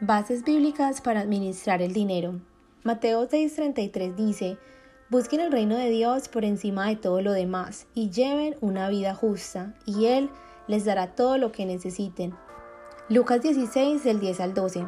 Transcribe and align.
Bases 0.00 0.44
bíblicas 0.44 1.00
para 1.00 1.18
administrar 1.18 1.82
el 1.82 1.92
dinero. 1.92 2.40
Mateo 2.84 3.28
6:33 3.28 4.14
dice, 4.14 4.56
Busquen 5.10 5.40
el 5.40 5.50
reino 5.50 5.76
de 5.76 5.90
Dios 5.90 6.28
por 6.28 6.44
encima 6.44 6.86
de 6.86 6.94
todo 6.94 7.20
lo 7.20 7.32
demás 7.32 7.88
y 7.94 8.08
lleven 8.08 8.54
una 8.60 8.88
vida 8.90 9.16
justa, 9.16 9.74
y 9.86 10.06
Él 10.06 10.30
les 10.68 10.84
dará 10.84 11.16
todo 11.16 11.36
lo 11.36 11.50
que 11.50 11.66
necesiten. 11.66 12.32
Lucas 13.08 13.42
16 13.42 14.04
del 14.04 14.20
10 14.20 14.38
al 14.38 14.54
12. 14.54 14.86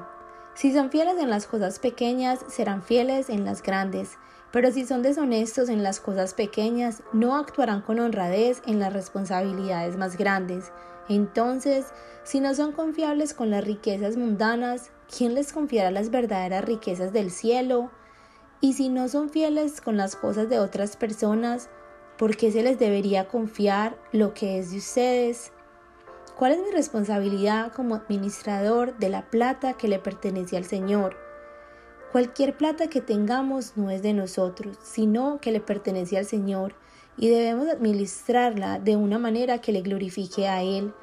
Si 0.54 0.72
son 0.72 0.92
fieles 0.92 1.18
en 1.18 1.28
las 1.28 1.48
cosas 1.48 1.80
pequeñas, 1.80 2.38
serán 2.48 2.80
fieles 2.80 3.30
en 3.30 3.44
las 3.44 3.64
grandes, 3.64 4.10
pero 4.52 4.70
si 4.70 4.86
son 4.86 5.02
deshonestos 5.02 5.68
en 5.70 5.82
las 5.82 5.98
cosas 5.98 6.34
pequeñas, 6.34 7.02
no 7.12 7.34
actuarán 7.34 7.82
con 7.82 7.98
honradez 7.98 8.62
en 8.64 8.78
las 8.78 8.92
responsabilidades 8.92 9.96
más 9.96 10.16
grandes. 10.16 10.70
Entonces, 11.10 11.86
si 12.22 12.38
no 12.38 12.54
son 12.54 12.70
confiables 12.70 13.34
con 13.34 13.50
las 13.50 13.64
riquezas 13.64 14.16
mundanas, 14.16 14.92
¿quién 15.14 15.34
les 15.34 15.52
confiará 15.52 15.90
las 15.90 16.10
verdaderas 16.10 16.64
riquezas 16.64 17.12
del 17.12 17.32
cielo? 17.32 17.90
Y 18.60 18.74
si 18.74 18.88
no 18.90 19.08
son 19.08 19.28
fieles 19.28 19.80
con 19.80 19.96
las 19.96 20.14
cosas 20.14 20.48
de 20.48 20.60
otras 20.60 20.96
personas, 20.96 21.68
¿por 22.16 22.36
qué 22.36 22.52
se 22.52 22.62
les 22.62 22.78
debería 22.78 23.26
confiar 23.26 23.98
lo 24.12 24.34
que 24.34 24.60
es 24.60 24.70
de 24.70 24.78
ustedes? 24.78 25.52
¿Cuál 26.38 26.52
es 26.52 26.60
mi 26.60 26.70
responsabilidad 26.70 27.72
como 27.72 27.96
administrador 27.96 28.96
de 28.98 29.08
la 29.08 29.28
plata 29.30 29.72
que 29.72 29.88
le 29.88 29.98
pertenece 29.98 30.56
al 30.56 30.64
Señor? 30.64 31.16
Cualquier 32.12 32.56
plata 32.56 32.86
que 32.86 33.00
tengamos 33.00 33.76
no 33.76 33.90
es 33.90 34.02
de 34.02 34.12
nosotros, 34.12 34.78
sino 34.80 35.40
que 35.40 35.50
le 35.50 35.60
pertenece 35.60 36.18
al 36.18 36.24
Señor 36.24 36.76
y 37.16 37.30
debemos 37.30 37.68
administrarla 37.68 38.78
de 38.78 38.96
una 38.96 39.18
manera 39.18 39.60
que 39.60 39.72
le 39.72 39.82
glorifique 39.82 40.46
a 40.46 40.62
Él. 40.62 40.94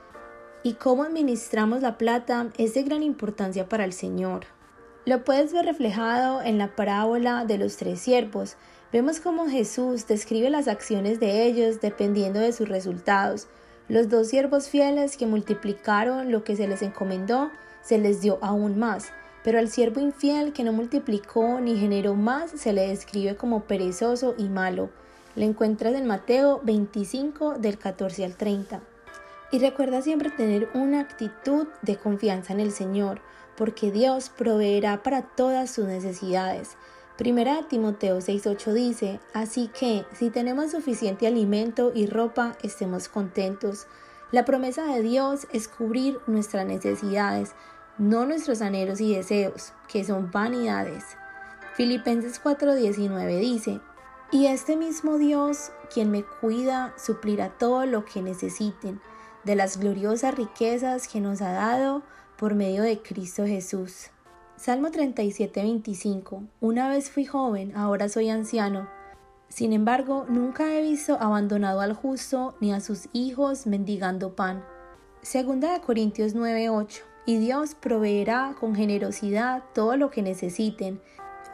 Y 0.67 0.73
cómo 0.73 1.03
administramos 1.03 1.81
la 1.81 1.98
plata 1.98 2.49
es 2.57 2.73
de 2.73 2.84
gran 2.84 3.02
importancia 3.02 3.70
para 3.70 3.85
el 3.85 3.94
Señor. 3.94 4.48
Lo 5.05 5.23
puedes 5.23 5.53
ver 5.53 5.63
reflejado 5.63 6.41
en 6.41 6.58
la 6.58 6.75
parábola 6.75 7.45
de 7.45 7.58
los 7.58 7.78
tres 7.78 8.02
siervos. 8.02 8.58
Vemos 8.91 9.22
cómo 9.22 9.47
Jesús 9.47 10.08
describe 10.08 10.50
las 10.50 10.67
acciones 10.67 11.22
de 11.22 11.45
ellos 11.45 11.80
dependiendo 11.80 12.41
de 12.41 12.52
sus 12.52 12.67
resultados. 12.67 13.47
Los 13.88 14.09
dos 14.09 14.28
siervos 14.28 14.67
fieles 14.67 15.16
que 15.16 15.25
multiplicaron 15.25 16.33
lo 16.33 16.44
que 16.44 16.58
se 16.58 16.67
les 16.67 16.81
encomendó, 16.81 17.50
se 17.81 17.97
les 17.97 18.19
dio 18.19 18.38
aún 18.41 18.78
más. 18.78 19.13
Pero 19.45 19.59
al 19.59 19.69
siervo 19.69 20.02
infiel 20.02 20.52
que 20.52 20.66
no 20.66 20.73
multiplicó 20.73 21.61
ni 21.61 21.78
generó 21.78 22.13
más, 22.13 22.52
se 22.52 22.73
le 22.73 22.89
describe 22.89 23.38
como 23.38 23.63
perezoso 23.63 24.36
y 24.38 24.50
malo. 24.50 24.89
Lo 25.38 25.45
encuentras 25.45 25.94
en 25.94 26.08
Mateo 26.08 26.59
25 26.66 27.58
del 27.58 27.78
14 27.78 28.25
al 28.25 28.36
30. 28.36 28.81
Y 29.52 29.59
recuerda 29.59 30.02
siempre 30.02 30.30
tener 30.30 30.70
una 30.73 31.00
actitud 31.00 31.67
de 31.81 31.98
confianza 31.98 32.52
en 32.52 32.59
el 32.59 32.72
Señor, 32.72 33.22
porque 33.56 33.92
Dios 33.92 34.30
proveerá 34.30 35.03
para 35.03 35.22
todas 35.22 35.72
sus 35.72 35.86
necesidades. 35.86 36.76
Primera 37.17 37.68
Timoteo 37.68 38.18
6:8 38.20 38.73
dice, 38.73 39.20
así 39.34 39.70
que 39.70 40.06
si 40.14 40.30
tenemos 40.30 40.72
suficiente 40.72 41.28
alimento 41.28 41.92
y 41.95 42.08
ropa, 42.08 42.58
estemos 42.62 43.08
contentos. 43.08 43.88
La 44.31 44.44
promesa 44.44 44.84
de 44.86 45.02
Dios 45.02 45.48
es 45.53 45.70
cubrir 45.70 46.20
nuestras 46.28 46.66
necesidades, 46.66 47.56
no 47.98 48.25
nuestros 48.25 48.62
anhelos 48.62 49.00
y 49.00 49.16
deseos, 49.16 49.73
que 49.88 50.03
son 50.03 50.30
vanidades. 50.30 51.06
Filipenses 51.73 52.40
4:19 52.44 53.40
dice, 53.40 53.80
y 54.30 54.48
este 54.48 54.75
mismo 54.75 55.18
Dios, 55.18 55.72
quien 55.92 56.12
me 56.12 56.23
cuida, 56.23 56.94
suplirá 56.98 57.50
todo 57.58 57.86
lo 57.86 58.03
que 58.03 58.22
necesiten 58.22 59.00
de 59.48 59.56
las 59.56 59.78
gloriosas 59.78 60.36
riquezas 60.36 61.08
que 61.08 61.22
nos 61.22 61.42
ha 61.42 61.53
dado 61.53 62.03
por 62.38 62.53
medio 62.53 62.84
de 62.84 63.02
Cristo 63.02 63.45
Jesús. 63.45 64.12
Salmo 64.58 64.92
37, 64.92 65.62
25. 65.62 66.44
Una 66.59 66.90
vez 66.90 67.09
fui 67.09 67.23
joven, 67.23 67.73
ahora 67.73 68.09
soy 68.09 68.30
anciano. 68.30 68.90
Sin 69.48 69.72
embargo, 69.72 70.25
nunca 70.28 70.75
he 70.75 70.81
visto 70.81 71.18
abandonado 71.22 71.80
al 71.80 71.94
justo 71.94 72.57
ni 72.59 72.74
a 72.74 72.81
sus 72.81 73.07
hijos 73.13 73.68
mendigando 73.68 74.36
pan. 74.36 74.66
Segunda 75.22 75.72
de 75.72 75.80
Corintios 75.80 76.36
9, 76.36 76.69
8. 76.69 77.03
Y 77.25 77.38
Dios 77.38 77.74
proveerá 77.74 78.53
con 78.59 78.75
generosidad 78.75 79.63
todo 79.74 79.96
lo 79.96 80.12
que 80.12 80.24
necesiten. 80.24 81.02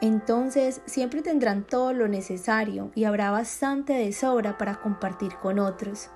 Entonces 0.00 0.80
siempre 0.84 1.22
tendrán 1.22 1.64
todo 1.64 1.92
lo 1.92 2.08
necesario 2.08 2.90
y 2.96 3.04
habrá 3.04 3.30
bastante 3.30 3.92
de 3.92 4.12
sobra 4.12 4.58
para 4.58 4.80
compartir 4.80 5.36
con 5.36 5.60
otros 5.60 6.10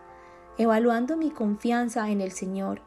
evaluando 0.58 1.16
mi 1.16 1.30
confianza 1.30 2.10
en 2.10 2.20
el 2.20 2.32
Señor. 2.32 2.82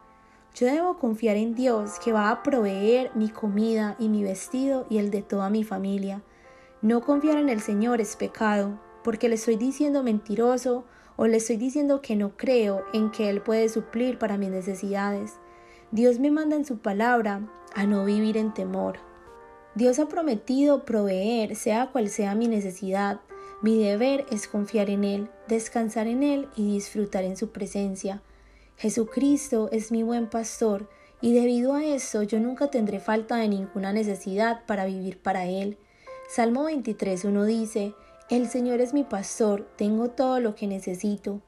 Yo 0.53 0.67
debo 0.67 0.97
confiar 0.97 1.37
en 1.37 1.55
Dios 1.55 1.93
que 2.03 2.11
va 2.11 2.29
a 2.29 2.43
proveer 2.43 3.11
mi 3.15 3.29
comida 3.29 3.95
y 3.97 4.09
mi 4.09 4.23
vestido 4.23 4.85
y 4.89 4.97
el 4.97 5.09
de 5.09 5.21
toda 5.21 5.49
mi 5.49 5.63
familia. 5.63 6.21
No 6.81 7.01
confiar 7.01 7.37
en 7.37 7.47
el 7.47 7.61
Señor 7.61 8.01
es 8.01 8.17
pecado, 8.17 8.77
porque 9.03 9.29
le 9.29 9.35
estoy 9.35 9.55
diciendo 9.55 10.03
mentiroso 10.03 10.83
o 11.15 11.27
le 11.27 11.37
estoy 11.37 11.55
diciendo 11.55 12.01
que 12.01 12.15
no 12.15 12.35
creo 12.35 12.83
en 12.93 13.11
que 13.11 13.29
Él 13.29 13.41
puede 13.41 13.69
suplir 13.69 14.17
para 14.17 14.38
mis 14.38 14.49
necesidades. 14.49 15.38
Dios 15.91 16.19
me 16.19 16.31
manda 16.31 16.57
en 16.57 16.65
su 16.65 16.79
palabra 16.79 17.41
a 17.73 17.85
no 17.85 18.03
vivir 18.03 18.35
en 18.35 18.53
temor. 18.53 18.97
Dios 19.75 19.99
ha 19.99 20.07
prometido 20.07 20.83
proveer 20.83 21.55
sea 21.55 21.91
cual 21.91 22.09
sea 22.09 22.35
mi 22.35 22.49
necesidad, 22.49 23.21
mi 23.61 23.77
deber 23.77 24.25
es 24.31 24.47
confiar 24.47 24.89
en 24.89 25.03
Él, 25.03 25.29
descansar 25.47 26.07
en 26.07 26.23
Él 26.23 26.47
y 26.55 26.73
disfrutar 26.73 27.23
en 27.23 27.38
su 27.38 27.51
presencia. 27.51 28.23
Jesucristo 28.77 29.69
es 29.72 29.91
mi 29.91 30.01
buen 30.01 30.27
pastor 30.27 30.89
y 31.22 31.33
debido 31.33 31.75
a 31.75 31.85
eso 31.85 32.23
yo 32.23 32.39
nunca 32.39 32.71
tendré 32.71 33.00
falta 33.00 33.35
de 33.35 33.47
ninguna 33.47 33.94
necesidad 33.94 34.66
para 34.66 34.85
vivir 34.85 35.19
para 35.19 35.45
Él. 35.45 35.77
Salmo 36.27 36.67
23.1 36.67 37.45
dice, 37.45 37.94
El 38.29 38.50
Señor 38.50 38.81
es 38.81 38.94
mi 38.94 39.03
pastor, 39.03 39.69
tengo 39.77 40.09
todo 40.09 40.39
lo 40.39 40.55
que 40.55 40.66
necesito. 40.66 41.41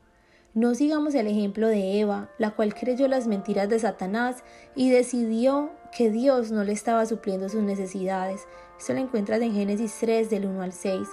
No 0.54 0.76
sigamos 0.76 1.16
el 1.16 1.26
ejemplo 1.26 1.68
de 1.68 2.00
Eva, 2.00 2.30
la 2.38 2.52
cual 2.52 2.76
creyó 2.76 3.08
las 3.08 3.26
mentiras 3.26 3.70
de 3.70 3.80
Satanás 3.80 4.44
y 4.76 4.92
decidió 4.92 5.72
que 5.98 6.12
Dios 6.12 6.52
no 6.52 6.64
le 6.64 6.74
estaba 6.74 7.08
supliendo 7.08 7.50
sus 7.50 7.64
necesidades. 7.64 8.46
Esto 8.78 8.94
lo 8.94 9.00
encuentras 9.00 9.42
en 9.42 9.54
Génesis 9.54 9.98
3 10.00 10.30
del 10.30 10.46
1 10.46 10.62
al 10.62 10.74
6. 10.74 11.08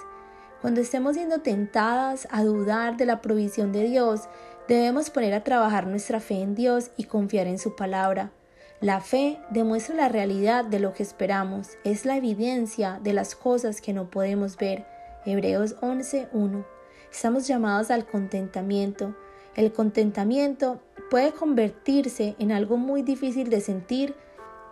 Cuando 0.61 0.79
estemos 0.79 1.15
siendo 1.15 1.39
tentadas 1.39 2.27
a 2.29 2.43
dudar 2.43 2.95
de 2.95 3.07
la 3.07 3.19
provisión 3.19 3.71
de 3.71 3.83
Dios, 3.85 4.29
debemos 4.67 5.09
poner 5.09 5.33
a 5.33 5.43
trabajar 5.43 5.87
nuestra 5.87 6.19
fe 6.19 6.39
en 6.39 6.53
Dios 6.53 6.91
y 6.97 7.05
confiar 7.05 7.47
en 7.47 7.57
su 7.57 7.75
palabra. 7.75 8.31
La 8.79 9.01
fe 9.01 9.39
demuestra 9.49 9.95
la 9.95 10.07
realidad 10.07 10.63
de 10.63 10.79
lo 10.79 10.93
que 10.93 11.01
esperamos, 11.01 11.69
es 11.83 12.05
la 12.05 12.15
evidencia 12.15 12.99
de 13.03 13.13
las 13.13 13.33
cosas 13.33 13.81
que 13.81 13.91
no 13.91 14.11
podemos 14.11 14.55
ver. 14.55 14.85
Hebreos 15.25 15.77
11.1. 15.81 16.63
Estamos 17.11 17.47
llamados 17.47 17.89
al 17.89 18.05
contentamiento. 18.05 19.15
El 19.55 19.73
contentamiento 19.73 20.79
puede 21.09 21.31
convertirse 21.31 22.35
en 22.37 22.51
algo 22.51 22.77
muy 22.77 23.01
difícil 23.01 23.49
de 23.49 23.61
sentir, 23.61 24.13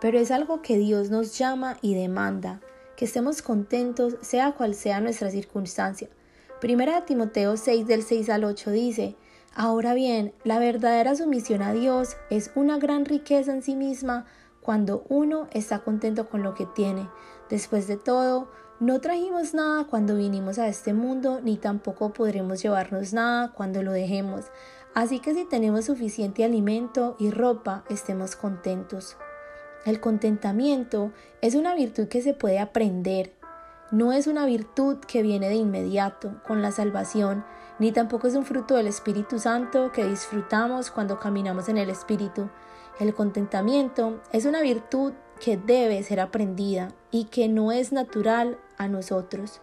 pero 0.00 0.20
es 0.20 0.30
algo 0.30 0.62
que 0.62 0.78
Dios 0.78 1.10
nos 1.10 1.36
llama 1.36 1.78
y 1.82 1.94
demanda 1.94 2.60
que 3.00 3.06
estemos 3.06 3.40
contentos 3.40 4.18
sea 4.20 4.52
cual 4.52 4.74
sea 4.74 5.00
nuestra 5.00 5.30
circunstancia. 5.30 6.10
Primera 6.60 7.06
Timoteo 7.06 7.56
6 7.56 7.86
del 7.86 8.02
6 8.02 8.28
al 8.28 8.44
8 8.44 8.70
dice, 8.72 9.16
Ahora 9.54 9.94
bien, 9.94 10.34
la 10.44 10.58
verdadera 10.58 11.14
sumisión 11.16 11.62
a 11.62 11.72
Dios 11.72 12.18
es 12.28 12.50
una 12.56 12.76
gran 12.76 13.06
riqueza 13.06 13.54
en 13.54 13.62
sí 13.62 13.74
misma 13.74 14.26
cuando 14.60 15.06
uno 15.08 15.48
está 15.52 15.78
contento 15.78 16.28
con 16.28 16.42
lo 16.42 16.52
que 16.52 16.66
tiene. 16.66 17.08
Después 17.48 17.86
de 17.86 17.96
todo, 17.96 18.50
no 18.80 19.00
trajimos 19.00 19.54
nada 19.54 19.86
cuando 19.86 20.16
vinimos 20.16 20.58
a 20.58 20.68
este 20.68 20.92
mundo, 20.92 21.40
ni 21.42 21.56
tampoco 21.56 22.12
podremos 22.12 22.62
llevarnos 22.62 23.14
nada 23.14 23.52
cuando 23.52 23.82
lo 23.82 23.92
dejemos. 23.92 24.44
Así 24.92 25.20
que 25.20 25.32
si 25.32 25.46
tenemos 25.46 25.86
suficiente 25.86 26.44
alimento 26.44 27.16
y 27.18 27.30
ropa, 27.30 27.82
estemos 27.88 28.36
contentos. 28.36 29.16
El 29.86 29.98
contentamiento 29.98 31.10
es 31.40 31.54
una 31.54 31.74
virtud 31.74 32.08
que 32.08 32.20
se 32.20 32.34
puede 32.34 32.58
aprender. 32.58 33.32
No 33.90 34.12
es 34.12 34.26
una 34.26 34.44
virtud 34.44 34.98
que 34.98 35.22
viene 35.22 35.48
de 35.48 35.54
inmediato 35.54 36.42
con 36.46 36.60
la 36.60 36.70
salvación, 36.70 37.44
ni 37.78 37.90
tampoco 37.90 38.26
es 38.26 38.34
un 38.34 38.44
fruto 38.44 38.74
del 38.74 38.86
Espíritu 38.86 39.38
Santo 39.38 39.90
que 39.90 40.06
disfrutamos 40.06 40.90
cuando 40.90 41.18
caminamos 41.18 41.70
en 41.70 41.78
el 41.78 41.88
Espíritu. 41.88 42.50
El 42.98 43.14
contentamiento 43.14 44.20
es 44.32 44.44
una 44.44 44.60
virtud 44.60 45.14
que 45.42 45.56
debe 45.56 46.02
ser 46.02 46.20
aprendida 46.20 46.88
y 47.10 47.24
que 47.24 47.48
no 47.48 47.72
es 47.72 47.90
natural 47.90 48.58
a 48.76 48.86
nosotros. 48.86 49.62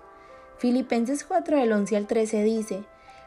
Filipenses 0.58 1.24
4 1.26 1.58
del 1.58 1.72
11 1.72 1.96
al 1.96 2.08
13 2.08 2.42
dice, 2.42 2.84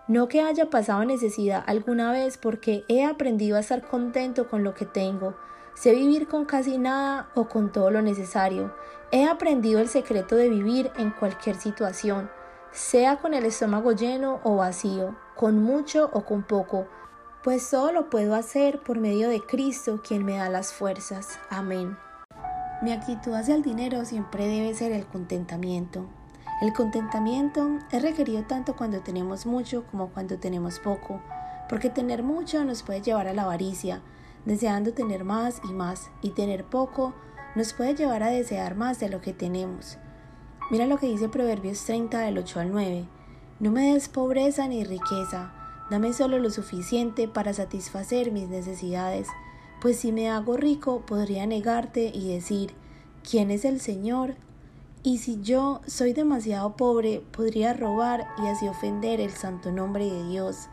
no 0.08 0.26
que 0.26 0.40
haya 0.40 0.70
pasado 0.70 1.04
necesidad 1.04 1.62
alguna 1.68 2.10
vez 2.10 2.36
porque 2.36 2.82
he 2.88 3.04
aprendido 3.04 3.56
a 3.56 3.60
estar 3.60 3.86
contento 3.86 4.48
con 4.48 4.64
lo 4.64 4.74
que 4.74 4.86
tengo 4.86 5.36
Sé 5.74 5.94
vivir 5.94 6.28
con 6.28 6.44
casi 6.44 6.78
nada 6.78 7.30
o 7.34 7.48
con 7.48 7.72
todo 7.72 7.90
lo 7.90 8.02
necesario. 8.02 8.74
He 9.12 9.24
aprendido 9.26 9.80
el 9.80 9.88
secreto 9.88 10.36
de 10.36 10.48
vivir 10.48 10.90
en 10.96 11.10
cualquier 11.10 11.56
situación, 11.56 12.30
sea 12.72 13.16
con 13.16 13.34
el 13.34 13.44
estómago 13.44 13.92
lleno 13.92 14.40
o 14.44 14.56
vacío, 14.56 15.16
con 15.36 15.62
mucho 15.62 16.10
o 16.12 16.24
con 16.24 16.42
poco, 16.42 16.86
pues 17.42 17.70
todo 17.70 17.90
lo 17.92 18.10
puedo 18.10 18.34
hacer 18.34 18.80
por 18.82 18.98
medio 18.98 19.28
de 19.28 19.40
Cristo 19.40 20.02
quien 20.06 20.24
me 20.24 20.36
da 20.36 20.48
las 20.48 20.72
fuerzas. 20.72 21.38
Amén. 21.48 21.96
Mi 22.82 22.92
actitud 22.92 23.34
hacia 23.34 23.54
el 23.54 23.62
dinero 23.62 24.04
siempre 24.04 24.46
debe 24.46 24.74
ser 24.74 24.92
el 24.92 25.06
contentamiento. 25.06 26.06
El 26.60 26.72
contentamiento 26.74 27.78
es 27.90 28.02
requerido 28.02 28.42
tanto 28.42 28.76
cuando 28.76 29.00
tenemos 29.00 29.46
mucho 29.46 29.84
como 29.90 30.08
cuando 30.10 30.38
tenemos 30.38 30.78
poco, 30.78 31.22
porque 31.68 31.88
tener 31.88 32.22
mucho 32.22 32.64
nos 32.64 32.82
puede 32.82 33.00
llevar 33.00 33.28
a 33.28 33.32
la 33.32 33.44
avaricia, 33.44 34.02
deseando 34.44 34.92
tener 34.92 35.24
más 35.24 35.60
y 35.68 35.72
más, 35.72 36.10
y 36.22 36.30
tener 36.30 36.64
poco 36.64 37.14
nos 37.56 37.72
puede 37.72 37.94
llevar 37.94 38.22
a 38.22 38.30
desear 38.30 38.76
más 38.76 39.00
de 39.00 39.08
lo 39.08 39.20
que 39.20 39.32
tenemos. 39.32 39.98
Mira 40.70 40.86
lo 40.86 40.98
que 40.98 41.06
dice 41.06 41.28
Proverbios 41.28 41.84
30 41.84 42.20
del 42.20 42.38
8 42.38 42.60
al 42.60 42.70
9. 42.70 43.08
No 43.58 43.70
me 43.70 43.92
des 43.92 44.08
pobreza 44.08 44.68
ni 44.68 44.84
riqueza, 44.84 45.52
dame 45.90 46.12
solo 46.12 46.38
lo 46.38 46.50
suficiente 46.50 47.28
para 47.28 47.52
satisfacer 47.52 48.30
mis 48.30 48.48
necesidades 48.48 49.28
pues 49.80 49.98
si 49.98 50.12
me 50.12 50.28
hago 50.28 50.56
rico 50.56 51.00
podría 51.06 51.46
negarte 51.46 52.12
y 52.14 52.28
decir, 52.28 52.74
¿quién 53.28 53.50
es 53.50 53.64
el 53.64 53.80
Señor? 53.80 54.36
Y 55.02 55.18
si 55.18 55.40
yo 55.40 55.80
soy 55.86 56.12
demasiado 56.12 56.76
pobre, 56.76 57.22
podría 57.32 57.72
robar 57.72 58.26
y 58.42 58.46
así 58.48 58.68
ofender 58.68 59.20
el 59.20 59.30
santo 59.30 59.72
nombre 59.72 60.04
de 60.04 60.28
Dios. 60.28 60.68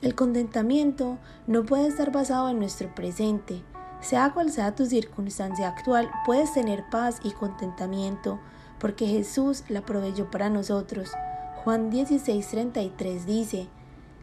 El 0.00 0.14
contentamiento 0.14 1.18
no 1.48 1.64
puede 1.64 1.88
estar 1.88 2.12
basado 2.12 2.48
en 2.50 2.60
nuestro 2.60 2.94
presente. 2.94 3.64
Sea 4.00 4.32
cual 4.32 4.52
sea 4.52 4.76
tu 4.76 4.86
circunstancia 4.86 5.66
actual, 5.66 6.08
puedes 6.24 6.52
tener 6.52 6.84
paz 6.88 7.18
y 7.24 7.32
contentamiento, 7.32 8.38
porque 8.78 9.08
Jesús 9.08 9.64
la 9.68 9.82
proveyó 9.82 10.30
para 10.30 10.50
nosotros. 10.50 11.10
Juan 11.64 11.90
16:33 11.90 13.24
dice, 13.24 13.68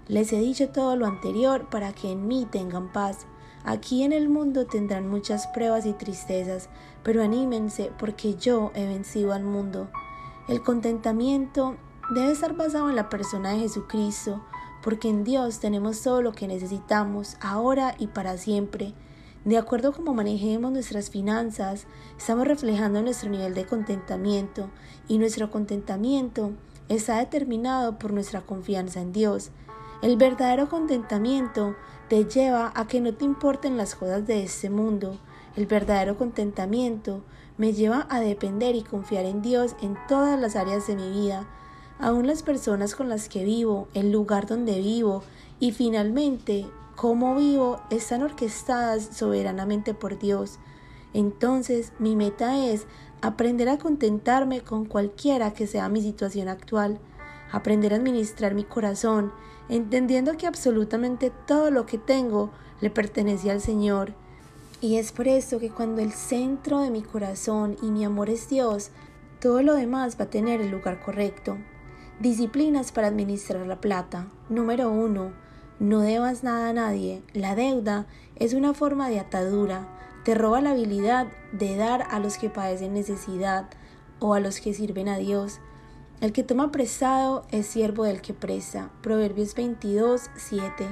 Les 0.07 0.31
he 0.31 0.39
dicho 0.39 0.69
todo 0.69 0.95
lo 0.95 1.07
anterior 1.07 1.69
para 1.69 1.91
que 1.91 2.11
en 2.11 2.25
mí 2.25 2.47
tengan 2.49 2.93
paz. 2.93 3.25
Aquí 3.65 4.03
en 4.03 4.13
el 4.13 4.29
mundo 4.29 4.67
tendrán 4.67 5.09
muchas 5.09 5.47
pruebas 5.47 5.85
y 5.85 5.91
tristezas, 5.91 6.69
pero 7.03 7.21
anímense 7.21 7.91
porque 7.97 8.35
yo 8.35 8.71
he 8.75 8.85
vencido 8.85 9.33
al 9.33 9.43
mundo. 9.43 9.89
El 10.47 10.63
contentamiento 10.63 11.75
debe 12.11 12.31
estar 12.31 12.55
basado 12.55 12.89
en 12.89 12.95
la 12.95 13.09
persona 13.09 13.51
de 13.51 13.59
Jesucristo, 13.59 14.41
porque 14.85 15.09
en 15.09 15.23
Dios 15.23 15.59
tenemos 15.59 16.03
todo 16.03 16.21
lo 16.21 16.33
que 16.33 16.47
necesitamos, 16.47 17.37
ahora 17.41 17.95
y 17.97 18.05
para 18.05 18.37
siempre. 18.37 18.93
De 19.43 19.57
acuerdo 19.57 19.89
a 19.89 19.93
cómo 19.93 20.13
manejemos 20.13 20.71
nuestras 20.71 21.09
finanzas, 21.09 21.87
estamos 22.19 22.47
reflejando 22.47 23.01
nuestro 23.01 23.31
nivel 23.31 23.55
de 23.55 23.65
contentamiento 23.65 24.69
y 25.07 25.17
nuestro 25.17 25.49
contentamiento 25.49 26.51
está 26.87 27.17
determinado 27.17 27.97
por 27.97 28.13
nuestra 28.13 28.41
confianza 28.41 29.01
en 29.01 29.11
Dios. 29.11 29.49
El 30.03 30.17
verdadero 30.17 30.69
contentamiento 30.69 31.75
te 32.07 32.25
lleva 32.25 32.71
a 32.75 32.85
que 32.85 33.01
no 33.01 33.11
te 33.11 33.25
importen 33.25 33.77
las 33.77 33.95
cosas 33.95 34.27
de 34.27 34.43
este 34.43 34.69
mundo. 34.69 35.17
El 35.55 35.65
verdadero 35.65 36.15
contentamiento 36.15 37.23
me 37.57 37.73
lleva 37.73 38.05
a 38.11 38.19
depender 38.19 38.75
y 38.75 38.83
confiar 38.83 39.25
en 39.25 39.41
Dios 39.41 39.75
en 39.81 39.97
todas 40.07 40.39
las 40.39 40.55
áreas 40.55 40.85
de 40.85 40.95
mi 40.95 41.09
vida, 41.09 41.47
aun 41.99 42.27
las 42.27 42.43
personas 42.43 42.95
con 42.95 43.09
las 43.09 43.29
que 43.29 43.43
vivo, 43.43 43.87
el 43.93 44.11
lugar 44.11 44.47
donde 44.47 44.79
vivo 44.79 45.23
y 45.59 45.71
finalmente 45.71 46.65
cómo 46.95 47.35
vivo 47.35 47.81
están 47.89 48.23
orquestadas 48.23 49.09
soberanamente 49.11 49.93
por 49.93 50.17
Dios. 50.19 50.59
Entonces 51.13 51.93
mi 51.99 52.15
meta 52.15 52.57
es 52.57 52.85
aprender 53.21 53.69
a 53.69 53.77
contentarme 53.77 54.61
con 54.61 54.85
cualquiera 54.85 55.53
que 55.53 55.67
sea 55.67 55.89
mi 55.89 56.01
situación 56.01 56.49
actual, 56.49 56.99
aprender 57.51 57.93
a 57.93 57.97
administrar 57.97 58.53
mi 58.53 58.63
corazón 58.63 59.31
entendiendo 59.69 60.37
que 60.37 60.47
absolutamente 60.47 61.31
todo 61.47 61.71
lo 61.71 61.85
que 61.85 61.97
tengo 61.97 62.51
le 62.81 62.89
pertenece 62.89 63.51
al 63.51 63.61
Señor. 63.61 64.13
Y 64.81 64.97
es 64.97 65.11
por 65.11 65.27
eso 65.27 65.59
que 65.59 65.69
cuando 65.69 66.01
el 66.01 66.11
centro 66.11 66.81
de 66.81 66.91
mi 66.91 67.01
corazón 67.01 67.77
y 67.81 67.87
mi 67.87 68.05
amor 68.05 68.29
es 68.29 68.49
Dios, 68.49 68.91
todo 69.39 69.61
lo 69.61 69.73
demás 69.73 70.17
va 70.19 70.25
a 70.25 70.29
tener 70.29 70.61
el 70.61 70.69
lugar 70.69 71.01
correcto. 71.01 71.57
Disciplinas 72.19 72.93
para 72.93 73.07
administrar 73.07 73.67
la 73.67 73.81
plata. 73.81 74.27
Número 74.47 74.89
1. 74.89 75.33
No 75.79 75.99
debas 75.99 76.43
nada 76.43 76.69
a 76.69 76.73
nadie. 76.73 77.21
La 77.33 77.55
deuda 77.55 78.07
es 78.37 78.53
una 78.53 78.73
forma 78.73 79.09
de 79.09 79.19
atadura. 79.19 79.89
Te 80.23 80.33
roba 80.33 80.61
la 80.61 80.71
habilidad 80.71 81.27
de 81.51 81.75
dar 81.75 82.07
a 82.09 82.19
los 82.19 82.37
que 82.37 82.49
padecen 82.49 82.93
necesidad 82.93 83.67
o 84.19 84.33
a 84.33 84.39
los 84.39 84.61
que 84.61 84.73
sirven 84.73 85.09
a 85.09 85.17
Dios. 85.17 85.59
El 86.21 86.31
que 86.31 86.43
toma 86.43 86.71
prestado 86.71 87.45
es 87.51 87.67
siervo 87.67 88.05
del 88.05 88.21
que 88.21 88.33
presta. 88.33 88.91
Proverbios 89.01 89.53
22, 89.53 90.29
7. 90.37 90.87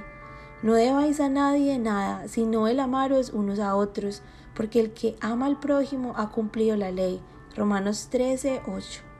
No 0.62 0.74
debáis 0.74 1.22
a 1.22 1.30
nadie 1.30 1.80
nada, 1.80 2.28
sino 2.28 2.68
el 2.68 2.82
amaros 2.82 3.30
unos 3.30 3.60
a 3.60 3.76
otros, 3.76 4.24
porque 4.54 4.82
el 4.82 4.92
que 4.92 5.16
ama 5.22 5.46
al 5.46 5.58
prójimo 5.58 6.16
ha 6.18 6.32
cumplido 6.32 6.76
la 6.76 6.92
ley. 6.92 7.22
Romanos 7.56 8.10
13, 8.12 8.64
8. 8.68 9.13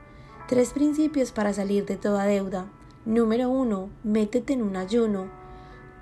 Tres 0.46 0.74
principios 0.74 1.32
para 1.32 1.54
salir 1.54 1.86
de 1.86 1.96
toda 1.96 2.24
deuda. 2.24 2.66
Número 3.06 3.48
1. 3.48 3.88
Métete 4.02 4.52
en 4.52 4.62
un 4.62 4.76
ayuno. 4.76 5.30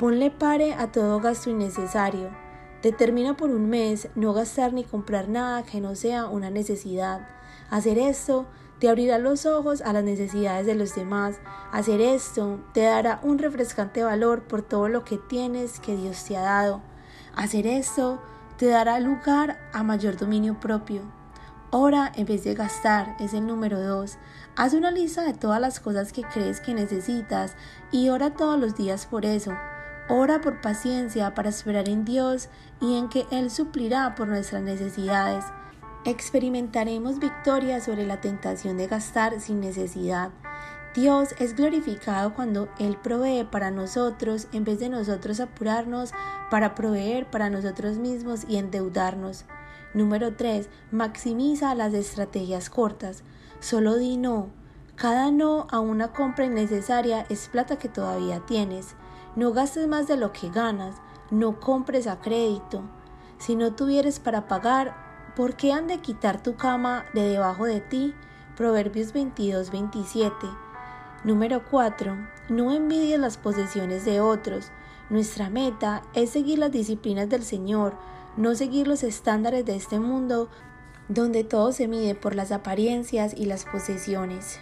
Ponle 0.01 0.33
pare 0.33 0.75
a 0.75 0.91
todo 0.91 1.21
gasto 1.21 1.49
innecesario. 1.49 2.31
Determina 2.83 3.37
por 3.37 3.51
un 3.51 3.71
mes 3.71 4.09
no 4.17 4.33
gastar 4.33 4.73
ni 4.73 4.83
comprar 4.83 5.29
nada 5.29 5.63
que 5.63 5.81
no 5.81 5.95
sea 5.95 6.27
una 6.27 6.51
necesidad. 6.51 7.29
Hacer 7.71 7.99
esto 7.99 8.47
te 8.81 8.89
abrirá 8.89 9.19
los 9.19 9.47
ojos 9.47 9.81
a 9.81 9.93
las 9.93 10.03
necesidades 10.03 10.67
de 10.67 10.75
los 10.75 10.97
demás. 10.97 11.39
Hacer 11.71 12.01
esto 12.01 12.59
te 12.75 12.83
dará 12.83 13.21
un 13.23 13.39
refrescante 13.39 14.03
valor 14.03 14.43
por 14.49 14.63
todo 14.63 14.89
lo 14.89 15.05
que 15.05 15.19
tienes 15.19 15.79
que 15.79 15.95
Dios 15.95 16.25
te 16.25 16.37
ha 16.37 16.43
dado. 16.43 16.83
Hacer 17.37 17.69
esto 17.69 18.21
te 18.57 18.67
dará 18.67 18.99
lugar 18.99 19.61
a 19.73 19.85
mayor 19.85 20.17
dominio 20.17 20.59
propio. 20.59 21.22
Ora 21.75 22.13
en 22.17 22.27
vez 22.27 22.45
de 22.45 22.55
gastar 22.55 23.17
es 23.19 23.33
el 23.33 23.47
número 23.47 23.81
dos. 23.81 24.19
Haz 24.57 24.75
una 24.75 24.91
lista 24.91 25.23
de 25.23 25.33
todas 25.33 25.59
las 25.59 25.81
cosas 25.81 26.13
que 26.13 26.23
crees 26.23 26.61
que 26.61 26.75
necesitas 26.75 27.57
y 27.91 28.11
ora 28.11 28.35
todos 28.35 28.61
los 28.61 28.77
días 28.77 29.07
por 29.07 29.25
eso. 29.25 29.57
Ora 30.11 30.43
por 30.43 30.61
paciencia 30.61 31.33
para 31.33 31.49
esperar 31.49 31.89
en 31.89 32.05
Dios 32.05 32.51
y 32.79 32.99
en 32.99 33.09
que 33.09 33.27
Él 33.31 33.51
suplirá 33.51 34.15
por 34.15 34.29
nuestras 34.29 34.63
necesidades 34.63 35.47
experimentaremos 36.05 37.19
victoria 37.19 37.81
sobre 37.81 38.07
la 38.07 38.21
tentación 38.21 38.77
de 38.77 38.87
gastar 38.87 39.41
sin 39.41 39.61
necesidad. 39.61 40.31
Dios 40.95 41.35
es 41.39 41.57
glorificado 41.57 42.35
cuando 42.35 42.69
Él 42.79 42.99
provee 43.03 43.45
para 43.45 43.71
nosotros 43.71 44.49
en 44.53 44.65
vez 44.65 44.79
de 44.79 44.91
nosotros 44.91 45.41
apurarnos 45.41 46.13
para 46.51 46.75
proveer 46.75 47.31
para 47.31 47.49
nosotros 47.49 47.97
mismos 47.97 48.45
y 48.47 48.57
endeudarnos. 48.57 49.47
Número 49.95 50.35
3. 50.35 50.69
Maximiza 50.91 51.75
las 51.75 51.95
estrategias 51.95 52.71
cortas. 52.71 53.23
Solo 53.61 53.97
di 53.97 54.17
no. 54.17 54.51
Cada 54.97 55.31
no 55.31 55.67
a 55.71 55.81
una 55.81 56.13
compra 56.13 56.45
innecesaria 56.45 57.27
es 57.29 57.49
plata 57.49 57.79
que 57.79 57.89
todavía 57.89 58.41
tienes. 58.47 58.95
No 59.37 59.53
gastes 59.53 59.89
más 59.89 60.07
de 60.07 60.17
lo 60.17 60.33
que 60.33 60.51
ganas. 60.51 60.97
No 61.31 61.61
compres 61.61 62.07
a 62.07 62.21
crédito. 62.21 62.83
Si 63.39 63.57
no 63.57 63.75
tuvieres 63.75 64.21
para 64.21 64.47
pagar, 64.49 64.95
¿Por 65.37 65.57
qué 65.57 65.73
han 65.73 65.87
de 65.87 65.99
quitar 65.99 66.43
tu 66.43 66.57
cama 66.57 67.07
de 67.15 67.23
debajo 67.23 67.65
de 67.65 67.81
ti? 67.81 68.15
Proverbios 68.55 69.15
22, 69.15 69.71
27. 69.71 70.35
Número 71.25 71.63
4. 71.71 72.15
No 72.51 72.71
envidies 72.71 73.19
las 73.19 73.39
posesiones 73.39 74.05
de 74.05 74.21
otros. 74.21 74.71
Nuestra 75.09 75.49
meta 75.49 76.03
es 76.13 76.29
seguir 76.29 76.59
las 76.59 76.71
disciplinas 76.71 77.31
del 77.31 77.45
Señor, 77.45 77.97
no 78.37 78.55
seguir 78.55 78.89
los 78.89 79.03
estándares 79.03 79.65
de 79.65 79.77
este 79.77 80.01
mundo 80.01 80.49
donde 81.09 81.45
todo 81.45 81.73
se 81.73 81.89
mide 81.89 82.15
por 82.15 82.35
las 82.35 82.53
apariencias 82.53 83.35
y 83.37 83.45
las 83.45 83.65
posesiones. 83.65 84.61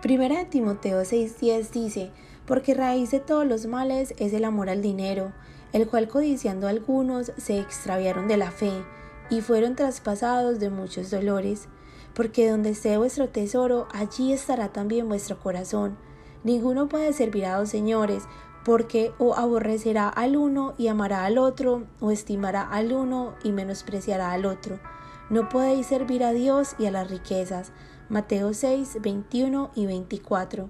Primera 0.00 0.38
de 0.38 0.44
Timoteo 0.44 1.02
6:10 1.02 1.70
dice, 1.70 2.10
porque 2.46 2.74
raíz 2.74 3.10
de 3.10 3.20
todos 3.20 3.46
los 3.46 3.66
males 3.66 4.14
es 4.18 4.32
el 4.32 4.44
amor 4.44 4.68
al 4.68 4.82
dinero, 4.82 5.32
el 5.72 5.88
cual 5.88 6.08
codiciando 6.08 6.68
algunos 6.68 7.32
se 7.36 7.58
extraviaron 7.58 8.28
de 8.28 8.36
la 8.36 8.50
fe 8.50 8.72
y 9.30 9.40
fueron 9.40 9.76
traspasados 9.76 10.60
de 10.60 10.70
muchos 10.70 11.10
dolores, 11.10 11.68
porque 12.14 12.50
donde 12.50 12.70
esté 12.70 12.98
vuestro 12.98 13.28
tesoro, 13.30 13.88
allí 13.92 14.32
estará 14.32 14.72
también 14.72 15.08
vuestro 15.08 15.38
corazón. 15.38 15.96
Ninguno 16.44 16.88
puede 16.88 17.12
servir 17.12 17.46
a 17.46 17.56
dos 17.56 17.70
señores, 17.70 18.24
porque 18.64 19.12
o 19.18 19.34
aborrecerá 19.34 20.08
al 20.08 20.36
uno 20.36 20.74
y 20.78 20.88
amará 20.88 21.24
al 21.24 21.38
otro, 21.38 21.84
o 22.00 22.10
estimará 22.10 22.62
al 22.62 22.92
uno 22.92 23.34
y 23.42 23.52
menospreciará 23.52 24.32
al 24.32 24.44
otro. 24.44 24.78
No 25.30 25.48
podéis 25.48 25.86
servir 25.86 26.24
a 26.24 26.32
Dios 26.32 26.74
y 26.78 26.86
a 26.86 26.90
las 26.90 27.10
riquezas. 27.10 27.72
Mateo 28.08 28.52
6, 28.52 28.98
21 29.00 29.70
y 29.74 29.86
24. 29.86 30.68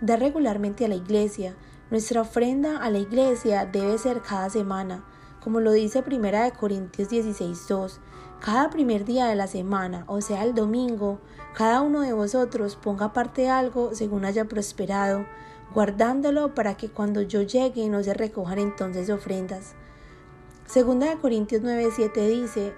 Da 0.00 0.16
regularmente 0.16 0.84
a 0.84 0.88
la 0.88 0.94
iglesia. 0.94 1.54
Nuestra 1.90 2.22
ofrenda 2.22 2.78
a 2.78 2.90
la 2.90 2.98
iglesia 2.98 3.66
debe 3.66 3.98
ser 3.98 4.22
cada 4.22 4.48
semana 4.48 5.04
como 5.42 5.60
lo 5.60 5.72
dice 5.72 6.02
Primera 6.02 6.44
de 6.44 6.52
Corintios 6.52 7.08
16:2, 7.08 7.98
cada 8.40 8.70
primer 8.70 9.04
día 9.04 9.26
de 9.26 9.34
la 9.34 9.46
semana, 9.46 10.04
o 10.06 10.20
sea 10.20 10.44
el 10.44 10.54
domingo, 10.54 11.18
cada 11.54 11.80
uno 11.80 12.00
de 12.00 12.12
vosotros 12.12 12.76
ponga 12.76 13.06
aparte 13.06 13.48
algo 13.48 13.94
según 13.94 14.24
haya 14.24 14.44
prosperado, 14.44 15.26
guardándolo 15.74 16.54
para 16.54 16.76
que 16.76 16.88
cuando 16.88 17.22
yo 17.22 17.42
llegue 17.42 17.88
no 17.88 18.02
se 18.02 18.14
recojan 18.14 18.58
entonces 18.58 19.10
ofrendas. 19.10 19.74
Segunda 20.66 21.08
de 21.08 21.18
Corintios 21.18 21.62
9:7 21.62 22.28
dice, 22.28 22.74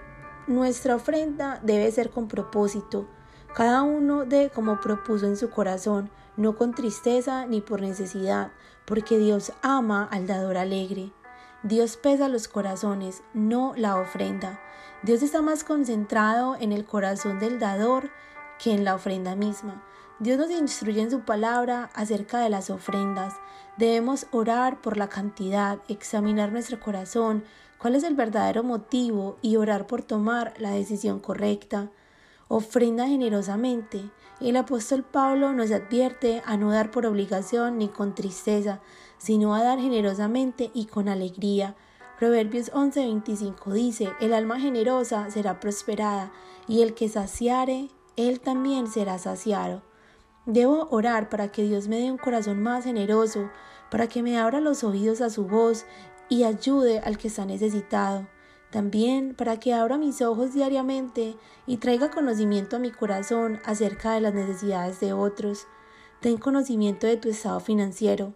nuestra 0.47 0.95
ofrenda 0.95 1.59
debe 1.63 1.91
ser 1.91 2.09
con 2.09 2.27
propósito. 2.27 3.07
Cada 3.53 3.83
uno 3.83 4.25
de 4.25 4.49
como 4.49 4.81
propuso 4.81 5.27
en 5.27 5.37
su 5.37 5.49
corazón, 5.49 6.09
no 6.37 6.55
con 6.55 6.73
tristeza 6.73 7.45
ni 7.45 7.61
por 7.61 7.81
necesidad, 7.81 8.51
porque 8.85 9.17
Dios 9.17 9.53
ama 9.61 10.07
al 10.11 10.25
dador 10.27 10.57
alegre. 10.57 11.11
Dios 11.61 11.95
pesa 11.95 12.27
los 12.27 12.47
corazones, 12.47 13.23
no 13.33 13.73
la 13.77 13.95
ofrenda. 13.95 14.59
Dios 15.03 15.21
está 15.21 15.41
más 15.41 15.63
concentrado 15.63 16.55
en 16.59 16.71
el 16.71 16.85
corazón 16.85 17.39
del 17.39 17.59
dador 17.59 18.09
que 18.57 18.73
en 18.73 18.83
la 18.83 18.95
ofrenda 18.95 19.35
misma. 19.35 19.83
Dios 20.23 20.37
nos 20.37 20.51
instruye 20.51 21.01
en 21.01 21.11
su 21.11 21.19
palabra 21.19 21.89
acerca 21.93 22.39
de 22.39 22.49
las 22.49 22.69
ofrendas. 22.69 23.33
Debemos 23.75 24.25
orar 24.31 24.79
por 24.79 24.95
la 24.95 25.09
cantidad, 25.09 25.79
examinar 25.89 26.53
nuestro 26.53 26.79
corazón, 26.79 27.43
cuál 27.77 27.95
es 27.95 28.05
el 28.05 28.15
verdadero 28.15 28.63
motivo 28.63 29.35
y 29.41 29.57
orar 29.57 29.85
por 29.85 30.01
tomar 30.01 30.53
la 30.59 30.71
decisión 30.71 31.19
correcta. 31.19 31.91
Ofrenda 32.47 33.05
generosamente. 33.05 34.11
El 34.39 34.55
apóstol 34.55 35.03
Pablo 35.03 35.51
nos 35.51 35.71
advierte 35.71 36.41
a 36.45 36.55
no 36.55 36.71
dar 36.71 36.89
por 36.89 37.05
obligación 37.05 37.77
ni 37.77 37.89
con 37.89 38.15
tristeza, 38.15 38.79
sino 39.17 39.53
a 39.53 39.61
dar 39.61 39.77
generosamente 39.79 40.71
y 40.73 40.85
con 40.85 41.09
alegría. 41.09 41.75
Proverbios 42.17 42.71
11:25 42.71 43.73
dice, 43.73 44.13
El 44.21 44.33
alma 44.33 44.57
generosa 44.61 45.29
será 45.29 45.59
prosperada, 45.59 46.31
y 46.65 46.81
el 46.81 46.93
que 46.93 47.09
saciare, 47.09 47.89
él 48.15 48.39
también 48.39 48.87
será 48.87 49.19
saciado. 49.19 49.81
Debo 50.45 50.87
orar 50.91 51.29
para 51.29 51.51
que 51.51 51.63
Dios 51.63 51.87
me 51.87 51.99
dé 51.99 52.11
un 52.11 52.17
corazón 52.17 52.61
más 52.61 52.83
generoso, 52.83 53.49
para 53.89 54.07
que 54.07 54.21
me 54.21 54.37
abra 54.37 54.59
los 54.59 54.83
oídos 54.83 55.21
a 55.21 55.29
su 55.29 55.45
voz 55.45 55.85
y 56.27 56.43
ayude 56.43 56.99
al 56.99 57.17
que 57.17 57.29
está 57.29 57.45
necesitado. 57.45 58.27
También 58.69 59.35
para 59.35 59.59
que 59.59 59.73
abra 59.73 59.97
mis 59.97 60.21
ojos 60.21 60.53
diariamente 60.53 61.37
y 61.67 61.77
traiga 61.77 62.09
conocimiento 62.09 62.75
a 62.75 62.79
mi 62.79 62.91
corazón 62.91 63.61
acerca 63.63 64.13
de 64.13 64.21
las 64.21 64.33
necesidades 64.33 64.99
de 64.99 65.13
otros. 65.13 65.67
Ten 66.19 66.37
conocimiento 66.37 67.05
de 67.07 67.17
tu 67.17 67.29
estado 67.29 67.59
financiero. 67.59 68.33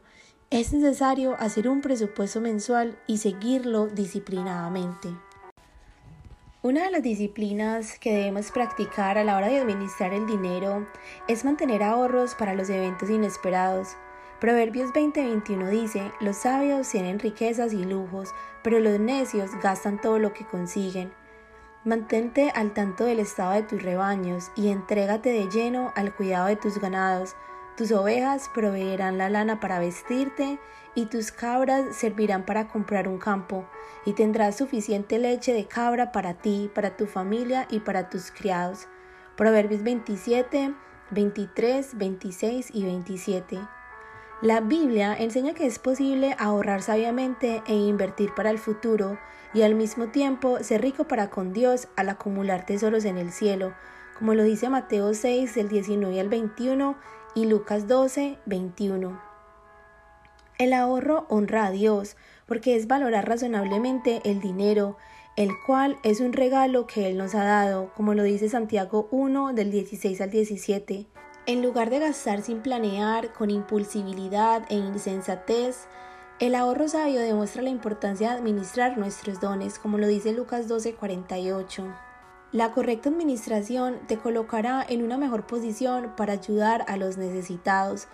Es 0.50 0.72
necesario 0.72 1.36
hacer 1.40 1.68
un 1.68 1.82
presupuesto 1.82 2.40
mensual 2.40 2.98
y 3.08 3.18
seguirlo 3.18 3.88
disciplinadamente. 3.88 5.10
Una 6.64 6.86
de 6.86 6.92
las 6.92 7.04
disciplinas 7.04 8.00
que 8.00 8.12
debemos 8.16 8.50
practicar 8.50 9.20
a 9.20 9.24
la 9.24 9.38
hora 9.38 9.48
de 9.48 9.60
administrar 9.60 10.12
el 10.12 10.26
dinero 10.26 10.88
es 11.28 11.46
mantener 11.46 11.84
ahorros 11.84 12.34
para 12.34 12.56
los 12.56 12.68
eventos 12.72 13.12
inesperados. 13.12 13.96
Proverbios 14.40 14.92
20:21 14.92 15.70
dice, 15.70 16.12
los 16.20 16.38
sabios 16.38 16.90
tienen 16.90 17.20
riquezas 17.20 17.74
y 17.74 17.86
lujos, 17.86 18.34
pero 18.64 18.80
los 18.80 19.00
necios 19.00 19.52
gastan 19.62 20.02
todo 20.02 20.18
lo 20.18 20.34
que 20.34 20.48
consiguen. 20.48 21.14
Mantente 21.86 22.52
al 22.56 22.74
tanto 22.74 23.06
del 23.06 23.20
estado 23.20 23.52
de 23.52 23.62
tus 23.62 23.84
rebaños 23.84 24.52
y 24.56 24.70
entrégate 24.70 25.30
de 25.30 25.48
lleno 25.52 25.94
al 25.96 26.16
cuidado 26.16 26.48
de 26.48 26.56
tus 26.56 26.80
ganados. 26.80 27.36
Tus 27.78 27.92
ovejas 27.92 28.50
proveerán 28.52 29.20
la 29.20 29.30
lana 29.30 29.60
para 29.60 29.78
vestirte 29.78 30.58
y 30.98 31.06
tus 31.06 31.32
cabras 31.32 31.96
servirán 31.96 32.44
para 32.44 32.68
comprar 32.68 33.08
un 33.08 33.20
campo, 33.20 33.70
y 34.04 34.14
tendrás 34.14 34.58
suficiente 34.58 35.20
leche 35.20 35.54
de 35.54 35.68
cabra 35.68 36.12
para 36.12 36.34
ti, 36.34 36.72
para 36.74 36.98
tu 36.98 37.06
familia 37.06 37.68
y 37.70 37.82
para 37.82 38.10
tus 38.10 38.32
criados. 38.32 38.88
Proverbios 39.36 39.84
27, 39.84 40.74
23, 41.12 41.98
26 42.00 42.70
y 42.74 42.84
27. 42.84 43.60
La 44.42 44.60
Biblia 44.60 45.14
enseña 45.14 45.54
que 45.54 45.68
es 45.68 45.78
posible 45.78 46.36
ahorrar 46.40 46.82
sabiamente 46.82 47.62
e 47.68 47.76
invertir 47.76 48.34
para 48.34 48.50
el 48.50 48.58
futuro 48.58 49.20
y 49.54 49.62
al 49.62 49.76
mismo 49.76 50.08
tiempo 50.08 50.64
ser 50.64 50.82
rico 50.82 51.04
para 51.04 51.30
con 51.30 51.54
Dios 51.54 51.90
al 51.96 52.10
acumular 52.10 52.66
tesoros 52.66 53.06
en 53.06 53.20
el 53.20 53.32
cielo, 53.32 53.76
como 54.18 54.34
lo 54.34 54.42
dice 54.42 54.68
Mateo 54.68 55.14
6 55.14 55.54
del 55.54 55.70
19 55.70 56.20
al 56.20 56.30
21 56.30 56.98
y 57.36 57.46
Lucas 57.46 57.88
12, 57.88 58.40
21. 58.48 59.27
El 60.58 60.74
ahorro 60.74 61.28
honra 61.30 61.68
a 61.68 61.72
Dios 61.72 62.16
porque 62.48 62.76
es 62.76 62.88
valorar 62.88 63.30
razonablemente 63.30 64.22
el 64.24 64.42
dinero, 64.42 64.98
el 65.36 65.52
cual 65.68 65.98
es 66.02 66.20
un 66.20 66.34
regalo 66.34 66.88
que 66.88 67.08
Él 67.08 67.18
nos 67.18 67.36
ha 67.36 67.44
dado, 67.44 67.92
como 67.96 68.16
lo 68.16 68.24
dice 68.24 68.50
Santiago 68.50 69.08
1 69.12 69.54
del 69.54 69.70
16 69.70 70.20
al 70.20 70.32
17. 70.32 71.06
En 71.46 71.62
lugar 71.62 71.92
de 71.92 72.00
gastar 72.00 72.42
sin 72.42 72.62
planear, 72.62 73.34
con 73.34 73.52
impulsibilidad 73.52 74.64
e 74.70 74.76
insensatez, 74.76 75.86
el 76.40 76.56
ahorro 76.56 76.88
sabio 76.88 77.20
demuestra 77.20 77.62
la 77.62 77.70
importancia 77.70 78.30
de 78.32 78.38
administrar 78.38 78.98
nuestros 78.98 79.40
dones, 79.40 79.78
como 79.78 80.00
lo 80.00 80.08
dice 80.08 80.34
Lucas 80.34 80.66
48. 80.68 81.96
La 82.52 82.72
correcta 82.72 83.10
administración 83.10 84.00
te 84.08 84.18
colocará 84.18 84.84
en 84.90 85.04
una 85.04 85.18
mejor 85.18 85.46
posición 85.46 86.14
para 86.18 86.34
ayudar 86.34 86.84
a 86.88 86.98
los 86.98 87.18
necesitados. 87.18 88.08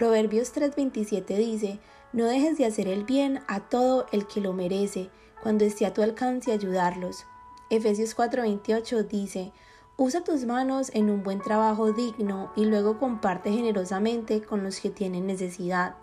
Proverbios 0.00 0.54
3:27 0.54 1.36
dice, 1.36 1.78
no 2.14 2.24
dejes 2.24 2.56
de 2.56 2.64
hacer 2.64 2.88
el 2.88 3.04
bien 3.04 3.40
a 3.48 3.60
todo 3.60 4.06
el 4.12 4.26
que 4.26 4.40
lo 4.40 4.54
merece, 4.54 5.10
cuando 5.42 5.66
esté 5.66 5.84
a 5.84 5.92
tu 5.92 6.00
alcance 6.00 6.52
ayudarlos. 6.52 7.26
Efesios 7.68 8.16
4:28 8.16 9.06
dice, 9.06 9.52
usa 9.98 10.24
tus 10.24 10.46
manos 10.46 10.90
en 10.94 11.10
un 11.10 11.22
buen 11.22 11.42
trabajo 11.42 11.92
digno 11.92 12.50
y 12.56 12.64
luego 12.64 12.98
comparte 12.98 13.52
generosamente 13.52 14.40
con 14.40 14.64
los 14.64 14.80
que 14.80 14.88
tienen 14.88 15.26
necesidad. 15.26 15.96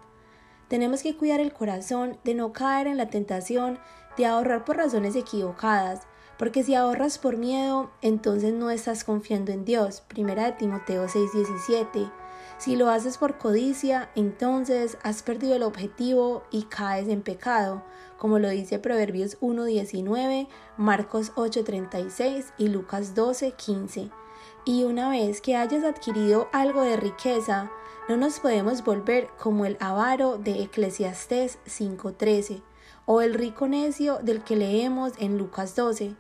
Tenemos 0.67 1.01
que 1.01 1.17
cuidar 1.17 1.39
el 1.39 1.51
corazón 1.51 2.19
de 2.23 2.35
no 2.35 2.53
caer 2.53 2.85
en 2.85 2.97
la 2.97 3.09
tentación 3.09 3.79
de 4.15 4.27
ahorrar 4.27 4.63
por 4.63 4.77
razones 4.77 5.15
equivocadas, 5.15 6.01
porque 6.37 6.63
si 6.63 6.75
ahorras 6.75 7.17
por 7.17 7.37
miedo, 7.37 7.89
entonces 8.03 8.53
no 8.53 8.69
estás 8.69 9.03
confiando 9.03 9.51
en 9.51 9.65
Dios. 9.65 10.01
Primera 10.01 10.55
Timoteo 10.55 11.07
6:17. 11.07 12.11
Si 12.57 12.75
lo 12.75 12.89
haces 12.89 13.19
por 13.19 13.37
codicia, 13.37 14.09
entonces 14.15 14.97
has 15.03 15.21
perdido 15.21 15.55
el 15.55 15.61
objetivo 15.61 16.43
y 16.49 16.63
caes 16.63 17.07
en 17.07 17.21
pecado, 17.21 17.83
como 18.17 18.39
lo 18.39 18.49
dice 18.49 18.79
Proverbios 18.79 19.37
1:19, 19.41 20.47
Marcos 20.75 21.31
8:36 21.35 22.53
y 22.57 22.69
Lucas 22.69 23.13
12:15. 23.13 24.09
Y 24.65 24.85
una 24.85 25.09
vez 25.09 25.39
que 25.39 25.55
hayas 25.55 25.83
adquirido 25.83 26.49
algo 26.51 26.81
de 26.81 26.97
riqueza, 26.97 27.71
no 28.09 28.17
nos 28.17 28.39
podemos 28.39 28.83
volver 28.83 29.29
como 29.37 29.65
el 29.65 29.77
avaro 29.79 30.37
de 30.37 30.63
Eclesiastés 30.63 31.59
5:13 31.65 32.63
o 33.05 33.21
el 33.21 33.35
rico 33.35 33.67
necio 33.67 34.17
del 34.23 34.43
que 34.43 34.55
leemos 34.55 35.13
en 35.19 35.37
Lucas 35.37 35.75
12 35.75 36.15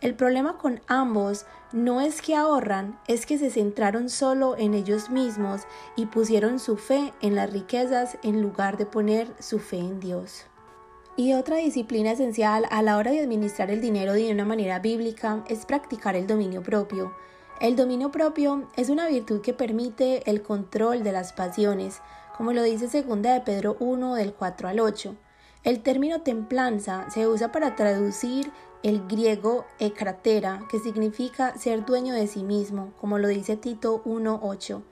el 0.00 0.14
problema 0.14 0.56
con 0.56 0.80
ambos 0.86 1.44
no 1.72 2.00
es 2.00 2.22
que 2.22 2.34
ahorran, 2.34 2.98
es 3.06 3.26
que 3.26 3.38
se 3.38 3.50
centraron 3.50 4.08
solo 4.08 4.56
en 4.56 4.74
ellos 4.74 5.10
mismos 5.10 5.62
y 5.94 6.06
pusieron 6.06 6.58
su 6.58 6.76
fe 6.76 7.12
en 7.20 7.34
las 7.34 7.52
riquezas 7.52 8.18
en 8.22 8.40
lugar 8.40 8.78
de 8.78 8.86
poner 8.86 9.28
su 9.38 9.58
fe 9.58 9.78
en 9.78 10.00
Dios. 10.00 10.46
Y 11.16 11.34
otra 11.34 11.56
disciplina 11.56 12.12
esencial 12.12 12.66
a 12.70 12.80
la 12.80 12.96
hora 12.96 13.10
de 13.10 13.20
administrar 13.20 13.70
el 13.70 13.82
dinero 13.82 14.14
de 14.14 14.32
una 14.32 14.46
manera 14.46 14.78
bíblica 14.78 15.44
es 15.48 15.66
practicar 15.66 16.16
el 16.16 16.26
dominio 16.26 16.62
propio. 16.62 17.14
El 17.60 17.76
dominio 17.76 18.10
propio 18.10 18.68
es 18.76 18.88
una 18.88 19.06
virtud 19.06 19.42
que 19.42 19.52
permite 19.52 20.28
el 20.30 20.40
control 20.40 21.02
de 21.02 21.12
las 21.12 21.34
pasiones, 21.34 22.00
como 22.38 22.54
lo 22.54 22.62
dice 22.62 22.86
2 23.02 23.20
de 23.20 23.42
Pedro 23.44 23.76
1 23.80 24.14
del 24.14 24.32
4 24.32 24.68
al 24.68 24.80
8. 24.80 25.14
El 25.62 25.82
término 25.82 26.22
templanza 26.22 27.10
se 27.10 27.28
usa 27.28 27.52
para 27.52 27.76
traducir 27.76 28.50
el 28.82 29.06
griego 29.06 29.66
ekratera, 29.78 30.66
que 30.70 30.78
significa 30.78 31.56
ser 31.58 31.84
dueño 31.84 32.14
de 32.14 32.26
sí 32.26 32.42
mismo, 32.42 32.92
como 33.00 33.18
lo 33.18 33.28
dice 33.28 33.56
Tito 33.56 34.02
1.8. 34.04 34.82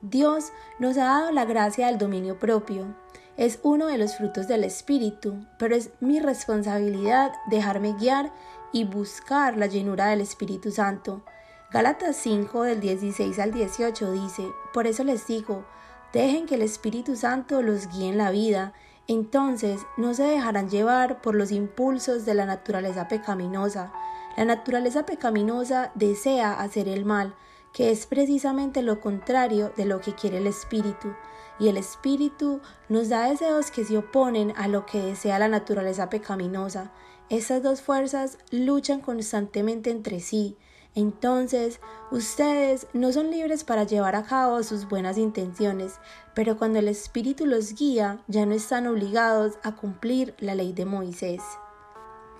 Dios 0.00 0.52
nos 0.78 0.96
ha 0.96 1.04
dado 1.04 1.30
la 1.30 1.44
gracia 1.44 1.86
del 1.86 1.98
dominio 1.98 2.38
propio. 2.38 2.94
Es 3.36 3.58
uno 3.62 3.86
de 3.86 3.98
los 3.98 4.16
frutos 4.16 4.46
del 4.48 4.64
Espíritu, 4.64 5.46
pero 5.58 5.74
es 5.74 5.90
mi 6.00 6.20
responsabilidad 6.20 7.32
dejarme 7.50 7.94
guiar 7.94 8.32
y 8.72 8.84
buscar 8.84 9.56
la 9.56 9.66
llenura 9.66 10.06
del 10.06 10.20
Espíritu 10.20 10.70
Santo. 10.70 11.24
Gálatas 11.72 12.16
5 12.16 12.62
del 12.62 12.80
16 12.80 13.38
al 13.38 13.52
18 13.52 14.12
dice, 14.12 14.46
Por 14.72 14.86
eso 14.86 15.04
les 15.04 15.26
digo, 15.26 15.64
dejen 16.12 16.46
que 16.46 16.54
el 16.54 16.62
Espíritu 16.62 17.16
Santo 17.16 17.62
los 17.62 17.88
guíe 17.88 18.08
en 18.08 18.18
la 18.18 18.30
vida 18.30 18.72
entonces 19.06 19.80
no 19.96 20.14
se 20.14 20.22
dejarán 20.22 20.70
llevar 20.70 21.20
por 21.20 21.34
los 21.34 21.50
impulsos 21.50 22.24
de 22.24 22.34
la 22.34 22.46
naturaleza 22.46 23.08
pecaminosa. 23.08 23.92
La 24.36 24.44
naturaleza 24.44 25.04
pecaminosa 25.06 25.92
desea 25.94 26.54
hacer 26.54 26.88
el 26.88 27.04
mal, 27.04 27.34
que 27.72 27.90
es 27.90 28.06
precisamente 28.06 28.82
lo 28.82 29.00
contrario 29.00 29.72
de 29.76 29.84
lo 29.84 30.00
que 30.00 30.14
quiere 30.14 30.38
el 30.38 30.46
espíritu, 30.46 31.12
y 31.58 31.68
el 31.68 31.76
espíritu 31.76 32.60
nos 32.88 33.08
da 33.08 33.28
deseos 33.28 33.70
que 33.70 33.84
se 33.84 33.98
oponen 33.98 34.52
a 34.56 34.68
lo 34.68 34.86
que 34.86 35.00
desea 35.00 35.38
la 35.38 35.48
naturaleza 35.48 36.08
pecaminosa. 36.08 36.92
Estas 37.28 37.62
dos 37.62 37.80
fuerzas 37.80 38.38
luchan 38.50 39.00
constantemente 39.00 39.90
entre 39.90 40.20
sí, 40.20 40.56
entonces, 40.94 41.80
ustedes 42.12 42.86
no 42.92 43.12
son 43.12 43.30
libres 43.30 43.64
para 43.64 43.84
llevar 43.84 44.14
a 44.14 44.22
cabo 44.22 44.62
sus 44.62 44.88
buenas 44.88 45.18
intenciones, 45.18 45.94
pero 46.34 46.56
cuando 46.56 46.78
el 46.78 46.88
Espíritu 46.88 47.46
los 47.46 47.74
guía, 47.74 48.20
ya 48.28 48.46
no 48.46 48.54
están 48.54 48.86
obligados 48.86 49.54
a 49.64 49.74
cumplir 49.74 50.34
la 50.38 50.54
ley 50.54 50.72
de 50.72 50.84
Moisés. 50.84 51.42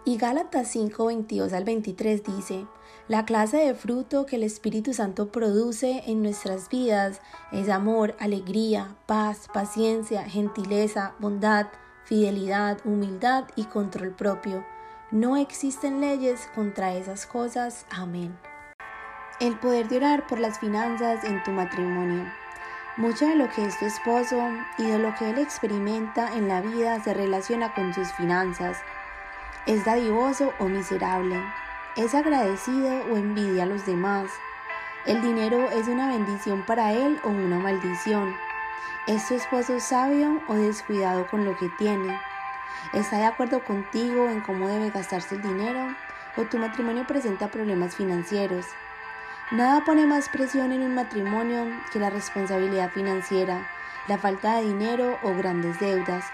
Y 0.05 0.19
Gálatas 0.19 0.69
5, 0.69 1.07
22 1.07 1.53
al 1.53 1.65
23 1.65 2.23
dice, 2.23 2.67
La 3.09 3.25
clase 3.25 3.57
de 3.57 3.75
fruto 3.75 4.27
que 4.27 4.37
el 4.37 4.45
Espíritu 4.45 4.93
Santo 4.93 5.33
produce 5.33 6.05
en 6.07 6.23
nuestras 6.23 6.69
vidas 6.69 7.21
es 7.51 7.69
amor, 7.69 8.15
alegría, 8.21 8.97
paz, 9.07 9.49
paciencia, 9.53 10.25
gentileza, 10.25 11.15
bondad, 11.19 11.69
fidelidad, 12.05 12.79
humildad 12.85 13.47
y 13.57 13.65
control 13.65 14.15
propio. 14.15 14.63
No 15.15 15.37
existen 15.37 16.01
leyes 16.01 16.51
contra 16.57 16.93
esas 16.95 17.25
cosas. 17.25 17.87
Amén. 17.89 18.37
El 19.39 19.57
poder 19.61 19.87
de 19.87 19.99
orar 19.99 20.27
por 20.27 20.41
las 20.41 20.59
finanzas 20.59 21.23
en 21.23 21.41
tu 21.45 21.53
matrimonio. 21.53 22.25
Mucho 22.97 23.25
de 23.25 23.37
lo 23.37 23.49
que 23.51 23.65
es 23.65 23.79
tu 23.79 23.87
esposo 23.87 24.37
y 24.77 24.83
de 24.83 24.99
lo 24.99 25.15
que 25.15 25.31
él 25.31 25.39
experimenta 25.39 26.35
en 26.35 26.49
la 26.49 26.61
vida 26.63 27.01
se 27.05 27.15
relaciona 27.15 27.73
con 27.75 27.95
sus 27.95 28.13
finanzas. 28.15 28.77
Es 29.67 29.85
dadivoso 29.85 30.53
o 30.59 30.65
miserable. 30.65 31.41
Es 31.95 32.13
agradecido 32.13 33.05
o 33.13 33.17
envidia 33.17 33.63
a 33.63 33.67
los 33.67 33.87
demás. 33.87 34.29
El 35.07 35.23
dinero 35.23 35.71
es 35.71 35.87
una 35.87 36.09
bendición 36.09 36.67
para 36.67 36.93
él 36.93 37.21
o 37.23 37.29
una 37.29 37.61
maldición. 37.61 38.35
¿Es 39.07 39.29
tu 39.29 39.35
esposo 39.35 39.79
sabio 39.79 40.43
o 40.49 40.55
descuidado 40.55 41.29
con 41.29 41.45
lo 41.45 41.57
que 41.57 41.69
tiene? 41.79 42.19
¿Está 42.95 43.17
de 43.17 43.25
acuerdo 43.25 43.65
contigo 43.65 44.29
en 44.29 44.41
cómo 44.41 44.69
debe 44.69 44.91
gastarse 44.91 45.35
el 45.35 45.43
dinero? 45.43 45.97
¿O 46.37 46.43
tu 46.43 46.59
matrimonio 46.59 47.05
presenta 47.09 47.49
problemas 47.49 47.97
financieros? 47.97 48.67
Nada 49.51 49.85
pone 49.85 50.07
más 50.07 50.29
presión 50.29 50.71
en 50.71 50.83
un 50.83 50.95
matrimonio 50.95 51.67
que 51.93 51.99
la 51.99 52.09
responsabilidad 52.09 52.93
financiera, 52.93 53.69
la 54.07 54.17
falta 54.17 54.57
de 54.57 54.69
dinero 54.69 55.19
o 55.25 55.35
grandes 55.35 55.81
deudas. 55.81 56.25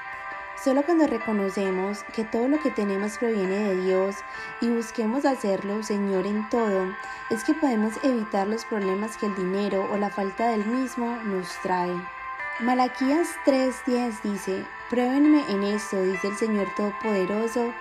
Solo 0.63 0.83
cuando 0.83 1.07
reconocemos 1.07 2.05
que 2.15 2.25
todo 2.25 2.47
lo 2.47 2.61
que 2.61 2.71
tenemos 2.71 3.17
proviene 3.17 3.65
de 3.65 3.77
Dios 3.77 4.17
y 4.61 4.69
busquemos 4.69 5.25
hacerlo 5.25 5.83
Señor 5.83 6.27
en 6.27 6.47
todo, 6.51 6.95
es 7.31 7.43
que 7.43 7.55
podemos 7.55 7.95
evitar 8.03 8.47
los 8.47 8.67
problemas 8.67 9.17
que 9.17 9.25
el 9.25 9.35
dinero 9.35 9.89
o 9.91 9.97
la 9.97 10.11
falta 10.11 10.51
del 10.51 10.67
mismo 10.67 11.17
nos 11.25 11.49
trae. 11.63 12.20
Malaquías 12.63 13.27
3:10 13.47 14.21
dice, 14.23 14.67
Pruébenme 14.91 15.43
en 15.49 15.63
esto, 15.63 16.03
dice 16.03 16.29
el 16.29 16.37
Señor 16.37 16.69
Todopoderoso, 16.77 17.73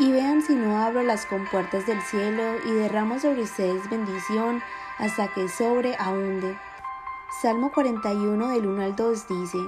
y 0.00 0.10
vean 0.10 0.42
si 0.42 0.56
no 0.56 0.76
abro 0.82 1.04
las 1.04 1.24
compuertas 1.24 1.86
del 1.86 2.02
cielo 2.02 2.42
y 2.66 2.72
derramo 2.72 3.20
sobre 3.20 3.42
ustedes 3.42 3.88
bendición 3.88 4.60
hasta 4.98 5.28
que 5.28 5.48
sobre 5.48 5.94
ahunde. 6.00 6.58
Salmo 7.42 7.70
41 7.72 8.48
del 8.48 8.66
1 8.66 8.82
al 8.82 8.96
2 8.96 9.28
dice, 9.28 9.58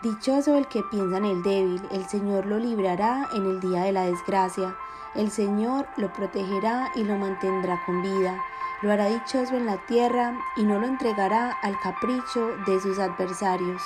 Dichoso 0.00 0.56
el 0.56 0.68
que 0.68 0.82
piensa 0.84 1.18
en 1.18 1.26
el 1.26 1.42
débil, 1.42 1.82
el 1.90 2.06
Señor 2.06 2.46
lo 2.46 2.58
librará 2.58 3.28
en 3.34 3.44
el 3.44 3.60
día 3.60 3.82
de 3.82 3.92
la 3.92 4.04
desgracia, 4.04 4.74
el 5.14 5.30
Señor 5.30 5.86
lo 5.98 6.10
protegerá 6.14 6.90
y 6.94 7.04
lo 7.04 7.18
mantendrá 7.18 7.82
con 7.84 8.00
vida, 8.00 8.42
lo 8.80 8.90
hará 8.90 9.04
dichoso 9.04 9.54
en 9.54 9.66
la 9.66 9.76
tierra 9.84 10.34
y 10.56 10.62
no 10.62 10.78
lo 10.78 10.86
entregará 10.86 11.50
al 11.62 11.78
capricho 11.80 12.56
de 12.66 12.80
sus 12.80 12.98
adversarios. 12.98 13.82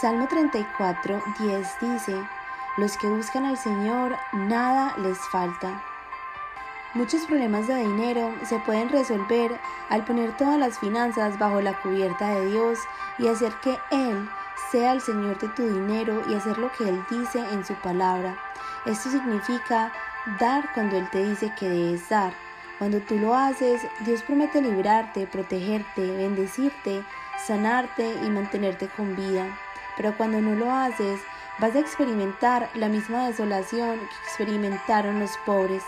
Salmo 0.00 0.26
34, 0.26 1.22
10 1.38 1.68
dice, 1.80 2.16
los 2.76 2.96
que 2.96 3.06
buscan 3.06 3.44
al 3.44 3.56
Señor, 3.56 4.16
nada 4.32 4.96
les 4.98 5.18
falta. 5.30 5.82
Muchos 6.94 7.22
problemas 7.26 7.68
de 7.68 7.76
dinero 7.76 8.34
se 8.44 8.58
pueden 8.60 8.88
resolver 8.88 9.60
al 9.90 10.04
poner 10.04 10.36
todas 10.36 10.58
las 10.58 10.78
finanzas 10.78 11.38
bajo 11.38 11.60
la 11.60 11.80
cubierta 11.80 12.34
de 12.34 12.46
Dios 12.46 12.78
y 13.18 13.28
hacer 13.28 13.52
que 13.62 13.78
Él 13.90 14.28
sea 14.70 14.92
el 14.92 15.00
Señor 15.00 15.38
de 15.38 15.48
tu 15.48 15.62
dinero 15.62 16.22
y 16.28 16.34
hacer 16.34 16.58
lo 16.58 16.72
que 16.72 16.88
Él 16.88 17.04
dice 17.10 17.38
en 17.52 17.64
su 17.64 17.74
palabra. 17.74 18.36
Esto 18.86 19.10
significa 19.10 19.92
dar 20.40 20.72
cuando 20.74 20.96
Él 20.96 21.08
te 21.10 21.24
dice 21.24 21.52
que 21.58 21.68
debes 21.68 22.08
dar. 22.08 22.32
Cuando 22.78 22.98
tú 23.00 23.16
lo 23.18 23.34
haces, 23.34 23.80
Dios 24.00 24.22
promete 24.22 24.60
librarte, 24.60 25.26
protegerte, 25.26 26.00
bendecirte, 26.00 27.04
sanarte 27.46 28.14
y 28.24 28.30
mantenerte 28.30 28.88
con 28.88 29.14
vida. 29.14 29.46
Pero 29.96 30.16
cuando 30.16 30.40
no 30.40 30.54
lo 30.54 30.70
haces, 30.70 31.20
vas 31.58 31.74
a 31.74 31.80
experimentar 31.80 32.70
la 32.74 32.88
misma 32.88 33.28
desolación 33.28 33.98
que 33.98 34.16
experimentaron 34.24 35.20
los 35.20 35.36
pobres. 35.44 35.82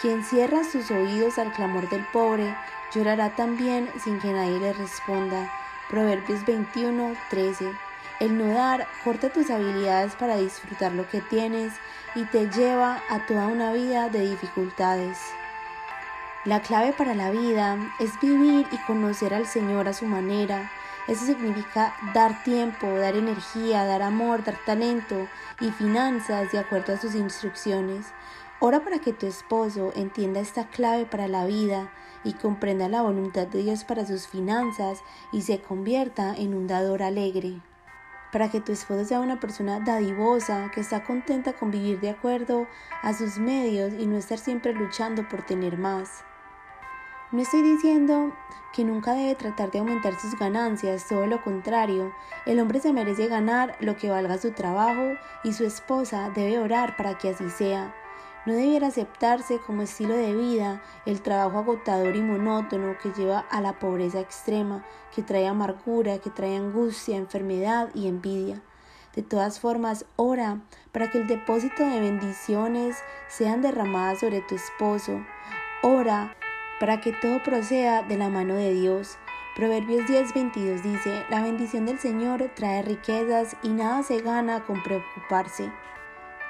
Quien 0.00 0.24
cierra 0.24 0.64
sus 0.64 0.90
oídos 0.90 1.38
al 1.38 1.52
clamor 1.52 1.88
del 1.88 2.04
pobre, 2.06 2.54
llorará 2.94 3.30
también 3.30 3.88
sin 4.02 4.18
que 4.18 4.32
nadie 4.32 4.58
le 4.58 4.72
responda. 4.72 5.50
Proverbios 5.88 6.44
21, 6.46 7.14
13. 7.30 7.72
El 8.20 8.36
no 8.36 8.52
dar 8.52 8.86
corta 9.02 9.30
tus 9.30 9.50
habilidades 9.50 10.14
para 10.14 10.36
disfrutar 10.36 10.92
lo 10.92 11.08
que 11.08 11.20
tienes 11.20 11.72
y 12.14 12.24
te 12.24 12.50
lleva 12.50 13.02
a 13.08 13.26
toda 13.26 13.46
una 13.46 13.72
vida 13.72 14.08
de 14.08 14.20
dificultades. 14.20 15.18
La 16.44 16.60
clave 16.60 16.92
para 16.92 17.14
la 17.14 17.30
vida 17.30 17.76
es 17.98 18.18
vivir 18.20 18.66
y 18.70 18.78
conocer 18.86 19.34
al 19.34 19.46
Señor 19.46 19.88
a 19.88 19.92
su 19.92 20.06
manera, 20.06 20.70
eso 21.10 21.26
significa 21.26 21.92
dar 22.14 22.44
tiempo, 22.44 22.86
dar 22.86 23.16
energía, 23.16 23.84
dar 23.84 24.00
amor, 24.00 24.44
dar 24.44 24.56
talento 24.64 25.26
y 25.60 25.70
finanzas 25.72 26.52
de 26.52 26.60
acuerdo 26.60 26.94
a 26.94 26.98
sus 26.98 27.16
instrucciones. 27.16 28.06
Ora 28.60 28.84
para 28.84 29.00
que 29.00 29.12
tu 29.12 29.26
esposo 29.26 29.92
entienda 29.96 30.38
esta 30.38 30.68
clave 30.68 31.06
para 31.06 31.26
la 31.26 31.46
vida 31.46 31.90
y 32.22 32.34
comprenda 32.34 32.88
la 32.88 33.02
voluntad 33.02 33.48
de 33.48 33.64
Dios 33.64 33.82
para 33.82 34.06
sus 34.06 34.28
finanzas 34.28 35.02
y 35.32 35.42
se 35.42 35.60
convierta 35.60 36.32
en 36.36 36.54
un 36.54 36.68
dador 36.68 37.02
alegre. 37.02 37.60
Para 38.30 38.48
que 38.48 38.60
tu 38.60 38.70
esposo 38.70 39.04
sea 39.04 39.18
una 39.18 39.40
persona 39.40 39.80
dadivosa, 39.80 40.70
que 40.72 40.80
está 40.80 41.02
contenta 41.02 41.54
con 41.54 41.72
vivir 41.72 41.98
de 41.98 42.10
acuerdo 42.10 42.68
a 43.02 43.14
sus 43.14 43.38
medios 43.38 43.94
y 43.94 44.06
no 44.06 44.16
estar 44.16 44.38
siempre 44.38 44.74
luchando 44.74 45.28
por 45.28 45.42
tener 45.42 45.76
más. 45.76 46.22
No 47.32 47.42
estoy 47.42 47.62
diciendo 47.62 48.32
que 48.72 48.82
nunca 48.82 49.12
debe 49.12 49.36
tratar 49.36 49.70
de 49.70 49.78
aumentar 49.78 50.18
sus 50.18 50.36
ganancias, 50.36 51.06
todo 51.06 51.26
lo 51.26 51.40
contrario, 51.44 52.12
el 52.44 52.58
hombre 52.58 52.80
se 52.80 52.92
merece 52.92 53.28
ganar 53.28 53.76
lo 53.78 53.96
que 53.96 54.10
valga 54.10 54.36
su 54.36 54.50
trabajo 54.50 55.16
y 55.44 55.52
su 55.52 55.64
esposa 55.64 56.30
debe 56.34 56.58
orar 56.58 56.96
para 56.96 57.18
que 57.18 57.28
así 57.28 57.48
sea. 57.50 57.94
No 58.46 58.54
debiera 58.54 58.88
aceptarse 58.88 59.60
como 59.60 59.82
estilo 59.82 60.16
de 60.16 60.34
vida 60.34 60.82
el 61.06 61.22
trabajo 61.22 61.58
agotador 61.58 62.16
y 62.16 62.20
monótono 62.20 62.98
que 63.00 63.12
lleva 63.12 63.38
a 63.48 63.60
la 63.60 63.78
pobreza 63.78 64.18
extrema, 64.18 64.84
que 65.14 65.22
trae 65.22 65.46
amargura, 65.46 66.18
que 66.18 66.30
trae 66.30 66.56
angustia, 66.56 67.16
enfermedad 67.16 67.90
y 67.94 68.08
envidia. 68.08 68.60
De 69.14 69.22
todas 69.22 69.60
formas, 69.60 70.04
ora 70.16 70.62
para 70.90 71.12
que 71.12 71.18
el 71.18 71.28
depósito 71.28 71.84
de 71.84 72.00
bendiciones 72.00 72.96
sean 73.28 73.62
derramadas 73.62 74.18
sobre 74.18 74.40
tu 74.40 74.56
esposo. 74.56 75.20
Ora 75.82 76.34
para 76.80 77.00
que 77.00 77.12
todo 77.12 77.42
proceda 77.42 78.02
de 78.02 78.16
la 78.16 78.30
mano 78.30 78.54
de 78.56 78.72
Dios. 78.72 79.18
Proverbios 79.54 80.08
10:22 80.08 80.82
dice, 80.82 81.24
la 81.28 81.42
bendición 81.42 81.84
del 81.84 81.98
Señor 81.98 82.50
trae 82.54 82.82
riquezas 82.82 83.54
y 83.62 83.68
nada 83.68 84.02
se 84.02 84.20
gana 84.22 84.64
con 84.64 84.82
preocuparse. 84.82 85.70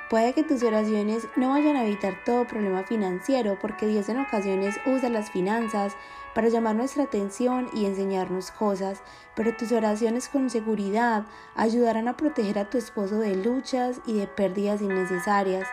Puede 0.08 0.32
que 0.32 0.42
tus 0.42 0.62
oraciones 0.62 1.28
no 1.36 1.50
vayan 1.50 1.76
a 1.76 1.84
evitar 1.84 2.24
todo 2.24 2.46
problema 2.46 2.84
financiero 2.84 3.58
porque 3.60 3.86
Dios 3.86 4.08
en 4.08 4.20
ocasiones 4.20 4.80
usa 4.86 5.08
las 5.08 5.30
finanzas 5.30 5.96
para 6.34 6.48
llamar 6.48 6.76
nuestra 6.76 7.04
atención 7.04 7.68
y 7.72 7.86
enseñarnos 7.86 8.50
cosas, 8.50 9.02
pero 9.34 9.56
tus 9.56 9.72
oraciones 9.72 10.28
con 10.28 10.50
seguridad 10.50 11.24
ayudarán 11.54 12.08
a 12.08 12.16
proteger 12.16 12.58
a 12.58 12.70
tu 12.70 12.78
esposo 12.78 13.18
de 13.18 13.36
luchas 13.36 14.00
y 14.06 14.18
de 14.18 14.26
pérdidas 14.26 14.80
innecesarias. 14.80 15.66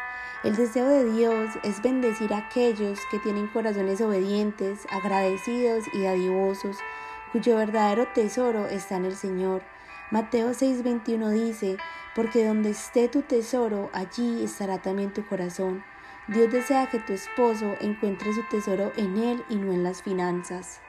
El 0.44 0.56
deseo 0.56 0.88
de 0.88 1.12
Dios 1.12 1.50
es 1.64 1.82
bendecir 1.82 2.34
a 2.34 2.38
aquellos 2.38 3.00
que 3.10 3.20
tienen 3.20 3.48
corazones 3.48 4.02
obedientes, 4.02 4.86
agradecidos 4.92 5.86
y 5.94 6.04
dadivosos, 6.04 6.78
cuyo 7.32 7.56
verdadero 7.56 8.08
tesoro 8.14 8.68
está 8.68 8.98
en 8.98 9.06
el 9.06 9.16
Señor. 9.16 9.62
Mateo 10.12 10.52
6:21 10.52 11.30
dice, 11.32 11.78
porque 12.16 12.46
donde 12.46 12.70
esté 12.70 13.10
tu 13.10 13.24
tesoro, 13.24 13.90
allí 13.94 14.44
estará 14.44 14.82
también 14.82 15.12
tu 15.12 15.26
corazón. 15.26 15.84
Dios 16.28 16.52
desea 16.52 16.88
que 16.88 17.00
tu 17.00 17.14
esposo 17.14 17.76
encuentre 17.80 18.34
su 18.34 18.44
tesoro 18.50 18.92
en 18.98 19.16
él 19.16 19.46
y 19.48 19.56
no 19.56 19.72
en 19.72 19.84
las 19.84 20.02
finanzas. 20.02 20.82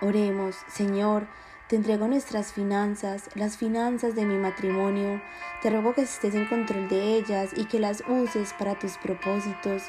Oremos, 0.00 0.56
Señor, 0.68 1.26
te 1.66 1.74
entrego 1.74 2.06
nuestras 2.06 2.52
finanzas, 2.52 3.28
las 3.34 3.56
finanzas 3.56 4.14
de 4.14 4.24
mi 4.24 4.38
matrimonio. 4.38 5.20
Te 5.60 5.70
ruego 5.70 5.94
que 5.94 6.02
estés 6.02 6.36
en 6.36 6.46
control 6.46 6.88
de 6.88 7.16
ellas 7.16 7.50
y 7.56 7.64
que 7.64 7.80
las 7.80 8.04
uses 8.08 8.52
para 8.52 8.78
tus 8.78 8.96
propósitos. 8.98 9.82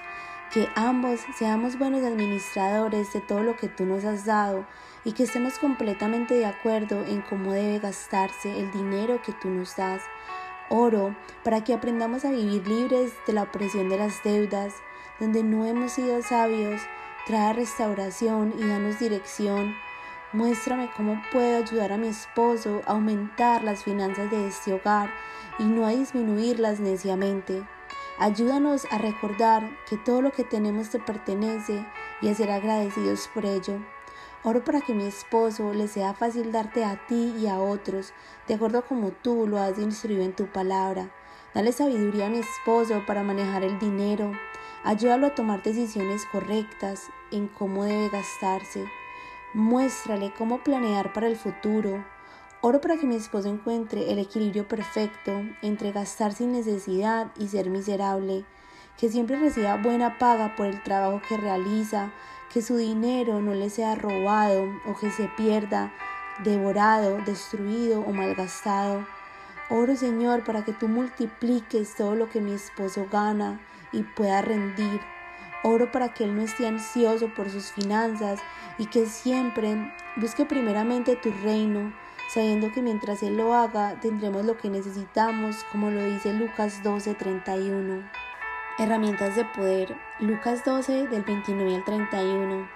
Que 0.51 0.67
ambos 0.75 1.21
seamos 1.37 1.77
buenos 1.77 2.03
administradores 2.03 3.13
de 3.13 3.21
todo 3.21 3.43
lo 3.43 3.57
que 3.57 3.67
tú 3.67 3.85
nos 3.85 4.03
has 4.03 4.25
dado 4.25 4.65
y 5.05 5.13
que 5.13 5.23
estemos 5.23 5.59
completamente 5.59 6.33
de 6.33 6.45
acuerdo 6.45 7.05
en 7.05 7.21
cómo 7.21 7.53
debe 7.53 7.77
gastarse 7.77 8.59
el 8.59 8.71
dinero 8.71 9.21
que 9.21 9.31
tú 9.31 9.49
nos 9.49 9.75
das. 9.75 10.01
Oro 10.71 11.15
para 11.43 11.63
que 11.63 11.73
aprendamos 11.73 12.25
a 12.25 12.31
vivir 12.31 12.67
libres 12.67 13.13
de 13.27 13.33
la 13.33 13.43
opresión 13.43 13.89
de 13.89 13.97
las 13.97 14.23
deudas, 14.23 14.73
donde 15.19 15.43
no 15.43 15.65
hemos 15.65 15.91
sido 15.91 16.21
sabios. 16.23 16.81
Trae 17.27 17.53
restauración 17.53 18.55
y 18.57 18.67
danos 18.67 18.97
dirección 18.97 19.75
Muéstrame 20.33 20.89
cómo 20.95 21.21
puedo 21.29 21.57
ayudar 21.57 21.91
a 21.91 21.97
mi 21.97 22.07
esposo 22.07 22.81
a 22.85 22.91
aumentar 22.91 23.65
las 23.65 23.83
finanzas 23.83 24.31
de 24.31 24.47
este 24.47 24.71
hogar 24.71 25.11
y 25.59 25.63
no 25.63 25.85
a 25.85 25.89
disminuirlas 25.89 26.79
neciamente. 26.79 27.67
Ayúdanos 28.17 28.85
a 28.91 28.97
recordar 28.97 29.69
que 29.89 29.97
todo 29.97 30.21
lo 30.21 30.31
que 30.31 30.45
tenemos 30.45 30.89
te 30.89 30.99
pertenece 30.99 31.85
y 32.21 32.29
a 32.29 32.35
ser 32.35 32.49
agradecidos 32.49 33.29
por 33.33 33.45
ello. 33.45 33.81
Oro 34.43 34.63
para 34.63 34.81
que 34.81 34.95
mi 34.95 35.05
esposo 35.05 35.71
le 35.71 35.87
sea 35.87 36.15
fácil 36.15 36.51
darte 36.51 36.83
a 36.83 37.05
ti 37.05 37.35
y 37.37 37.45
a 37.45 37.59
otros, 37.59 38.11
de 38.47 38.55
acuerdo 38.55 38.83
como 38.83 39.11
tú 39.11 39.45
lo 39.45 39.59
has 39.59 39.77
instruido 39.77 40.23
en 40.23 40.35
tu 40.35 40.47
palabra. 40.47 41.11
Dale 41.53 41.71
sabiduría 41.71 42.25
a 42.25 42.29
mi 42.29 42.39
esposo 42.39 43.03
para 43.05 43.21
manejar 43.21 43.63
el 43.63 43.77
dinero. 43.77 44.31
Ayúdalo 44.83 45.27
a 45.27 45.35
tomar 45.35 45.61
decisiones 45.61 46.25
correctas 46.31 47.09
en 47.29 47.49
cómo 47.49 47.83
debe 47.83 48.09
gastarse. 48.09 48.85
Muéstrale 49.53 50.33
cómo 50.35 50.63
planear 50.63 51.13
para 51.13 51.27
el 51.27 51.35
futuro. 51.35 52.03
Oro 52.61 52.81
para 52.81 52.97
que 52.97 53.05
mi 53.05 53.17
esposo 53.17 53.47
encuentre 53.47 54.11
el 54.11 54.17
equilibrio 54.17 54.67
perfecto 54.67 55.43
entre 55.61 55.91
gastar 55.91 56.33
sin 56.33 56.51
necesidad 56.51 57.31
y 57.37 57.47
ser 57.47 57.69
miserable, 57.69 58.43
que 58.97 59.09
siempre 59.09 59.37
reciba 59.37 59.77
buena 59.77 60.17
paga 60.17 60.55
por 60.55 60.65
el 60.65 60.81
trabajo 60.81 61.21
que 61.27 61.37
realiza, 61.37 62.11
que 62.53 62.61
su 62.61 62.75
dinero 62.75 63.41
no 63.41 63.53
le 63.53 63.69
sea 63.69 63.95
robado 63.95 64.67
o 64.85 64.95
que 64.95 65.09
se 65.09 65.29
pierda, 65.37 65.91
devorado, 66.43 67.17
destruido 67.25 68.01
o 68.01 68.11
malgastado. 68.11 69.05
Oro 69.69 69.95
Señor 69.95 70.43
para 70.43 70.65
que 70.65 70.73
tú 70.73 70.89
multipliques 70.89 71.95
todo 71.95 72.15
lo 72.15 72.29
que 72.29 72.41
mi 72.41 72.51
esposo 72.51 73.07
gana 73.09 73.61
y 73.93 74.03
pueda 74.03 74.41
rendir. 74.41 74.99
Oro 75.63 75.91
para 75.91 76.13
que 76.13 76.25
él 76.25 76.35
no 76.35 76.41
esté 76.41 76.67
ansioso 76.67 77.33
por 77.33 77.49
sus 77.49 77.71
finanzas 77.71 78.41
y 78.77 78.87
que 78.87 79.05
siempre 79.05 79.93
busque 80.17 80.45
primeramente 80.45 81.15
tu 81.15 81.31
reino, 81.43 81.93
sabiendo 82.33 82.71
que 82.73 82.81
mientras 82.81 83.23
él 83.23 83.37
lo 83.37 83.53
haga 83.53 83.99
tendremos 84.01 84.45
lo 84.45 84.57
que 84.57 84.69
necesitamos, 84.69 85.63
como 85.71 85.89
lo 85.89 86.03
dice 86.03 86.33
Lucas 86.33 86.81
12:31. 86.83 88.03
Herramientas 88.77 89.35
de 89.35 89.45
poder. 89.45 89.95
Lucas 90.21 90.63
12 90.63 91.07
del 91.07 91.23
29 91.23 91.77
al 91.77 91.83
31. 91.83 92.69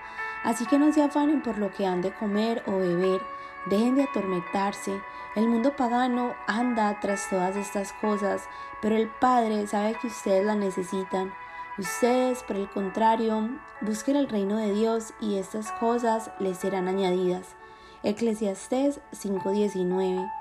Así 0.43 0.65
que 0.65 0.79
no 0.79 0.91
se 0.91 1.03
afanen 1.03 1.43
por 1.43 1.59
lo 1.59 1.71
que 1.71 1.85
han 1.85 2.01
de 2.01 2.11
comer 2.11 2.63
o 2.65 2.77
beber, 2.77 3.21
dejen 3.67 3.93
de 3.93 4.03
atormentarse. 4.03 4.99
El 5.35 5.47
mundo 5.47 5.75
pagano 5.75 6.33
anda 6.47 6.99
tras 6.99 7.29
todas 7.29 7.55
estas 7.55 7.93
cosas, 7.93 8.49
pero 8.81 8.95
el 8.95 9.07
Padre 9.07 9.67
sabe 9.67 9.93
que 9.93 10.07
ustedes 10.07 10.43
las 10.43 10.57
necesitan. 10.57 11.31
Ustedes, 11.77 12.41
por 12.41 12.55
el 12.55 12.67
contrario, 12.67 13.47
busquen 13.81 14.15
el 14.15 14.27
reino 14.27 14.57
de 14.57 14.73
Dios 14.73 15.13
y 15.21 15.37
estas 15.37 15.71
cosas 15.73 16.31
les 16.39 16.57
serán 16.57 16.87
añadidas. 16.87 17.55
Eclesiastés 18.01 19.01
5:19. 19.11 20.31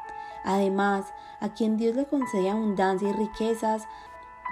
Además, 0.42 1.12
a 1.40 1.50
quien 1.50 1.76
Dios 1.76 1.96
le 1.96 2.06
concede 2.06 2.48
abundancia 2.48 3.10
y 3.10 3.12
riquezas, 3.12 3.86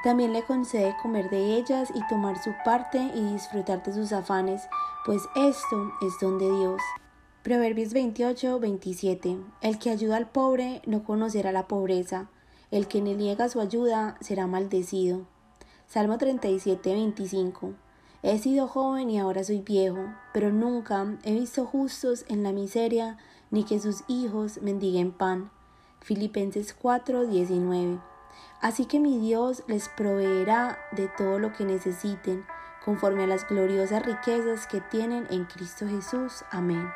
también 0.03 0.33
le 0.33 0.43
concede 0.43 0.97
comer 1.01 1.31
de 1.31 1.57
ellas 1.57 1.91
y 1.95 2.07
tomar 2.09 2.43
su 2.43 2.51
parte 2.65 2.99
y 2.99 3.33
disfrutar 3.33 3.83
de 3.85 3.93
sus 3.93 4.13
afanes, 4.13 4.63
pues 5.07 5.23
esto 5.37 5.93
es 6.03 6.19
don 6.21 6.39
de 6.39 6.51
Dios. 6.51 6.81
Proverbios 7.43 7.93
28, 7.93 8.59
27. 8.59 9.39
El 9.61 9.79
que 9.79 9.91
ayuda 9.91 10.17
al 10.17 10.29
pobre 10.29 10.83
no 10.87 11.05
conocerá 11.05 11.53
la 11.53 11.69
pobreza, 11.69 12.29
el 12.71 12.89
que 12.89 13.01
le 13.01 13.15
niega 13.15 13.49
su 13.49 13.61
ayuda 13.61 14.17
será 14.21 14.47
maldecido. 14.47 15.27
Salmo 15.87 16.19
37, 16.19 16.93
25. 16.93 17.75
He 18.23 18.39
sido 18.39 18.69
joven 18.69 19.11
y 19.11 19.19
ahora 19.19 19.45
soy 19.45 19.61
viejo, 19.61 20.15
pero 20.33 20.51
nunca 20.51 21.19
he 21.25 21.33
visto 21.33 21.67
justos 21.67 22.25
en 22.29 22.43
la 22.43 22.53
miseria, 22.53 23.19
ni 23.51 23.65
que 23.65 23.79
sus 23.79 24.05
hijos 24.09 24.63
mendiguen 24.63 25.13
pan. 25.13 25.51
Filipenses 26.01 26.75
4, 26.75 27.27
19. 27.27 28.12
Así 28.63 28.87
que 28.87 29.01
mi 29.01 29.19
Dios 29.19 29.65
les 29.67 29.89
proveerá 29.89 30.79
de 30.93 31.09
todo 31.09 31.41
lo 31.41 31.53
que 31.53 31.65
necesiten, 31.65 32.47
conforme 32.85 33.25
a 33.25 33.27
las 33.27 33.47
gloriosas 33.47 34.07
riquezas 34.07 34.69
que 34.69 34.81
tienen 34.81 35.27
en 35.31 35.47
Cristo 35.47 35.85
Jesús. 35.89 36.45
Amén. 36.53 36.89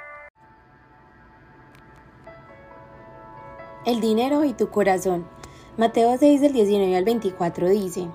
El 3.85 4.01
dinero 4.01 4.45
y 4.45 4.53
tu 4.53 4.71
corazón. 4.71 5.27
Mateo 5.77 6.17
6 6.17 6.41
del 6.41 6.53
19 6.53 6.97
al 6.97 7.05
24 7.05 7.69
dice, 7.69 8.09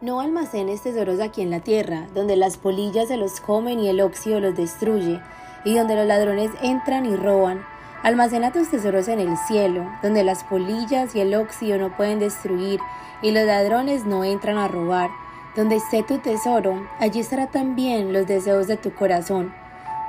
No 0.00 0.20
almacenes 0.20 0.82
tesoros 0.82 1.20
aquí 1.20 1.42
en 1.42 1.50
la 1.50 1.60
tierra, 1.60 2.08
donde 2.14 2.36
las 2.36 2.56
polillas 2.56 3.08
se 3.08 3.18
los 3.18 3.38
comen 3.40 3.80
y 3.80 3.90
el 3.90 4.00
óxido 4.00 4.40
los 4.40 4.56
destruye, 4.56 5.20
y 5.66 5.76
donde 5.76 5.94
los 5.94 6.06
ladrones 6.06 6.50
entran 6.62 7.04
y 7.04 7.16
roban 7.16 7.66
Almacena 8.02 8.52
tus 8.52 8.70
tesoros 8.70 9.08
en 9.08 9.18
el 9.18 9.36
cielo, 9.36 9.90
donde 10.02 10.22
las 10.22 10.44
polillas 10.44 11.14
y 11.14 11.20
el 11.20 11.34
óxido 11.34 11.78
no 11.78 11.96
pueden 11.96 12.18
destruir 12.18 12.80
y 13.22 13.30
los 13.32 13.44
ladrones 13.44 14.04
no 14.04 14.22
entran 14.24 14.58
a 14.58 14.68
robar. 14.68 15.10
Donde 15.56 15.76
esté 15.76 16.02
tu 16.02 16.18
tesoro, 16.18 16.86
allí 17.00 17.20
estará 17.20 17.46
también 17.46 18.12
los 18.12 18.26
deseos 18.26 18.66
de 18.66 18.76
tu 18.76 18.92
corazón. 18.94 19.54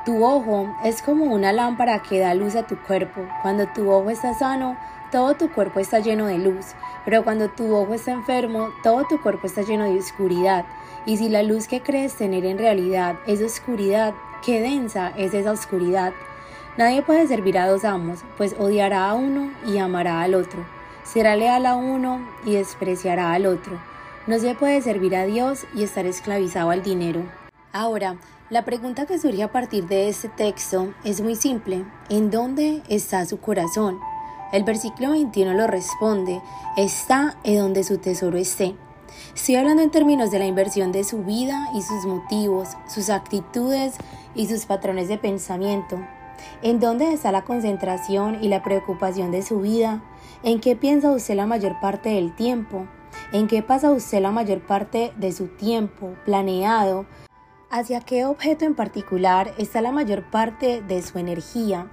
Tu 0.05 0.23
ojo 0.23 0.75
es 0.83 1.01
como 1.01 1.25
una 1.25 1.53
lámpara 1.53 2.01
que 2.01 2.19
da 2.19 2.33
luz 2.33 2.55
a 2.55 2.63
tu 2.63 2.77
cuerpo. 2.77 3.21
Cuando 3.41 3.65
tu 3.67 3.89
ojo 3.89 4.09
está 4.09 4.33
sano, 4.33 4.77
todo 5.11 5.35
tu 5.35 5.49
cuerpo 5.49 5.79
está 5.79 5.99
lleno 5.99 6.25
de 6.25 6.37
luz, 6.37 6.75
pero 7.05 7.23
cuando 7.23 7.49
tu 7.49 7.73
ojo 7.73 7.93
está 7.93 8.11
enfermo, 8.11 8.69
todo 8.83 9.05
tu 9.05 9.21
cuerpo 9.21 9.47
está 9.47 9.61
lleno 9.61 9.85
de 9.85 9.97
oscuridad. 9.97 10.65
Y 11.05 11.15
si 11.15 11.29
la 11.29 11.43
luz 11.43 11.67
que 11.67 11.81
crees 11.81 12.15
tener 12.15 12.45
en 12.45 12.57
realidad 12.57 13.15
es 13.25 13.41
oscuridad, 13.41 14.13
qué 14.45 14.61
densa 14.61 15.13
es 15.15 15.33
esa 15.33 15.51
oscuridad. 15.51 16.11
Nadie 16.77 17.01
puede 17.01 17.25
servir 17.27 17.57
a 17.57 17.67
dos 17.67 17.83
amos, 17.85 18.19
pues 18.37 18.55
odiará 18.59 19.09
a 19.09 19.15
uno 19.15 19.51
y 19.65 19.79
amará 19.79 20.21
al 20.21 20.35
otro. 20.35 20.63
Será 21.03 21.35
leal 21.35 21.65
a 21.65 21.75
uno 21.75 22.19
y 22.45 22.53
despreciará 22.53 23.33
al 23.33 23.47
otro. 23.47 23.81
No 24.27 24.37
se 24.37 24.53
puede 24.53 24.83
servir 24.83 25.15
a 25.15 25.25
Dios 25.25 25.65
y 25.73 25.81
estar 25.81 26.05
esclavizado 26.05 26.69
al 26.69 26.83
dinero. 26.83 27.23
Ahora, 27.73 28.17
la 28.51 28.63
pregunta 28.63 29.07
que 29.07 29.17
surge 29.17 29.41
a 29.41 29.51
partir 29.51 29.87
de 29.87 30.07
este 30.07 30.29
texto 30.29 30.93
es 31.03 31.19
muy 31.19 31.35
simple. 31.35 31.83
¿En 32.09 32.29
dónde 32.29 32.83
está 32.89 33.25
su 33.25 33.39
corazón? 33.39 33.99
El 34.53 34.63
versículo 34.63 35.11
21 35.11 35.53
lo 35.53 35.65
responde, 35.65 36.41
está 36.77 37.37
en 37.43 37.57
donde 37.57 37.83
su 37.83 37.97
tesoro 37.97 38.37
esté. 38.37 38.75
Estoy 39.35 39.55
hablando 39.55 39.81
en 39.81 39.89
términos 39.89 40.29
de 40.29 40.37
la 40.37 40.45
inversión 40.45 40.91
de 40.91 41.03
su 41.03 41.23
vida 41.23 41.69
y 41.73 41.81
sus 41.81 42.05
motivos, 42.05 42.69
sus 42.87 43.09
actitudes 43.09 43.95
y 44.35 44.45
sus 44.45 44.65
patrones 44.67 45.07
de 45.07 45.17
pensamiento. 45.17 45.97
¿En 46.61 46.79
dónde 46.79 47.13
está 47.13 47.31
la 47.31 47.43
concentración 47.43 48.43
y 48.43 48.47
la 48.47 48.63
preocupación 48.63 49.31
de 49.31 49.41
su 49.41 49.61
vida? 49.61 50.03
¿En 50.43 50.59
qué 50.59 50.75
piensa 50.75 51.11
usted 51.11 51.35
la 51.35 51.45
mayor 51.45 51.79
parte 51.79 52.09
del 52.09 52.35
tiempo? 52.35 52.87
¿En 53.31 53.47
qué 53.47 53.61
pasa 53.63 53.91
usted 53.91 54.21
la 54.21 54.31
mayor 54.31 54.61
parte 54.61 55.11
de 55.17 55.31
su 55.31 55.47
tiempo 55.47 56.13
planeado? 56.25 57.05
¿Hacia 57.69 57.99
qué 57.99 58.25
objeto 58.25 58.65
en 58.65 58.75
particular 58.75 59.53
está 59.57 59.81
la 59.81 59.91
mayor 59.91 60.23
parte 60.23 60.81
de 60.81 61.01
su 61.01 61.19
energía? 61.19 61.87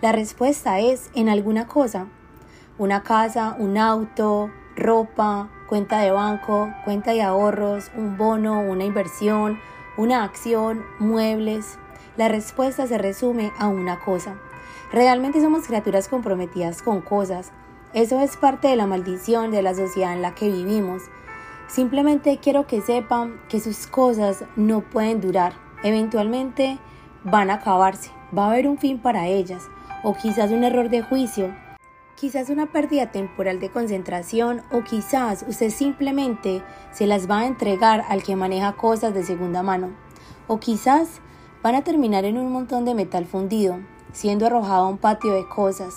La 0.00 0.12
respuesta 0.12 0.80
es 0.80 1.10
en 1.14 1.28
alguna 1.28 1.66
cosa. 1.66 2.06
Una 2.78 3.02
casa, 3.02 3.54
un 3.58 3.76
auto, 3.76 4.50
ropa, 4.76 5.50
cuenta 5.68 5.98
de 5.98 6.10
banco, 6.10 6.72
cuenta 6.84 7.12
de 7.12 7.20
ahorros, 7.20 7.90
un 7.94 8.16
bono, 8.16 8.60
una 8.60 8.84
inversión, 8.84 9.58
una 9.98 10.24
acción, 10.24 10.82
muebles, 10.98 11.78
la 12.20 12.28
respuesta 12.28 12.86
se 12.86 12.98
resume 12.98 13.50
a 13.58 13.68
una 13.68 13.98
cosa. 13.98 14.34
Realmente 14.92 15.40
somos 15.40 15.66
criaturas 15.66 16.06
comprometidas 16.06 16.82
con 16.82 17.00
cosas. 17.00 17.50
Eso 17.94 18.20
es 18.20 18.36
parte 18.36 18.68
de 18.68 18.76
la 18.76 18.86
maldición 18.86 19.50
de 19.50 19.62
la 19.62 19.74
sociedad 19.74 20.12
en 20.12 20.20
la 20.20 20.34
que 20.34 20.50
vivimos. 20.50 21.04
Simplemente 21.66 22.36
quiero 22.36 22.66
que 22.66 22.82
sepan 22.82 23.40
que 23.48 23.58
sus 23.58 23.86
cosas 23.86 24.44
no 24.54 24.82
pueden 24.82 25.22
durar. 25.22 25.54
Eventualmente 25.82 26.78
van 27.24 27.48
a 27.48 27.54
acabarse. 27.54 28.10
Va 28.36 28.48
a 28.48 28.50
haber 28.50 28.68
un 28.68 28.76
fin 28.76 28.98
para 28.98 29.26
ellas. 29.26 29.70
O 30.02 30.14
quizás 30.14 30.50
un 30.50 30.62
error 30.62 30.90
de 30.90 31.00
juicio. 31.00 31.56
Quizás 32.16 32.50
una 32.50 32.66
pérdida 32.66 33.10
temporal 33.10 33.60
de 33.60 33.70
concentración. 33.70 34.60
O 34.70 34.84
quizás 34.84 35.42
usted 35.48 35.70
simplemente 35.70 36.62
se 36.92 37.06
las 37.06 37.30
va 37.30 37.38
a 37.38 37.46
entregar 37.46 38.04
al 38.10 38.22
que 38.22 38.36
maneja 38.36 38.74
cosas 38.74 39.14
de 39.14 39.24
segunda 39.24 39.62
mano. 39.62 39.88
O 40.48 40.60
quizás 40.60 41.22
van 41.62 41.74
a 41.74 41.84
terminar 41.84 42.24
en 42.24 42.38
un 42.38 42.50
montón 42.52 42.84
de 42.84 42.94
metal 42.94 43.26
fundido, 43.26 43.80
siendo 44.12 44.46
arrojado 44.46 44.84
a 44.84 44.88
un 44.88 44.98
patio 44.98 45.34
de 45.34 45.46
cosas. 45.48 45.94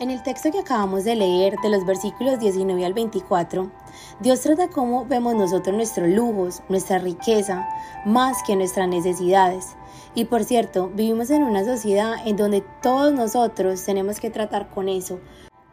En 0.00 0.10
el 0.10 0.22
texto 0.24 0.50
que 0.50 0.58
acabamos 0.58 1.04
de 1.04 1.14
leer, 1.14 1.54
de 1.62 1.70
los 1.70 1.86
versículos 1.86 2.40
19 2.40 2.84
al 2.84 2.94
24, 2.94 3.70
Dios 4.18 4.40
trata 4.40 4.68
cómo 4.68 5.06
vemos 5.06 5.36
nosotros 5.36 5.76
nuestros 5.76 6.08
lujos, 6.08 6.62
nuestra 6.68 6.98
riqueza, 6.98 7.68
más 8.04 8.42
que 8.42 8.56
nuestras 8.56 8.88
necesidades. 8.88 9.76
Y 10.16 10.24
por 10.24 10.42
cierto, 10.42 10.90
vivimos 10.92 11.30
en 11.30 11.44
una 11.44 11.64
sociedad 11.64 12.14
en 12.26 12.36
donde 12.36 12.64
todos 12.82 13.12
nosotros 13.12 13.84
tenemos 13.84 14.18
que 14.18 14.30
tratar 14.30 14.68
con 14.70 14.88
eso, 14.88 15.20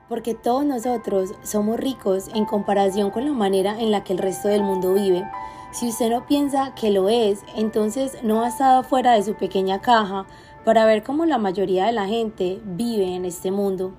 porque 0.07 0.35
todos 0.35 0.65
nosotros 0.65 1.33
somos 1.41 1.79
ricos 1.79 2.29
en 2.35 2.45
comparación 2.45 3.09
con 3.09 3.25
la 3.25 3.33
manera 3.33 3.79
en 3.79 3.89
la 3.89 4.03
que 4.03 4.13
el 4.13 4.19
resto 4.19 4.49
del 4.49 4.61
mundo 4.61 4.93
vive. 4.93 5.23
Si 5.71 5.87
usted 5.87 6.09
no 6.09 6.25
piensa 6.25 6.75
que 6.75 6.91
lo 6.91 7.07
es, 7.07 7.43
entonces 7.55 8.17
no 8.23 8.43
ha 8.43 8.49
estado 8.49 8.83
fuera 8.83 9.13
de 9.13 9.23
su 9.23 9.35
pequeña 9.35 9.79
caja 9.79 10.25
para 10.65 10.85
ver 10.85 11.01
cómo 11.01 11.25
la 11.25 11.37
mayoría 11.37 11.85
de 11.85 11.93
la 11.93 12.07
gente 12.07 12.59
vive 12.63 13.15
en 13.15 13.23
este 13.23 13.51
mundo. 13.51 13.93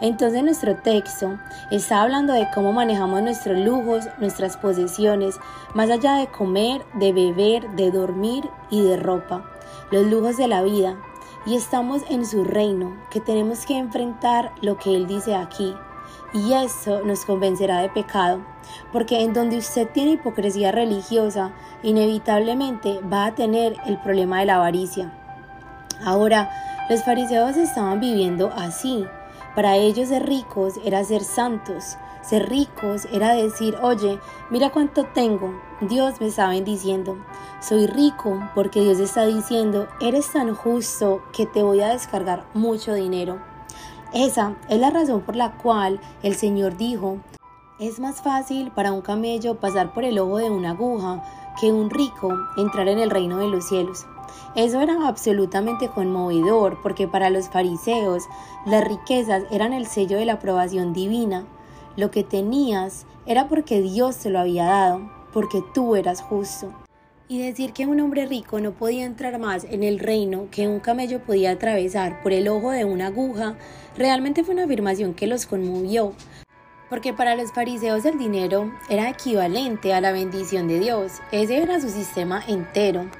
Entonces 0.00 0.42
nuestro 0.42 0.76
texto 0.76 1.38
está 1.70 2.02
hablando 2.02 2.34
de 2.34 2.48
cómo 2.54 2.72
manejamos 2.72 3.22
nuestros 3.22 3.58
lujos, 3.58 4.04
nuestras 4.18 4.58
posesiones, 4.58 5.36
más 5.74 5.90
allá 5.90 6.16
de 6.16 6.26
comer, 6.26 6.84
de 6.94 7.12
beber, 7.12 7.70
de 7.76 7.90
dormir 7.90 8.48
y 8.70 8.82
de 8.82 8.96
ropa, 8.96 9.50
los 9.90 10.06
lujos 10.06 10.36
de 10.36 10.48
la 10.48 10.62
vida. 10.62 10.96
Y 11.46 11.56
estamos 11.56 12.02
en 12.10 12.26
su 12.26 12.44
reino, 12.44 12.96
que 13.10 13.20
tenemos 13.20 13.64
que 13.66 13.78
enfrentar 13.78 14.52
lo 14.60 14.76
que 14.76 14.94
Él 14.96 15.06
dice 15.06 15.34
aquí. 15.34 15.74
Y 16.32 16.52
eso 16.52 17.02
nos 17.04 17.24
convencerá 17.24 17.80
de 17.80 17.88
pecado, 17.88 18.40
porque 18.92 19.22
en 19.22 19.32
donde 19.32 19.58
usted 19.58 19.88
tiene 19.88 20.12
hipocresía 20.12 20.72
religiosa, 20.72 21.52
inevitablemente 21.82 23.00
va 23.00 23.26
a 23.26 23.34
tener 23.34 23.76
el 23.86 23.98
problema 23.98 24.40
de 24.40 24.46
la 24.46 24.56
avaricia. 24.56 25.12
Ahora, 26.04 26.50
los 26.90 27.02
fariseos 27.04 27.56
estaban 27.56 28.00
viviendo 28.00 28.52
así. 28.54 29.06
Para 29.54 29.76
ellos 29.76 30.08
ser 30.08 30.26
ricos 30.26 30.74
era 30.84 31.02
ser 31.04 31.22
santos. 31.22 31.96
Ser 32.22 32.48
ricos 32.48 33.06
era 33.12 33.32
decir, 33.34 33.76
oye, 33.82 34.18
mira 34.50 34.70
cuánto 34.70 35.04
tengo. 35.04 35.60
Dios 35.80 36.20
me 36.20 36.26
está 36.26 36.48
bendiciendo. 36.48 37.16
Soy 37.60 37.86
rico 37.86 38.40
porque 38.54 38.80
Dios 38.80 38.98
está 38.98 39.24
diciendo, 39.26 39.88
eres 40.00 40.32
tan 40.32 40.54
justo 40.54 41.22
que 41.32 41.46
te 41.46 41.62
voy 41.62 41.80
a 41.80 41.88
descargar 41.88 42.44
mucho 42.52 42.94
dinero. 42.94 43.40
Esa 44.18 44.56
es 44.70 44.80
la 44.80 44.88
razón 44.88 45.20
por 45.20 45.36
la 45.36 45.58
cual 45.58 46.00
el 46.22 46.36
Señor 46.36 46.78
dijo, 46.78 47.18
es 47.78 48.00
más 48.00 48.22
fácil 48.22 48.70
para 48.70 48.92
un 48.92 49.02
camello 49.02 49.56
pasar 49.60 49.92
por 49.92 50.04
el 50.04 50.18
ojo 50.18 50.38
de 50.38 50.48
una 50.48 50.70
aguja 50.70 51.22
que 51.60 51.70
un 51.70 51.90
rico 51.90 52.32
entrar 52.56 52.88
en 52.88 52.98
el 52.98 53.10
reino 53.10 53.36
de 53.36 53.48
los 53.48 53.68
cielos. 53.68 54.06
Eso 54.54 54.80
era 54.80 55.06
absolutamente 55.06 55.90
conmovedor 55.90 56.80
porque 56.82 57.06
para 57.06 57.28
los 57.28 57.50
fariseos 57.50 58.22
las 58.64 58.88
riquezas 58.88 59.42
eran 59.50 59.74
el 59.74 59.86
sello 59.86 60.16
de 60.16 60.24
la 60.24 60.32
aprobación 60.32 60.94
divina. 60.94 61.44
Lo 61.94 62.10
que 62.10 62.24
tenías 62.24 63.04
era 63.26 63.48
porque 63.48 63.82
Dios 63.82 64.16
te 64.16 64.30
lo 64.30 64.38
había 64.38 64.64
dado, 64.64 65.10
porque 65.34 65.62
tú 65.74 65.94
eras 65.94 66.22
justo. 66.22 66.72
Y 67.28 67.42
decir 67.42 67.72
que 67.72 67.86
un 67.86 67.98
hombre 67.98 68.26
rico 68.26 68.60
no 68.60 68.70
podía 68.70 69.04
entrar 69.04 69.40
más 69.40 69.64
en 69.64 69.82
el 69.82 69.98
reino 69.98 70.46
que 70.52 70.68
un 70.68 70.78
camello 70.78 71.20
podía 71.20 71.50
atravesar 71.50 72.22
por 72.22 72.32
el 72.32 72.46
ojo 72.46 72.70
de 72.70 72.84
una 72.84 73.08
aguja, 73.08 73.56
realmente 73.96 74.44
fue 74.44 74.54
una 74.54 74.64
afirmación 74.64 75.12
que 75.12 75.26
los 75.26 75.44
conmovió, 75.46 76.12
porque 76.88 77.12
para 77.12 77.34
los 77.34 77.50
fariseos 77.50 78.04
el 78.04 78.16
dinero 78.16 78.72
era 78.88 79.10
equivalente 79.10 79.92
a 79.92 80.00
la 80.00 80.12
bendición 80.12 80.68
de 80.68 80.78
Dios, 80.78 81.14
ese 81.32 81.58
era 81.58 81.80
su 81.80 81.88
sistema 81.88 82.44
entero. 82.46 83.10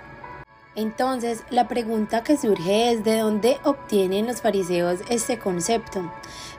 Entonces, 0.76 1.42
la 1.50 1.68
pregunta 1.68 2.22
que 2.22 2.36
surge 2.36 2.92
es 2.92 3.02
de 3.02 3.18
dónde 3.18 3.56
obtienen 3.64 4.26
los 4.26 4.42
fariseos 4.42 5.00
este 5.08 5.38
concepto. 5.38 6.12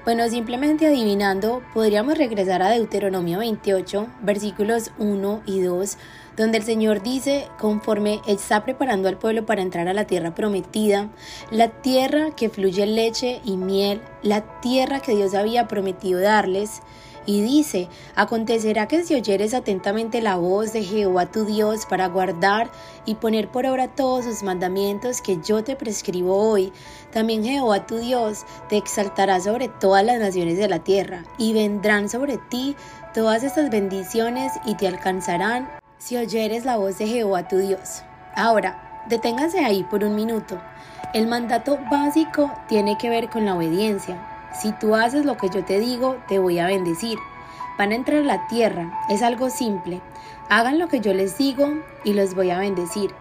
Bueno, 0.03 0.27
simplemente 0.27 0.88
adivinando, 0.88 1.62
podríamos 1.73 2.17
regresar 2.17 2.63
a 2.63 2.71
Deuteronomio 2.71 3.39
28, 3.39 4.07
versículos 4.23 4.91
1 4.97 5.43
y 5.45 5.62
2, 5.62 5.97
donde 6.38 6.60
el 6.60 6.63
Señor 6.63 7.02
dice, 7.02 7.47
conforme 7.60 8.21
está 8.28 8.63
preparando 8.63 9.10
al 9.10 9.17
pueblo 9.17 9.45
para 9.45 9.63
entrar 9.63 9.88
a 9.88 9.93
la 9.93 10.06
tierra 10.06 10.36
prometida, 10.36 11.10
la 11.50 11.69
tierra 11.69 12.32
que 12.36 12.50
fluye 12.50 12.86
leche 12.86 13.41
y 13.43 13.58
miel, 13.58 14.02
la 14.21 14.62
tierra 14.62 15.00
que 15.00 15.15
Dios 15.15 15.34
había 15.34 15.67
prometido 15.67 16.19
darles, 16.21 16.82
y 17.26 17.41
dice, 17.41 17.89
acontecerá 18.15 18.88
que 18.88 19.04
si 19.04 19.13
oyeres 19.13 19.54
atentamente 19.54 20.21
la 20.21 20.38
voz 20.38 20.71
de 20.71 20.84
Jehová 20.84 21.26
tu 21.26 21.43
Dios 21.43 21.86
para 21.86 22.08
guardar 22.08 22.69
y 23.06 23.15
poner 23.15 23.50
por 23.50 23.65
obra 23.65 23.89
todos 23.89 24.23
sus 24.23 24.43
mandamientos 24.43 25.21
que 25.21 25.38
yo 25.43 25.62
te 25.62 25.76
prescribo 25.76 26.38
hoy, 26.38 26.71
también 27.12 27.43
Jehová 27.43 27.86
tu 27.86 27.97
Dios 27.97 28.45
te 28.69 28.78
exaltará 28.78 29.41
sobre 29.41 29.67
todas 29.67 30.06
las 30.06 30.19
naciones 30.19 30.58
de 30.58 30.69
la 30.69 30.80
tierra, 30.80 31.26
y 31.38 31.52
vendrán 31.52 32.08
sobre 32.08 32.38
ti 32.38 32.78
todas 33.13 33.43
estas 33.43 33.69
bendiciones 33.69 34.54
y 34.65 34.76
te 34.76 34.88
alcanzarán 34.88 35.67
si 35.97 36.15
oyeres 36.15 36.63
la 36.63 36.77
voz 36.77 36.97
de 36.97 37.07
Jehová 37.07 37.47
tu 37.47 37.57
Dios. 37.57 38.03
Ahora, 38.36 39.03
deténgase 39.10 39.63
ahí 39.65 39.83
por 39.83 40.03
un 40.03 40.15
minuto. 40.15 40.60
El 41.13 41.27
mandato 41.27 41.79
básico 41.89 42.51
tiene 42.67 42.97
que 42.97 43.10
ver 43.10 43.29
con 43.29 43.45
la 43.45 43.55
obediencia. 43.55 44.49
Si 44.53 44.71
tú 44.73 44.95
haces 44.95 45.25
lo 45.25 45.38
que 45.38 45.49
yo 45.49 45.65
te 45.65 45.79
digo, 45.79 46.17
te 46.27 46.39
voy 46.39 46.60
a 46.60 46.67
bendecir. 46.67 47.17
Van 47.77 47.91
a 47.91 47.95
entrar 47.95 48.19
a 48.19 48.25
la 48.25 48.47
tierra, 48.47 48.91
es 49.10 49.21
algo 49.21 49.49
simple. 49.49 50.01
Hagan 50.49 50.79
lo 50.79 50.88
que 50.88 50.99
yo 50.99 51.13
les 51.13 51.38
digo 51.38 51.67
y 52.03 52.13
los 52.13 52.36
voy 52.36 52.51
a 52.51 52.60
bendecir. 52.60 53.12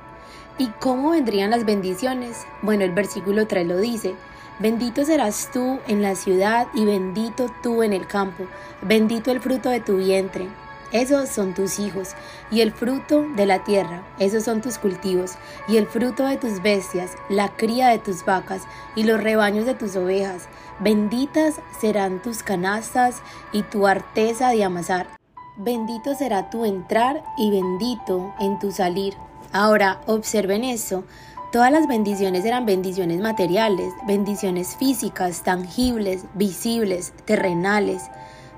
¿Y 0.58 0.68
cómo 0.80 1.10
vendrían 1.10 1.50
las 1.50 1.64
bendiciones? 1.64 2.46
Bueno, 2.62 2.84
el 2.84 2.92
versículo 2.92 3.46
3 3.46 3.66
lo 3.66 3.78
dice. 3.78 4.14
Bendito 4.58 5.04
serás 5.04 5.50
tú 5.52 5.80
en 5.86 6.00
la 6.00 6.14
ciudad 6.14 6.66
y 6.74 6.84
bendito 6.84 7.50
tú 7.62 7.82
en 7.82 7.92
el 7.92 8.06
campo. 8.06 8.44
Bendito 8.80 9.30
el 9.30 9.40
fruto 9.40 9.68
de 9.68 9.80
tu 9.80 9.98
vientre 9.98 10.48
esos 10.92 11.28
son 11.28 11.54
tus 11.54 11.78
hijos, 11.78 12.10
y 12.50 12.60
el 12.60 12.72
fruto 12.72 13.26
de 13.36 13.46
la 13.46 13.64
tierra, 13.64 14.02
esos 14.18 14.44
son 14.44 14.62
tus 14.62 14.78
cultivos, 14.78 15.32
y 15.68 15.76
el 15.76 15.86
fruto 15.86 16.24
de 16.24 16.36
tus 16.36 16.62
bestias, 16.62 17.12
la 17.28 17.48
cría 17.56 17.88
de 17.88 17.98
tus 17.98 18.24
vacas, 18.24 18.62
y 18.94 19.04
los 19.04 19.22
rebaños 19.22 19.66
de 19.66 19.74
tus 19.74 19.96
ovejas. 19.96 20.48
Benditas 20.78 21.54
serán 21.80 22.20
tus 22.20 22.42
canastas 22.42 23.22
y 23.52 23.62
tu 23.62 23.86
arteza 23.86 24.50
de 24.50 24.64
amasar. 24.64 25.08
Bendito 25.56 26.14
será 26.14 26.50
tu 26.50 26.64
entrar 26.64 27.24
y 27.38 27.50
bendito 27.50 28.34
en 28.40 28.58
tu 28.58 28.70
salir. 28.72 29.14
Ahora, 29.52 30.02
observen 30.06 30.64
eso. 30.64 31.04
Todas 31.50 31.72
las 31.72 31.86
bendiciones 31.86 32.44
eran 32.44 32.66
bendiciones 32.66 33.20
materiales, 33.20 33.94
bendiciones 34.06 34.76
físicas, 34.76 35.42
tangibles, 35.42 36.24
visibles, 36.34 37.14
terrenales. 37.24 38.02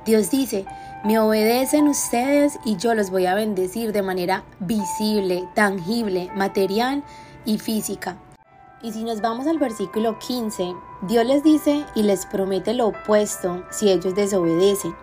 Dios 0.05 0.31
dice, 0.31 0.65
me 1.09 1.19
obedecen 1.19 1.89
ustedes 1.89 2.59
y 2.67 2.77
yo 2.77 2.95
los 2.95 3.09
voy 3.09 3.25
a 3.25 3.35
bendecir 3.35 3.93
de 3.93 4.03
manera 4.03 4.45
visible, 4.61 5.49
tangible, 5.55 6.31
material 6.37 7.03
y 7.47 7.57
física. 7.57 8.19
Y 8.83 8.93
si 8.93 9.05
nos 9.05 9.23
vamos 9.23 9.47
al 9.47 9.59
versículo 9.59 10.19
15, 10.19 10.75
Dios 11.09 11.25
les 11.25 11.43
dice 11.43 11.87
y 11.95 12.03
les 12.03 12.27
promete 12.27 12.75
lo 12.75 12.89
opuesto 12.89 13.65
si 13.71 13.91
ellos 13.91 14.15
desobedecen. 14.15 14.95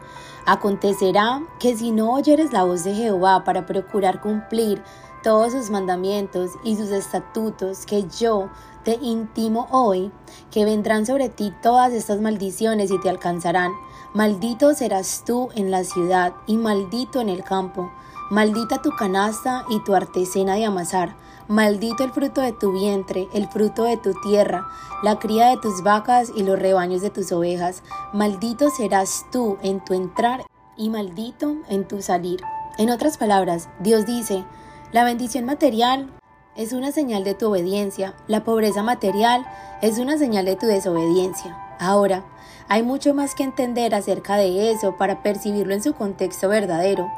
Acontecerá 0.46 1.42
que 1.60 1.76
si 1.76 1.90
no 1.90 2.14
oyeres 2.14 2.54
la 2.54 2.66
voz 2.66 2.84
de 2.84 2.94
Jehová 2.94 3.44
para 3.44 3.66
procurar 3.66 4.22
cumplir 4.22 4.84
todos 5.24 5.54
sus 5.54 5.72
mandamientos 5.72 6.52
y 6.64 6.76
sus 6.76 6.92
estatutos 6.92 7.88
que 7.88 8.06
yo 8.20 8.52
te 8.84 9.00
intimo 9.02 9.68
hoy, 9.72 10.12
que 10.52 10.66
vendrán 10.66 11.08
sobre 11.08 11.30
ti 11.30 11.52
todas 11.64 11.94
estas 11.94 12.22
maldiciones 12.22 12.92
y 12.92 13.00
te 13.00 13.10
alcanzarán. 13.10 13.72
Maldito 14.16 14.74
serás 14.74 15.24
tú 15.26 15.50
en 15.56 15.72
la 15.72 15.84
ciudad 15.84 16.36
y 16.48 16.56
maldito 16.56 17.20
en 17.20 17.28
el 17.28 17.44
campo. 17.44 17.92
Maldita 18.32 18.82
tu 18.82 18.92
canasta 18.92 19.66
y 19.70 19.84
tu 19.84 19.94
artesena 19.94 20.56
de 20.56 20.64
amasar. 20.64 21.18
Maldito 21.50 22.06
el 22.06 22.14
fruto 22.14 22.40
de 22.40 22.54
tu 22.54 22.72
vientre, 22.72 23.28
el 23.34 23.50
fruto 23.50 23.84
de 23.84 23.98
tu 23.98 24.14
tierra, 24.22 24.70
la 25.04 25.20
cría 25.20 25.48
de 25.48 25.58
tus 25.58 25.84
vacas 25.84 26.32
y 26.34 26.44
los 26.44 26.58
rebaños 26.58 27.02
de 27.02 27.10
tus 27.10 27.34
ovejas. 27.34 27.84
Maldito 28.14 28.70
serás 28.70 29.26
tú 29.34 29.58
en 29.62 29.84
tu 29.84 29.94
entrar 29.94 30.46
y 30.78 30.90
maldito 30.90 31.58
en 31.68 31.86
tu 31.86 32.02
salir. 32.02 32.40
En 32.78 32.92
otras 32.92 33.18
palabras, 33.18 33.68
Dios 33.82 34.06
dice, 34.06 34.46
la 34.94 35.04
bendición 35.04 35.44
material 35.44 36.10
es 36.56 36.72
una 36.72 36.94
señal 36.94 37.26
de 37.26 37.34
tu 37.34 37.50
obediencia, 37.50 38.16
la 38.28 38.46
pobreza 38.46 38.82
material 38.82 39.46
es 39.82 39.98
una 39.98 40.18
señal 40.18 40.46
de 40.46 40.56
tu 40.56 40.68
desobediencia. 40.68 41.65
Ahora, 41.80 42.26
hay 42.68 42.84
mucho 42.84 43.14
más 43.14 43.36
que 43.36 43.44
entender 43.44 43.94
acerca 43.94 44.38
de 44.38 44.72
eso 44.72 44.98
para 44.98 45.22
percibirlo 45.22 45.74
en 45.74 45.84
su 45.84 45.94
contexto 45.94 46.50
verdadero. 46.50 47.12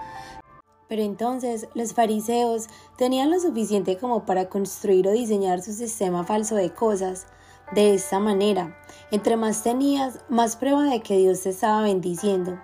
Pero 0.88 1.02
entonces 1.02 1.68
los 1.74 1.94
fariseos 1.94 2.68
tenían 2.98 3.30
lo 3.30 3.40
suficiente 3.40 3.98
como 3.98 4.26
para 4.26 4.50
construir 4.50 5.08
o 5.08 5.12
diseñar 5.12 5.62
su 5.62 5.74
sistema 5.74 6.24
falso 6.24 6.56
de 6.56 6.74
cosas. 6.74 7.28
De 7.74 7.94
esta 7.94 8.20
manera, 8.20 8.78
entre 9.12 9.36
más 9.36 9.62
tenías, 9.62 10.20
más 10.30 10.56
prueba 10.56 10.86
de 10.86 11.02
que 11.02 11.18
Dios 11.18 11.42
te 11.42 11.50
estaba 11.50 11.82
bendiciendo, 11.82 12.58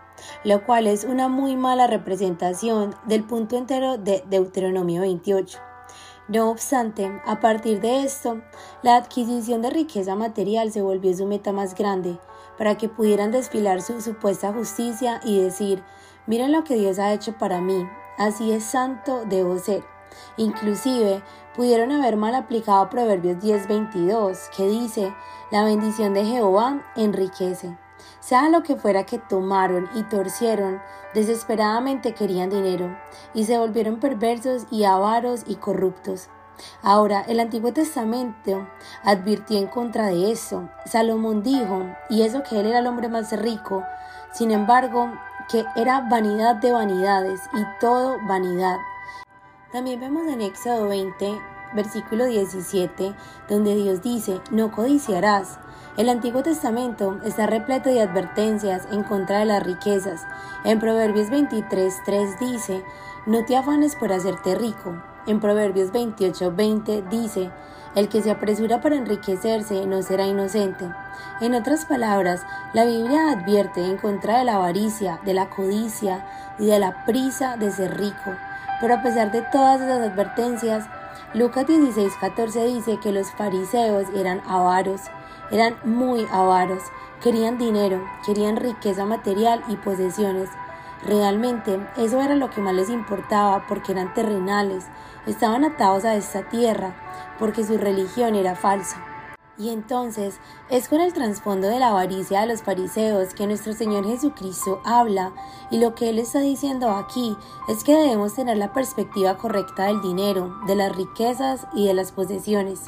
lo 0.45 0.65
cual 0.65 0.87
es 0.87 1.03
una 1.03 1.27
muy 1.27 1.57
mala 1.57 1.87
representación 1.87 2.95
del 3.05 3.25
punto 3.25 3.57
entero 3.57 3.97
de 3.97 4.23
Deuteronomio 4.29 5.01
28. 5.01 5.72
No 6.29 6.49
obstante, 6.49 7.21
a 7.25 7.41
partir 7.41 7.81
de 7.81 8.03
esto, 8.03 8.41
la 8.81 8.95
adquisición 8.95 9.61
de 9.61 9.69
riqueza 9.69 10.15
material 10.15 10.71
se 10.71 10.81
volvió 10.81 11.13
su 11.13 11.25
meta 11.25 11.51
más 11.51 11.75
grande, 11.75 12.17
para 12.57 12.77
que 12.77 12.87
pudieran 12.87 13.31
desfilar 13.31 13.81
su 13.81 13.99
supuesta 13.99 14.53
justicia 14.53 15.19
y 15.25 15.41
decir, 15.41 15.83
miren 16.25 16.53
lo 16.53 16.63
que 16.63 16.75
Dios 16.75 16.97
ha 16.97 17.11
hecho 17.11 17.37
para 17.37 17.59
mí, 17.59 17.85
así 18.17 18.53
es 18.53 18.63
santo 18.63 19.25
debo 19.25 19.59
ser. 19.59 19.83
Inclusive 20.37 21.21
pudieron 21.55 21.91
haber 21.91 22.15
mal 22.15 22.35
aplicado 22.35 22.89
Proverbios 22.89 23.43
10:22, 23.43 24.49
que 24.55 24.67
dice, 24.67 25.13
la 25.51 25.65
bendición 25.65 26.13
de 26.13 26.23
Jehová 26.23 26.83
enriquece. 26.95 27.77
Sea 28.23 28.47
lo 28.47 28.63
que 28.63 28.77
fuera 28.77 29.05
que 29.05 29.17
tomaron 29.17 29.89
y 29.95 30.03
torcieron, 30.03 30.81
desesperadamente 31.13 32.13
querían 32.13 32.49
dinero, 32.49 32.97
y 33.33 33.43
se 33.43 33.57
volvieron 33.57 33.99
perversos 33.99 34.65
y 34.71 34.85
avaros 34.85 35.43
y 35.45 35.55
corruptos. 35.55 36.29
Ahora, 36.81 37.25
el 37.27 37.41
Antiguo 37.41 37.73
Testamento 37.73 38.65
advirtió 39.03 39.57
en 39.57 39.67
contra 39.67 40.07
de 40.07 40.31
eso. 40.31 40.69
Salomón 40.85 41.43
dijo, 41.43 41.85
y 42.09 42.21
eso 42.21 42.43
que 42.43 42.61
él 42.61 42.67
era 42.67 42.79
el 42.79 42.87
hombre 42.87 43.09
más 43.09 43.37
rico, 43.37 43.83
sin 44.31 44.51
embargo, 44.51 45.11
que 45.51 45.65
era 45.75 46.07
vanidad 46.09 46.55
de 46.55 46.71
vanidades 46.71 47.41
y 47.53 47.79
todo 47.81 48.19
vanidad. 48.25 48.77
También 49.73 49.99
vemos 49.99 50.27
en 50.27 50.39
Éxodo 50.39 50.87
20, 50.87 51.41
versículo 51.75 52.23
17, 52.23 53.13
donde 53.49 53.75
Dios 53.75 54.01
dice, 54.01 54.39
no 54.49 54.71
codiciarás. 54.71 55.59
El 55.95 56.09
Antiguo 56.09 56.41
Testamento 56.41 57.19
está 57.23 57.45
repleto 57.45 57.87
de 57.87 58.01
advertencias 58.01 58.87
en 58.91 59.03
contra 59.03 59.37
de 59.37 59.45
las 59.45 59.61
riquezas. 59.61 60.25
En 60.63 60.79
Proverbios 60.79 61.29
23, 61.29 61.93
3 62.03 62.39
dice, 62.39 62.83
no 63.27 63.45
te 63.45 63.55
afanes 63.55 63.95
por 63.95 64.11
hacerte 64.11 64.55
rico. 64.55 65.03
En 65.27 65.39
Proverbios 65.39 65.91
28, 65.91 66.51
20 66.51 67.03
dice, 67.11 67.51
el 67.93 68.09
que 68.09 68.23
se 68.23 68.31
apresura 68.31 68.81
para 68.81 68.95
enriquecerse 68.95 69.85
no 69.85 70.01
será 70.01 70.25
inocente. 70.25 70.89
En 71.41 71.53
otras 71.53 71.85
palabras, 71.85 72.41
la 72.73 72.85
Biblia 72.85 73.31
advierte 73.31 73.85
en 73.85 73.97
contra 73.97 74.39
de 74.39 74.45
la 74.45 74.55
avaricia, 74.55 75.19
de 75.23 75.35
la 75.35 75.51
codicia 75.51 76.25
y 76.57 76.65
de 76.65 76.79
la 76.79 77.05
prisa 77.05 77.55
de 77.55 77.69
ser 77.69 77.99
rico. 77.99 78.35
Pero 78.81 78.95
a 78.95 79.03
pesar 79.03 79.31
de 79.31 79.43
todas 79.43 79.79
esas 79.79 80.09
advertencias, 80.09 80.85
Lucas 81.35 81.67
16, 81.67 82.13
14 82.19 82.65
dice 82.65 82.97
que 82.97 83.11
los 83.11 83.29
fariseos 83.31 84.07
eran 84.15 84.41
avaros, 84.47 85.01
eran 85.51 85.77
muy 85.83 86.27
avaros, 86.31 86.83
querían 87.21 87.57
dinero, 87.57 88.03
querían 88.25 88.57
riqueza 88.57 89.05
material 89.05 89.63
y 89.67 89.75
posesiones. 89.77 90.49
Realmente 91.05 91.79
eso 91.97 92.21
era 92.21 92.35
lo 92.35 92.49
que 92.49 92.61
más 92.61 92.73
les 92.73 92.89
importaba 92.89 93.65
porque 93.67 93.91
eran 93.91 94.13
terrenales, 94.13 94.85
estaban 95.25 95.65
atados 95.65 96.05
a 96.05 96.15
esta 96.15 96.47
tierra, 96.49 96.95
porque 97.39 97.63
su 97.63 97.77
religión 97.77 98.35
era 98.35 98.55
falsa. 98.55 99.03
Y 99.57 99.69
entonces 99.69 100.39
es 100.69 100.87
con 100.87 100.99
el 100.99 101.13
trasfondo 101.13 101.67
de 101.67 101.79
la 101.79 101.89
avaricia 101.89 102.41
de 102.41 102.47
los 102.47 102.63
fariseos 102.63 103.35
que 103.35 103.45
nuestro 103.45 103.73
Señor 103.73 104.05
Jesucristo 104.05 104.81
habla 104.83 105.31
y 105.69 105.77
lo 105.77 105.93
que 105.93 106.09
Él 106.09 106.17
está 106.17 106.39
diciendo 106.39 106.89
aquí 106.89 107.37
es 107.67 107.83
que 107.83 107.93
debemos 107.95 108.33
tener 108.33 108.57
la 108.57 108.73
perspectiva 108.73 109.37
correcta 109.37 109.85
del 109.85 110.01
dinero, 110.01 110.55
de 110.65 110.75
las 110.75 110.95
riquezas 110.95 111.67
y 111.75 111.85
de 111.85 111.93
las 111.93 112.11
posesiones. 112.11 112.81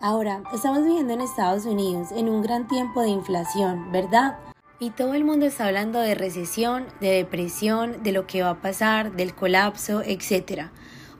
Ahora, 0.00 0.42
estamos 0.52 0.84
viviendo 0.84 1.14
en 1.14 1.22
Estados 1.22 1.64
Unidos 1.64 2.12
en 2.12 2.28
un 2.28 2.42
gran 2.42 2.68
tiempo 2.68 3.00
de 3.00 3.08
inflación, 3.08 3.90
¿verdad? 3.92 4.36
Y 4.78 4.90
todo 4.90 5.14
el 5.14 5.24
mundo 5.24 5.46
está 5.46 5.66
hablando 5.66 6.00
de 6.00 6.14
recesión, 6.14 6.84
de 7.00 7.12
depresión, 7.12 8.02
de 8.02 8.12
lo 8.12 8.26
que 8.26 8.42
va 8.42 8.50
a 8.50 8.60
pasar, 8.60 9.12
del 9.16 9.34
colapso, 9.34 10.02
etc. 10.02 10.66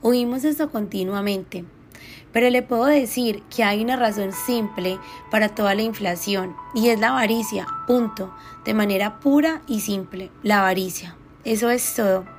Oímos 0.02 0.44
esto 0.44 0.70
continuamente. 0.70 1.64
Pero 2.32 2.50
le 2.50 2.62
puedo 2.62 2.84
decir 2.84 3.42
que 3.44 3.64
hay 3.64 3.82
una 3.82 3.96
razón 3.96 4.32
simple 4.32 4.98
para 5.30 5.48
toda 5.48 5.74
la 5.74 5.80
inflación 5.80 6.54
y 6.74 6.90
es 6.90 7.00
la 7.00 7.08
avaricia, 7.08 7.66
punto, 7.86 8.34
de 8.66 8.74
manera 8.74 9.20
pura 9.20 9.62
y 9.66 9.80
simple, 9.80 10.30
la 10.42 10.58
avaricia. 10.58 11.16
Eso 11.44 11.70
es 11.70 11.94
todo. 11.94 12.36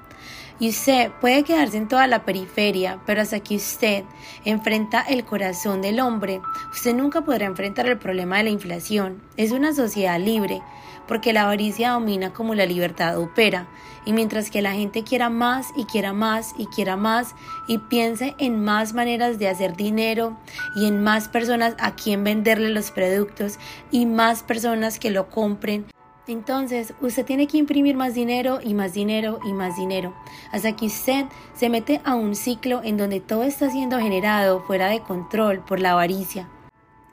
Y 0.60 0.70
usted 0.70 1.12
puede 1.22 1.44
quedarse 1.44 1.78
en 1.78 1.88
toda 1.88 2.08
la 2.08 2.26
periferia, 2.26 3.00
pero 3.06 3.22
hasta 3.22 3.40
que 3.40 3.58
usted 3.58 4.04
enfrenta 4.44 5.02
el 5.02 5.24
corazón 5.24 5.82
del 5.82 6.00
hombre, 6.00 6.42
usted 6.72 6.96
nunca 6.96 7.22
podrá 7.22 7.46
enfrentar 7.46 7.86
el 7.86 8.00
problema 8.00 8.38
de 8.38 8.46
la 8.46 8.50
inflación. 8.50 9.22
Es 9.38 9.52
una 9.52 9.74
sociedad 9.74 10.20
libre, 10.20 10.64
porque 11.08 11.32
la 11.32 11.44
avaricia 11.44 11.92
domina 11.92 12.34
como 12.34 12.56
la 12.56 12.66
libertad 12.66 13.20
opera, 13.20 13.68
y 14.04 14.14
mientras 14.14 14.50
que 14.50 14.64
la 14.64 14.74
gente 14.74 15.04
quiera 15.04 15.30
más 15.30 15.68
y 15.76 15.86
quiera 15.86 16.14
más 16.14 16.56
y 16.58 16.66
quiera 16.68 16.96
más 16.96 17.36
y 17.68 17.78
piense 17.78 18.36
en 18.40 18.64
más 18.64 18.94
maneras 18.94 19.38
de 19.38 19.50
hacer 19.50 19.76
dinero 19.76 20.38
y 20.76 20.88
en 20.88 21.04
más 21.04 21.28
personas 21.28 21.76
a 21.78 21.94
quien 21.96 22.24
venderle 22.24 22.70
los 22.70 22.90
productos 22.90 23.60
y 23.92 24.06
más 24.06 24.42
personas 24.44 24.98
que 24.98 25.12
lo 25.12 25.30
compren, 25.30 25.86
entonces, 26.28 26.94
usted 27.02 27.26
tiene 27.26 27.48
que 27.48 27.58
imprimir 27.58 27.96
más 27.96 28.14
dinero 28.14 28.60
y 28.62 28.74
más 28.74 28.94
dinero 28.94 29.40
y 29.46 29.54
más 29.54 29.78
dinero, 29.78 30.14
hasta 30.52 30.76
que 30.76 30.88
usted 30.88 31.26
se 31.54 31.70
mete 31.70 32.02
a 32.04 32.16
un 32.16 32.36
ciclo 32.36 32.82
en 32.84 32.98
donde 32.98 33.20
todo 33.20 33.44
está 33.44 33.70
siendo 33.70 34.00
generado 34.00 34.62
fuera 34.62 34.88
de 34.88 35.00
control 35.00 35.60
por 35.60 35.80
la 35.80 35.92
avaricia. 35.92 36.50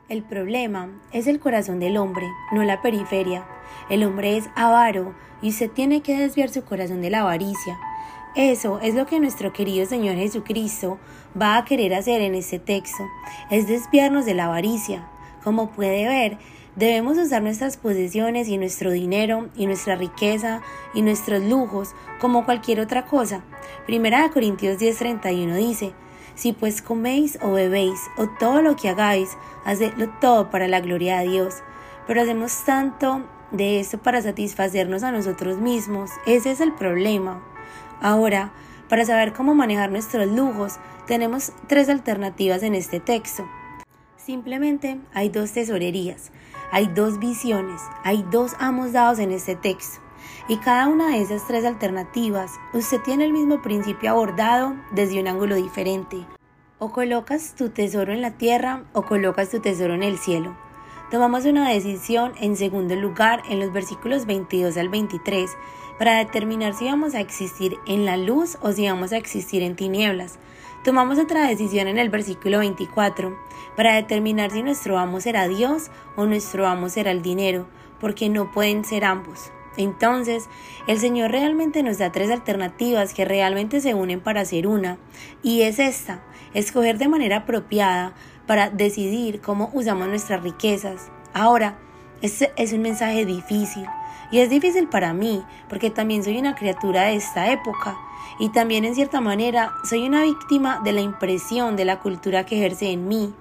El 0.09 0.23
problema 0.23 0.91
es 1.13 1.27
el 1.27 1.41
corazón 1.41 1.81
del 1.81 1.97
hombre, 1.97 2.27
no 2.53 2.63
la 2.63 2.83
periferia. 2.83 3.47
El 3.89 4.05
hombre 4.05 4.37
es 4.37 4.51
avaro 4.55 5.15
y 5.41 5.49
usted 5.49 5.71
tiene 5.71 6.03
que 6.03 6.19
desviar 6.19 6.51
su 6.51 6.63
corazón 6.63 7.01
de 7.01 7.11
la 7.11 7.21
avaricia. 7.21 7.79
Eso 8.37 8.81
es 8.81 8.95
lo 8.95 9.07
que 9.07 9.21
nuestro 9.21 9.53
querido 9.53 9.87
Señor 9.87 10.17
Jesucristo 10.17 10.99
va 11.41 11.57
a 11.57 11.65
querer 11.65 11.95
hacer 11.95 12.21
en 12.21 12.35
este 12.35 12.59
texto, 12.59 13.05
es 13.51 13.67
desviarnos 13.67 14.27
de 14.27 14.35
la 14.35 14.47
avaricia. 14.47 15.09
Como 15.43 15.71
puede 15.71 16.07
ver, 16.07 16.39
debemos 16.77 17.19
usar 17.19 17.43
nuestras 17.43 17.77
posesiones 17.77 18.49
y 18.49 18.59
nuestro 18.59 18.91
dinero 18.91 19.49
y 19.57 19.67
nuestra 19.67 19.97
riqueza 19.97 20.61
y 20.93 21.03
nuestros 21.03 21.43
lujos 21.43 21.95
como 22.21 22.45
cualquier 22.45 22.81
otra 22.81 23.07
cosa. 23.07 23.43
Primera 23.87 24.23
de 24.23 24.31
Corintios 24.31 24.79
10:31 24.79 25.57
dice, 25.57 25.93
si 26.35 26.53
pues 26.53 26.83
coméis 26.83 27.39
o 27.43 27.53
bebéis 27.53 28.01
o 28.17 28.29
todo 28.29 28.61
lo 28.61 28.77
que 28.77 28.89
hagáis, 28.89 29.37
hacedlo 29.65 30.11
todo 30.21 30.51
para 30.51 30.69
la 30.69 30.81
gloria 30.81 31.19
de 31.19 31.29
Dios. 31.29 31.63
Pero 32.07 32.23
hacemos 32.23 32.65
tanto 32.65 33.25
de 33.51 33.81
esto 33.81 33.99
para 33.99 34.21
satisfacernos 34.21 35.03
a 35.05 35.13
nosotros 35.13 35.59
mismos. 35.59 36.11
Ese 36.27 36.51
es 36.51 36.61
el 36.61 36.73
problema. 36.73 37.43
Ahora, 38.01 38.53
para 38.89 39.05
saber 39.05 39.33
cómo 39.33 39.55
manejar 39.55 39.91
nuestros 39.91 40.27
lujos, 40.27 40.79
tenemos 41.07 41.53
tres 41.69 41.89
alternativas 41.89 42.63
en 42.63 42.75
este 42.75 43.01
texto. 43.01 43.49
Simplemente 44.17 44.99
hay 45.13 45.29
dos 45.29 45.53
tesorerías, 45.53 46.33
hay 46.71 46.87
dos 46.87 47.19
visiones, 47.19 47.81
hay 48.03 48.25
dos 48.31 48.53
amos 48.59 48.93
dados 48.93 49.19
en 49.19 49.31
este 49.31 49.57
texto. 49.57 50.01
Y 50.49 50.59
cada 50.59 50.89
una 50.89 51.09
de 51.09 51.23
esas 51.23 51.47
tres 51.47 51.65
alternativas, 51.65 52.53
usted 52.73 53.01
tiene 53.01 53.25
el 53.25 53.33
mismo 53.33 53.63
principio 53.63 54.11
abordado 54.11 54.75
desde 54.93 55.21
un 55.21 55.29
ángulo 55.29 55.57
diferente. 55.57 56.27
O 56.79 56.93
colocas 56.93 57.55
tu 57.55 57.71
tesoro 57.71 58.13
en 58.13 58.21
la 58.21 58.33
tierra 58.33 58.85
o 58.93 59.03
colocas 59.03 59.51
tu 59.51 59.61
tesoro 59.61 59.95
en 59.95 60.03
el 60.03 60.19
cielo. 60.19 60.55
Tomamos 61.11 61.45
una 61.45 61.71
decisión 61.71 62.33
en 62.41 62.57
segundo 62.57 62.97
lugar 62.97 63.43
en 63.49 63.61
los 63.61 63.73
versículos 63.73 64.27
22 64.27 64.77
al 64.77 64.89
23 64.89 65.51
para 65.99 66.19
determinar 66.19 66.75
si 66.75 66.87
vamos 66.87 67.15
a 67.15 67.21
existir 67.21 67.79
en 67.87 68.05
la 68.05 68.17
luz 68.17 68.59
o 68.63 68.73
si 68.73 68.87
vamos 68.87 69.13
a 69.13 69.17
existir 69.17 69.63
en 69.63 69.77
tinieblas. 69.77 70.39
Tomamos 70.85 71.19
otra 71.19 71.49
decisión 71.49 71.89
en 71.89 71.97
el 71.97 72.11
versículo 72.11 72.59
24 72.59 73.35
para 73.75 73.95
determinar 73.95 74.51
si 74.51 74.63
nuestro 74.63 74.99
amo 74.99 75.19
será 75.19 75.49
Dios 75.49 75.91
o 76.15 76.27
nuestro 76.27 76.67
amo 76.67 76.91
será 76.91 77.11
el 77.11 77.23
dinero, 77.23 77.67
porque 78.01 78.29
no 78.29 78.53
pueden 78.53 78.85
ser 78.85 79.07
ambos. 79.07 79.51
Entonces, 79.79 80.51
el 80.87 80.99
Señor 80.99 81.31
realmente 81.31 81.83
nos 81.83 81.97
da 81.97 82.13
tres 82.13 82.31
alternativas 82.31 83.15
que 83.15 83.25
realmente 83.25 83.81
se 83.81 83.95
unen 83.95 84.21
para 84.21 84.43
hacer 84.43 84.67
una, 84.67 84.99
y 85.43 85.63
es 85.63 85.79
esta, 85.79 86.23
escoger 86.53 86.99
de 86.99 87.09
manera 87.09 87.39
apropiada 87.39 88.13
para 88.47 88.69
decidir 88.69 89.41
cómo 89.41 89.71
usamos 89.73 90.09
nuestras 90.09 90.43
riquezas. 90.43 91.11
Ahora, 91.33 91.79
este 92.21 92.53
es 92.57 92.75
un 92.75 92.83
mensaje 92.83 93.25
difícil, 93.25 93.87
y 94.31 94.41
es 94.41 94.51
difícil 94.51 94.87
para 94.89 95.15
mí, 95.15 95.43
porque 95.71 95.89
también 95.89 96.23
soy 96.23 96.37
una 96.37 96.55
criatura 96.55 97.05
de 97.05 97.15
esta 97.15 97.51
época, 97.51 97.97
y 98.39 98.51
también 98.51 98.85
en 98.85 98.95
cierta 98.95 99.21
manera 99.21 99.75
soy 99.85 100.07
una 100.07 100.23
víctima 100.23 100.81
de 100.85 100.93
la 100.93 101.01
impresión 101.01 101.77
de 101.77 101.85
la 101.85 102.01
cultura 102.01 102.47
que 102.47 102.57
ejerce 102.57 102.91
en 102.91 103.09
mí. 103.09 103.33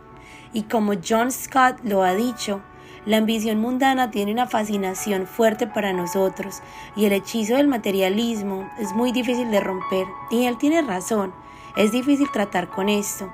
Y 0.54 0.64
como 0.64 0.94
John 1.08 1.32
Scott 1.32 1.80
lo 1.84 2.04
ha 2.04 2.14
dicho, 2.14 2.62
la 3.06 3.18
ambición 3.18 3.60
mundana 3.60 4.12
tiene 4.12 4.32
una 4.32 4.48
fascinación 4.48 5.28
fuerte 5.28 5.68
para 5.68 5.92
nosotros 5.92 6.62
y 6.96 7.06
el 7.06 7.14
hechizo 7.14 7.56
del 7.56 7.68
materialismo 7.68 8.70
es 8.80 8.94
muy 8.94 9.12
difícil 9.12 9.52
de 9.52 9.60
romper. 9.60 10.08
Y 10.32 10.46
él 10.46 10.58
tiene 10.58 10.82
razón, 10.82 11.34
es 11.76 11.92
difícil 11.92 12.32
tratar 12.32 12.70
con 12.70 12.88
esto. 12.88 13.30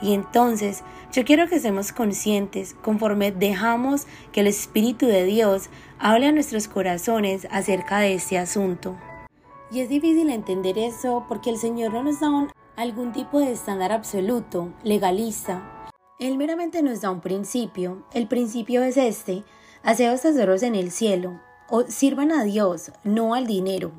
Y 0.00 0.14
entonces 0.14 0.82
yo 1.12 1.24
quiero 1.24 1.48
que 1.48 1.56
estemos 1.56 1.92
conscientes 1.92 2.74
conforme 2.80 3.32
dejamos 3.32 4.06
que 4.32 4.40
el 4.40 4.46
Espíritu 4.46 5.06
de 5.06 5.24
Dios 5.24 5.68
hable 5.98 6.28
a 6.28 6.32
nuestros 6.32 6.68
corazones 6.68 7.46
acerca 7.50 7.98
de 7.98 8.14
este 8.14 8.38
asunto. 8.38 8.96
Y 9.70 9.80
es 9.80 9.88
difícil 9.88 10.30
entender 10.30 10.78
eso 10.78 11.24
porque 11.28 11.50
el 11.50 11.58
Señor 11.58 11.92
no 11.92 12.02
nos 12.02 12.20
da 12.20 12.48
algún 12.76 13.12
tipo 13.12 13.38
de 13.38 13.52
estándar 13.52 13.92
absoluto, 13.92 14.72
legalista, 14.82 15.80
él 16.20 16.36
meramente 16.36 16.82
nos 16.82 17.00
da 17.00 17.10
un 17.10 17.22
principio. 17.22 18.02
El 18.12 18.28
principio 18.28 18.82
es 18.82 18.98
este, 18.98 19.42
haceos 19.82 20.20
tesoros 20.20 20.62
en 20.62 20.74
el 20.74 20.90
cielo, 20.90 21.40
o 21.70 21.84
sirvan 21.84 22.30
a 22.30 22.44
Dios, 22.44 22.92
no 23.04 23.32
al 23.32 23.46
dinero. 23.46 23.92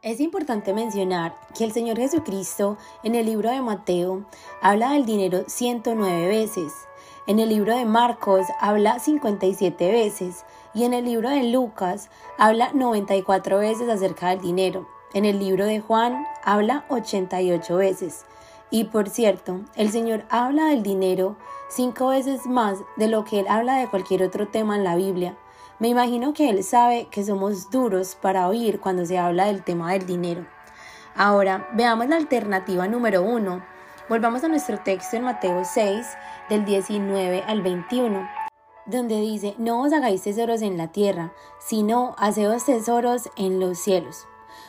Es 0.00 0.20
importante 0.20 0.72
mencionar 0.72 1.34
que 1.54 1.64
el 1.64 1.72
Señor 1.72 1.98
Jesucristo 1.98 2.78
en 3.02 3.14
el 3.14 3.26
libro 3.26 3.50
de 3.50 3.60
Mateo 3.60 4.24
habla 4.62 4.92
del 4.92 5.04
dinero 5.04 5.44
109 5.48 6.28
veces, 6.28 6.72
en 7.26 7.40
el 7.40 7.50
libro 7.50 7.76
de 7.76 7.84
Marcos 7.84 8.46
habla 8.58 8.98
57 8.98 9.92
veces 9.92 10.46
y 10.72 10.84
en 10.84 10.94
el 10.94 11.04
libro 11.04 11.28
de 11.28 11.42
Lucas 11.42 12.08
habla 12.38 12.70
94 12.72 13.58
veces 13.58 13.88
acerca 13.90 14.30
del 14.30 14.40
dinero. 14.40 14.95
En 15.16 15.24
el 15.24 15.38
libro 15.38 15.64
de 15.64 15.80
Juan 15.80 16.26
habla 16.44 16.84
88 16.90 17.74
veces 17.74 18.26
Y 18.70 18.84
por 18.84 19.08
cierto, 19.08 19.62
el 19.74 19.90
Señor 19.90 20.26
habla 20.28 20.66
del 20.66 20.82
dinero 20.82 21.38
cinco 21.70 22.08
veces 22.08 22.44
más 22.44 22.80
de 22.98 23.08
lo 23.08 23.24
que 23.24 23.40
Él 23.40 23.46
habla 23.48 23.78
de 23.78 23.88
cualquier 23.88 24.22
otro 24.22 24.46
tema 24.48 24.76
en 24.76 24.84
la 24.84 24.94
Biblia. 24.94 25.34
Me 25.78 25.88
imagino 25.88 26.34
que 26.34 26.50
Él 26.50 26.62
sabe 26.62 27.08
que 27.10 27.24
somos 27.24 27.70
duros 27.70 28.14
para 28.14 28.46
oír 28.46 28.78
cuando 28.78 29.06
se 29.06 29.16
habla 29.16 29.46
del 29.46 29.64
tema 29.64 29.90
del 29.92 30.04
dinero. 30.04 30.44
Ahora, 31.14 31.66
veamos 31.72 32.08
la 32.08 32.16
alternativa 32.16 32.86
número 32.86 33.22
uno. 33.22 33.64
Volvamos 34.10 34.44
a 34.44 34.48
nuestro 34.48 34.80
texto 34.80 35.16
en 35.16 35.24
Mateo 35.24 35.64
6, 35.64 36.06
del 36.50 36.66
19 36.66 37.42
al 37.46 37.62
21, 37.62 38.28
donde 38.84 39.18
dice, 39.22 39.54
no 39.56 39.80
os 39.80 39.94
hagáis 39.94 40.20
tesoros 40.20 40.60
en 40.60 40.76
la 40.76 40.88
tierra, 40.88 41.32
sino 41.58 42.14
haceos 42.18 42.66
tesoros 42.66 43.30
en 43.38 43.60
los 43.60 43.78
cielos. 43.78 44.26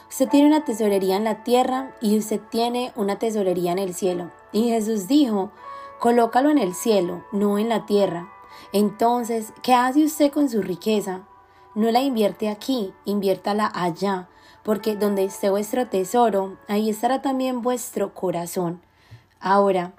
Usted 0.09 0.29
tiene 0.29 0.47
una 0.47 0.65
tesorería 0.65 1.17
en 1.17 1.23
la 1.23 1.43
tierra 1.43 1.95
y 2.01 2.17
usted 2.17 2.39
tiene 2.49 2.91
una 2.95 3.19
tesorería 3.19 3.71
en 3.71 3.79
el 3.79 3.93
cielo. 3.93 4.31
Y 4.51 4.69
Jesús 4.69 5.07
dijo, 5.07 5.51
colócalo 5.99 6.49
en 6.49 6.57
el 6.57 6.73
cielo, 6.73 7.25
no 7.31 7.57
en 7.57 7.69
la 7.69 7.85
tierra 7.85 8.29
entonces, 8.73 9.53
¿qué 9.61 9.73
hace 9.73 10.03
usted 10.03 10.31
con 10.31 10.49
su 10.49 10.61
riqueza? 10.61 11.21
No 11.75 11.91
la 11.91 12.01
invierte 12.01 12.49
aquí, 12.49 12.93
inviértala 13.05 13.71
allá, 13.73 14.27
porque 14.63 14.95
donde 14.95 15.23
esté 15.23 15.49
vuestro 15.49 15.87
tesoro, 15.87 16.57
ahí 16.67 16.89
estará 16.89 17.21
también 17.21 17.61
vuestro 17.61 18.13
corazón. 18.13 18.81
Ahora, 19.39 19.93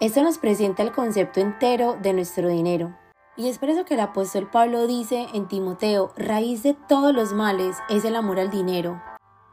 esto 0.00 0.22
nos 0.22 0.38
presenta 0.38 0.82
el 0.82 0.92
concepto 0.92 1.40
entero 1.40 1.96
de 2.00 2.12
nuestro 2.12 2.48
dinero. 2.48 2.96
Y 3.36 3.48
es 3.48 3.58
por 3.58 3.68
eso 3.68 3.84
que 3.84 3.94
el 3.94 4.00
apóstol 4.00 4.50
Pablo 4.50 4.86
dice 4.86 5.28
en 5.32 5.46
Timoteo, 5.46 6.12
raíz 6.16 6.62
de 6.64 6.74
todos 6.74 7.14
los 7.14 7.32
males 7.32 7.76
es 7.88 8.04
el 8.04 8.16
amor 8.16 8.40
al 8.40 8.50
dinero. 8.50 9.00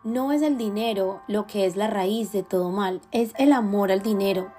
No 0.06 0.32
es 0.32 0.42
el 0.42 0.58
dinero 0.58 1.22
lo 1.28 1.48
que 1.48 1.66
es 1.66 1.76
la 1.76 1.88
raíz 1.88 2.32
de 2.32 2.44
todo 2.44 2.70
mal, 2.70 3.02
es 3.12 3.34
el 3.38 3.52
amor 3.52 3.92
al 3.92 4.02
dinero. 4.02 4.54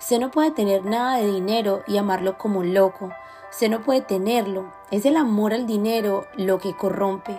Usted 0.00 0.18
no 0.18 0.30
puede 0.30 0.52
tener 0.52 0.86
nada 0.86 1.18
de 1.18 1.30
dinero 1.30 1.82
y 1.86 1.98
amarlo 1.98 2.38
como 2.38 2.62
loco, 2.62 3.10
Usted 3.52 3.68
no 3.68 3.82
puede 3.82 4.00
tenerlo. 4.00 4.72
Es 4.90 5.04
el 5.04 5.14
amor 5.14 5.52
al 5.52 5.66
dinero 5.66 6.24
lo 6.36 6.58
que 6.58 6.74
corrompe. 6.74 7.38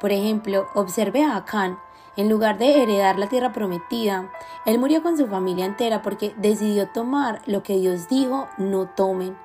Por 0.00 0.12
ejemplo, 0.12 0.68
observe 0.74 1.24
a 1.24 1.34
Acán. 1.34 1.76
En 2.16 2.28
lugar 2.28 2.56
de 2.56 2.82
heredar 2.82 3.18
la 3.18 3.28
tierra 3.28 3.52
prometida, 3.52 4.30
él 4.64 4.78
murió 4.78 5.02
con 5.02 5.18
su 5.18 5.26
familia 5.26 5.64
entera 5.64 6.02
porque 6.02 6.32
decidió 6.36 6.88
tomar 6.88 7.42
lo 7.46 7.64
que 7.64 7.78
Dios 7.78 8.08
dijo 8.08 8.46
no 8.58 8.86
tomen. 8.86 9.36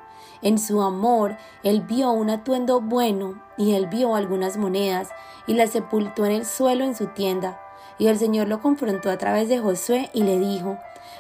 En 0.42 0.58
su 0.58 0.82
amor, 0.82 1.38
él 1.64 1.82
vio 1.82 2.12
un 2.12 2.30
atuendo 2.30 2.82
bueno 2.82 3.42
y 3.58 3.74
él 3.74 3.88
vio 3.88 4.16
algunas 4.16 4.58
monedas 4.58 5.10
y 5.48 5.54
las 5.54 5.72
sepultó 5.72 6.26
en 6.26 6.32
el 6.32 6.46
suelo 6.46 6.84
en 6.84 6.96
su 6.96 7.08
tienda. 7.08 7.60
Y 7.98 8.08
el 8.08 8.20
Señor 8.20 8.48
lo 8.48 8.62
confrontó 8.62 9.10
a 9.10 9.18
través 9.18 9.48
de 9.48 9.60
Josué 9.60 10.10
y 10.14 10.24
le 10.24 10.38
dijo, 10.40 10.78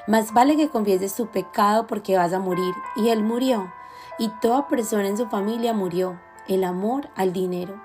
Más 0.07 0.34
vale 0.34 0.57
que 0.57 0.70
confieses 0.70 1.16
tu 1.16 1.28
pecado 1.28 1.88
porque 1.88 2.18
vas 2.18 2.34
a 2.34 2.39
morir. 2.39 2.74
Y 2.97 3.09
él 3.09 3.24
murió 3.24 3.72
y 4.18 4.30
toda 4.41 4.68
persona 4.68 5.07
en 5.07 5.18
su 5.18 5.28
familia 5.28 5.74
murió, 5.74 6.20
el 6.47 6.63
amor 6.63 7.09
al 7.16 7.34
dinero. 7.34 7.76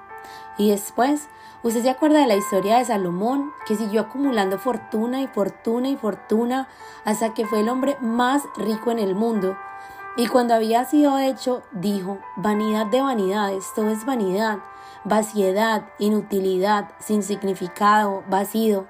Y 0.59 0.71
después, 0.71 1.29
usted 1.63 1.83
se 1.83 1.91
acuerda 1.91 2.21
de 2.21 2.27
la 2.27 2.37
historia 2.37 2.79
de 2.79 2.85
Salomón, 2.85 3.53
que 3.67 3.77
siguió 3.77 4.03
acumulando 4.03 4.59
fortuna 4.59 5.21
y 5.21 5.27
fortuna 5.27 5.89
y 5.89 5.97
fortuna 5.97 6.69
hasta 7.05 7.35
que 7.35 7.47
fue 7.47 7.61
el 7.61 7.69
hombre 7.69 7.97
más 8.01 8.43
rico 8.57 8.91
en 8.91 8.99
el 8.99 9.15
mundo. 9.15 9.57
Y 10.21 10.27
cuando 10.27 10.53
había 10.53 10.85
sido 10.85 11.19
hecho, 11.19 11.63
dijo, 11.73 12.19
vanidad 12.37 12.85
de 12.85 13.01
vanidades, 13.01 13.73
todo 13.75 13.89
es 13.89 14.05
vanidad, 14.05 14.59
vaciedad, 15.03 15.89
inutilidad, 15.99 16.91
sin 16.99 17.23
significado, 17.23 18.23
vacío. 18.29 18.87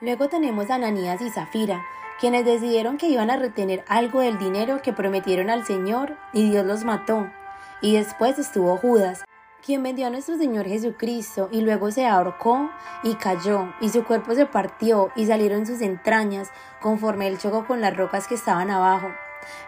Luego 0.00 0.30
tenemos 0.30 0.70
a 0.70 0.76
Ananías 0.76 1.20
y 1.20 1.28
Zafira, 1.28 1.84
quienes 2.18 2.46
decidieron 2.46 2.96
que 2.96 3.10
iban 3.10 3.30
a 3.30 3.36
retener 3.36 3.84
algo 3.86 4.20
del 4.20 4.38
dinero 4.38 4.80
que 4.80 4.94
prometieron 4.94 5.50
al 5.50 5.66
Señor 5.66 6.16
y 6.32 6.48
Dios 6.48 6.64
los 6.64 6.84
mató. 6.84 7.30
Y 7.82 7.94
después 7.94 8.38
estuvo 8.38 8.78
Judas, 8.78 9.24
quien 9.62 9.82
vendió 9.82 10.06
a 10.06 10.10
nuestro 10.10 10.38
Señor 10.38 10.64
Jesucristo 10.64 11.50
y 11.52 11.60
luego 11.60 11.90
se 11.90 12.06
ahorcó 12.06 12.70
y 13.02 13.16
cayó, 13.16 13.74
y 13.82 13.90
su 13.90 14.04
cuerpo 14.04 14.34
se 14.34 14.46
partió 14.46 15.10
y 15.16 15.26
salieron 15.26 15.66
sus 15.66 15.82
entrañas 15.82 16.48
conforme 16.80 17.28
él 17.28 17.36
chocó 17.36 17.66
con 17.66 17.82
las 17.82 17.94
rocas 17.94 18.26
que 18.26 18.36
estaban 18.36 18.70
abajo. 18.70 19.08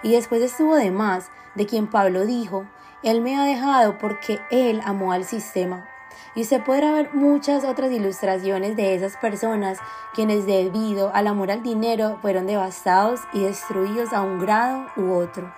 Y 0.03 0.13
después 0.13 0.43
estuvo 0.43 0.77
de 0.77 0.91
más, 0.91 1.31
de 1.55 1.67
quien 1.67 1.87
Pablo 1.87 2.27
dijo, 2.27 2.67
Él 3.03 3.21
me 3.21 3.37
ha 3.37 3.45
dejado 3.45 3.99
porque 3.99 4.41
Él 4.51 4.81
amó 4.85 5.13
al 5.13 5.25
sistema 5.25 5.89
y 6.35 6.43
usted 6.43 6.63
podrá 6.63 6.93
ver 6.93 7.15
muchas 7.15 7.65
otras 7.65 7.91
ilustraciones 7.91 8.77
de 8.77 8.95
esas 8.95 9.17
personas 9.17 9.79
quienes 10.15 10.47
debido 10.47 11.11
al 11.15 11.27
amor 11.27 11.51
al 11.51 11.63
dinero 11.63 12.19
fueron 12.23 12.47
devastados 12.47 13.21
y 13.33 13.41
destruidos 13.41 14.13
a 14.13 14.23
un 14.23 14.39
grado 14.39 14.87
u 14.97 15.15
otro. 15.15 15.53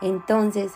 Entonces, 0.00 0.72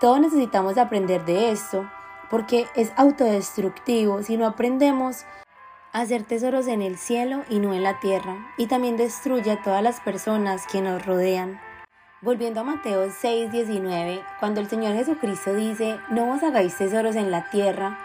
todos 0.00 0.20
necesitamos 0.20 0.78
aprender 0.78 1.24
de 1.24 1.50
esto 1.50 1.88
porque 2.30 2.66
es 2.76 2.92
autodestructivo 2.96 4.22
si 4.22 4.36
no 4.36 4.46
aprendemos 4.46 5.24
a 5.92 6.00
hacer 6.00 6.22
tesoros 6.22 6.66
en 6.68 6.80
el 6.80 6.96
cielo 6.96 7.42
y 7.50 7.58
no 7.58 7.74
en 7.74 7.82
la 7.82 8.00
tierra, 8.00 8.36
y 8.56 8.66
también 8.66 8.96
destruye 8.96 9.50
a 9.50 9.62
todas 9.62 9.82
las 9.82 10.00
personas 10.00 10.66
que 10.66 10.80
nos 10.80 11.04
rodean. 11.04 11.60
Volviendo 12.22 12.60
a 12.60 12.62
Mateo 12.62 13.10
6:19, 13.10 14.22
cuando 14.38 14.60
el 14.60 14.68
Señor 14.68 14.94
Jesucristo 14.94 15.54
dice, 15.54 15.98
no 16.08 16.32
os 16.32 16.44
hagáis 16.44 16.76
tesoros 16.76 17.16
en 17.16 17.32
la 17.32 17.50
tierra, 17.50 17.98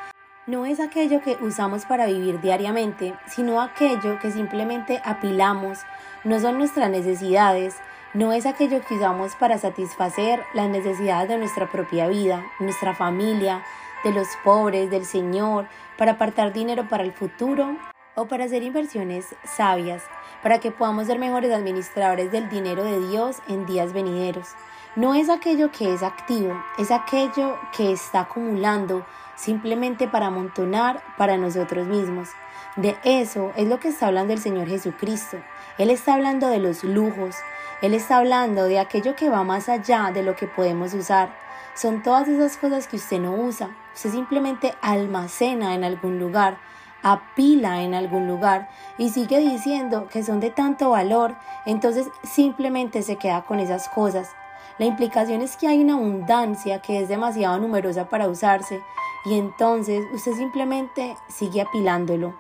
no 0.48 0.66
es 0.66 0.80
aquello 0.80 1.22
que 1.22 1.38
usamos 1.40 1.86
para 1.86 2.08
vivir 2.08 2.42
diariamente, 2.42 3.14
sino 3.28 3.62
aquello 3.62 4.18
que 4.18 4.32
simplemente 4.32 5.00
apilamos, 5.06 5.82
no 6.24 6.40
son 6.40 6.58
nuestras 6.58 6.90
necesidades, 6.90 7.76
no 8.16 8.34
es 8.34 8.48
aquello 8.48 8.82
que 8.88 8.96
usamos 8.96 9.36
para 9.36 9.60
satisfacer 9.60 10.42
las 10.56 10.68
necesidades 10.68 11.30
de 11.30 11.38
nuestra 11.38 11.70
propia 11.70 12.08
vida, 12.08 12.44
nuestra 12.60 12.96
familia, 12.96 13.62
de 14.04 14.14
los 14.14 14.30
pobres, 14.44 14.90
del 14.90 15.06
Señor, 15.06 15.68
para 15.96 16.14
apartar 16.14 16.54
dinero 16.54 16.90
para 16.90 17.04
el 17.04 17.12
futuro 17.12 17.78
o 18.16 18.26
para 18.26 18.46
hacer 18.46 18.64
inversiones 18.64 19.36
sabias, 19.44 20.02
para 20.42 20.60
que 20.60 20.72
podamos 20.72 21.08
ser 21.08 21.20
mejores 21.20 21.52
administradores 21.52 22.32
del 22.32 22.50
dinero 22.50 22.84
de 22.84 23.08
Dios 23.08 23.38
en 23.48 23.66
días 23.66 23.94
venideros. 23.94 24.48
No 24.96 25.14
es 25.14 25.30
aquello 25.30 25.72
que 25.72 25.94
es 25.94 26.02
activo, 26.02 26.60
es 26.78 26.90
aquello 26.90 27.58
que 27.76 27.92
está 27.92 28.22
acumulando 28.22 29.06
simplemente 29.36 30.08
para 30.08 30.28
amontonar 30.28 31.04
para 31.18 31.38
nosotros 31.38 31.86
mismos. 31.88 32.30
De 32.76 32.98
eso 33.04 33.52
es 33.56 33.68
lo 33.68 33.80
que 33.80 33.90
está 33.90 34.08
hablando 34.08 34.34
el 34.34 34.40
Señor 34.40 34.68
Jesucristo. 34.68 35.38
Él 35.78 35.90
está 35.90 36.16
hablando 36.16 36.48
de 36.48 36.60
los 36.60 36.84
lujos, 36.84 37.36
Él 37.82 37.94
está 37.94 38.18
hablando 38.18 38.64
de 38.64 38.80
aquello 38.80 39.16
que 39.16 39.30
va 39.30 39.44
más 39.44 39.70
allá 39.70 40.12
de 40.12 40.24
lo 40.24 40.36
que 40.36 40.48
podemos 40.48 40.94
usar. 40.94 41.30
Son 41.76 42.02
todas 42.02 42.28
esas 42.28 42.58
cosas 42.58 42.88
que 42.88 42.96
usted 42.96 43.20
no 43.20 43.34
usa, 43.34 43.70
usted 43.94 44.10
simplemente 44.10 44.74
almacena 44.82 45.76
en 45.76 45.84
algún 45.84 46.20
lugar, 46.20 46.58
apila 47.04 47.84
en 47.84 47.94
algún 47.94 48.28
lugar 48.28 48.70
y 48.98 49.10
sigue 49.10 49.40
diciendo 49.40 50.08
que 50.12 50.24
son 50.24 50.40
de 50.40 50.50
tanto 50.50 50.90
valor, 50.90 51.36
entonces 51.66 52.08
simplemente 52.24 53.02
se 53.02 53.18
queda 53.18 53.44
con 53.44 53.60
esas 53.60 53.90
cosas. 53.90 54.30
La 54.78 54.86
implicación 54.86 55.42
es 55.42 55.58
que 55.58 55.68
hay 55.68 55.82
una 55.82 55.94
abundancia 55.94 56.82
que 56.82 57.02
es 57.02 57.10
demasiado 57.10 57.58
numerosa 57.58 58.10
para 58.10 58.28
usarse 58.28 58.82
y 59.26 59.38
entonces 59.38 60.06
usted 60.14 60.34
simplemente 60.34 61.16
sigue 61.28 61.62
apilándolo. 61.62 62.36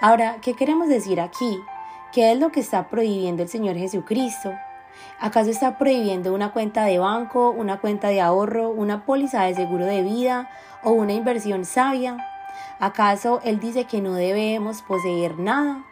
Ahora, 0.00 0.36
¿qué 0.42 0.54
queremos 0.54 0.88
decir 0.88 1.20
aquí? 1.20 1.62
¿Qué 2.12 2.32
es 2.32 2.38
lo 2.38 2.52
que 2.52 2.60
está 2.60 2.88
prohibiendo 2.88 3.42
el 3.42 3.48
Señor 3.48 3.76
Jesucristo? 3.76 4.52
¿Acaso 5.18 5.50
está 5.50 5.78
prohibiendo 5.78 6.34
una 6.34 6.52
cuenta 6.52 6.84
de 6.84 6.98
banco, 6.98 7.50
una 7.50 7.80
cuenta 7.80 8.08
de 8.08 8.20
ahorro, 8.20 8.68
una 8.68 9.04
póliza 9.04 9.44
de 9.44 9.54
seguro 9.54 9.86
de 9.86 10.02
vida 10.02 10.50
o 10.82 10.90
una 10.92 11.12
inversión 11.12 11.64
sabia? 11.64 12.18
¿Acaso 12.80 13.40
Él 13.44 13.60
dice 13.60 13.84
que 13.84 14.00
no 14.00 14.14
debemos 14.14 14.82
poseer 14.82 15.38
nada? 15.38 15.84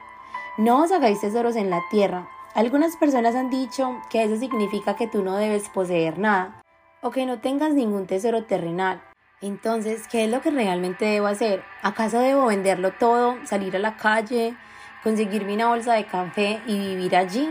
No 0.58 0.82
os 0.82 0.92
hagáis 0.92 1.20
tesoros 1.20 1.56
en 1.56 1.70
la 1.70 1.80
tierra. 1.90 2.28
Algunas 2.54 2.96
personas 2.96 3.34
han 3.34 3.50
dicho 3.50 4.00
que 4.10 4.24
eso 4.24 4.36
significa 4.36 4.96
que 4.96 5.06
tú 5.06 5.22
no 5.22 5.36
debes 5.36 5.68
poseer 5.68 6.18
nada 6.18 6.62
o 7.00 7.10
que 7.10 7.24
no 7.24 7.38
tengas 7.38 7.72
ningún 7.72 8.06
tesoro 8.06 8.44
terrenal. 8.44 9.00
Entonces, 9.40 10.06
¿qué 10.08 10.24
es 10.24 10.30
lo 10.30 10.40
que 10.40 10.50
realmente 10.50 11.04
debo 11.04 11.26
hacer? 11.26 11.64
¿Acaso 11.82 12.18
debo 12.18 12.46
venderlo 12.46 12.92
todo, 12.92 13.36
salir 13.44 13.74
a 13.74 13.80
la 13.80 13.96
calle, 13.96 14.54
conseguirme 15.02 15.54
una 15.54 15.68
bolsa 15.68 15.94
de 15.94 16.04
café 16.04 16.60
y 16.66 16.78
vivir 16.78 17.16
allí? 17.16 17.48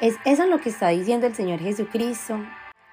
Es 0.00 0.16
eso 0.24 0.44
lo 0.46 0.60
que 0.60 0.68
está 0.68 0.88
diciendo 0.88 1.26
el 1.26 1.34
Señor 1.34 1.60
Jesucristo. 1.60 2.38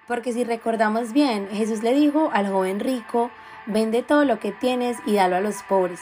Porque 0.08 0.34
si 0.34 0.44
recordamos 0.44 1.14
bien, 1.14 1.50
Jesús 1.52 1.84
le 1.84 1.94
dijo 1.94 2.30
al 2.32 2.50
joven 2.50 2.80
rico, 2.80 3.32
vende 3.66 4.04
todo 4.04 4.26
lo 4.26 4.40
que 4.40 4.52
tienes 4.52 4.98
y 5.06 5.16
dalo 5.16 5.36
a 5.36 5.42
los 5.42 5.64
pobres. 5.64 6.02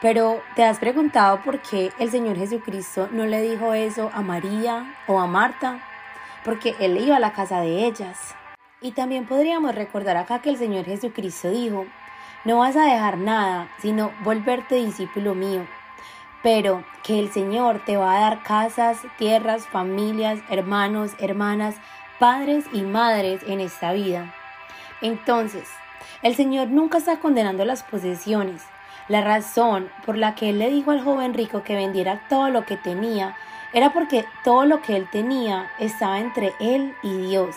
Pero 0.00 0.42
¿te 0.54 0.64
has 0.64 0.78
preguntado 0.78 1.40
por 1.42 1.60
qué 1.60 1.92
el 1.98 2.10
Señor 2.10 2.36
Jesucristo 2.36 3.08
no 3.12 3.26
le 3.26 3.40
dijo 3.40 3.72
eso 3.72 4.10
a 4.12 4.22
María 4.22 4.94
o 5.06 5.18
a 5.18 5.26
Marta? 5.26 5.80
Porque 6.44 6.74
Él 6.80 6.98
iba 6.98 7.16
a 7.16 7.20
la 7.20 7.32
casa 7.32 7.60
de 7.60 7.86
ellas. 7.86 8.34
Y 8.80 8.92
también 8.92 9.26
podríamos 9.26 9.74
recordar 9.74 10.16
acá 10.16 10.40
que 10.40 10.50
el 10.50 10.58
Señor 10.58 10.84
Jesucristo 10.84 11.50
dijo, 11.50 11.86
no 12.44 12.58
vas 12.58 12.76
a 12.76 12.84
dejar 12.84 13.18
nada, 13.18 13.68
sino 13.80 14.12
volverte 14.22 14.76
discípulo 14.76 15.34
mío. 15.34 15.66
pero 16.46 16.84
que 17.02 17.18
el 17.18 17.32
Señor 17.32 17.82
te 17.84 17.96
va 17.96 18.16
a 18.16 18.20
dar 18.20 18.42
casas, 18.44 18.98
tierras, 19.18 19.66
familias, 19.66 20.38
hermanos, 20.48 21.16
hermanas, 21.18 21.74
padres 22.20 22.64
y 22.72 22.82
madres 22.82 23.42
en 23.48 23.58
esta 23.58 23.90
vida. 23.92 24.32
Entonces, 25.00 25.68
el 26.22 26.34
Señor 26.34 26.68
nunca 26.68 26.98
está 26.98 27.18
condenando 27.18 27.64
las 27.64 27.82
posesiones. 27.82 28.62
La 29.08 29.20
razón 29.20 29.88
por 30.04 30.16
la 30.16 30.34
que 30.34 30.50
Él 30.50 30.58
le 30.58 30.70
dijo 30.70 30.90
al 30.90 31.02
joven 31.02 31.34
rico 31.34 31.62
que 31.62 31.76
vendiera 31.76 32.26
todo 32.28 32.50
lo 32.50 32.64
que 32.64 32.76
tenía 32.76 33.36
era 33.72 33.92
porque 33.92 34.24
todo 34.42 34.64
lo 34.64 34.82
que 34.82 34.96
Él 34.96 35.08
tenía 35.10 35.70
estaba 35.78 36.18
entre 36.18 36.54
Él 36.58 36.94
y 37.02 37.16
Dios. 37.28 37.54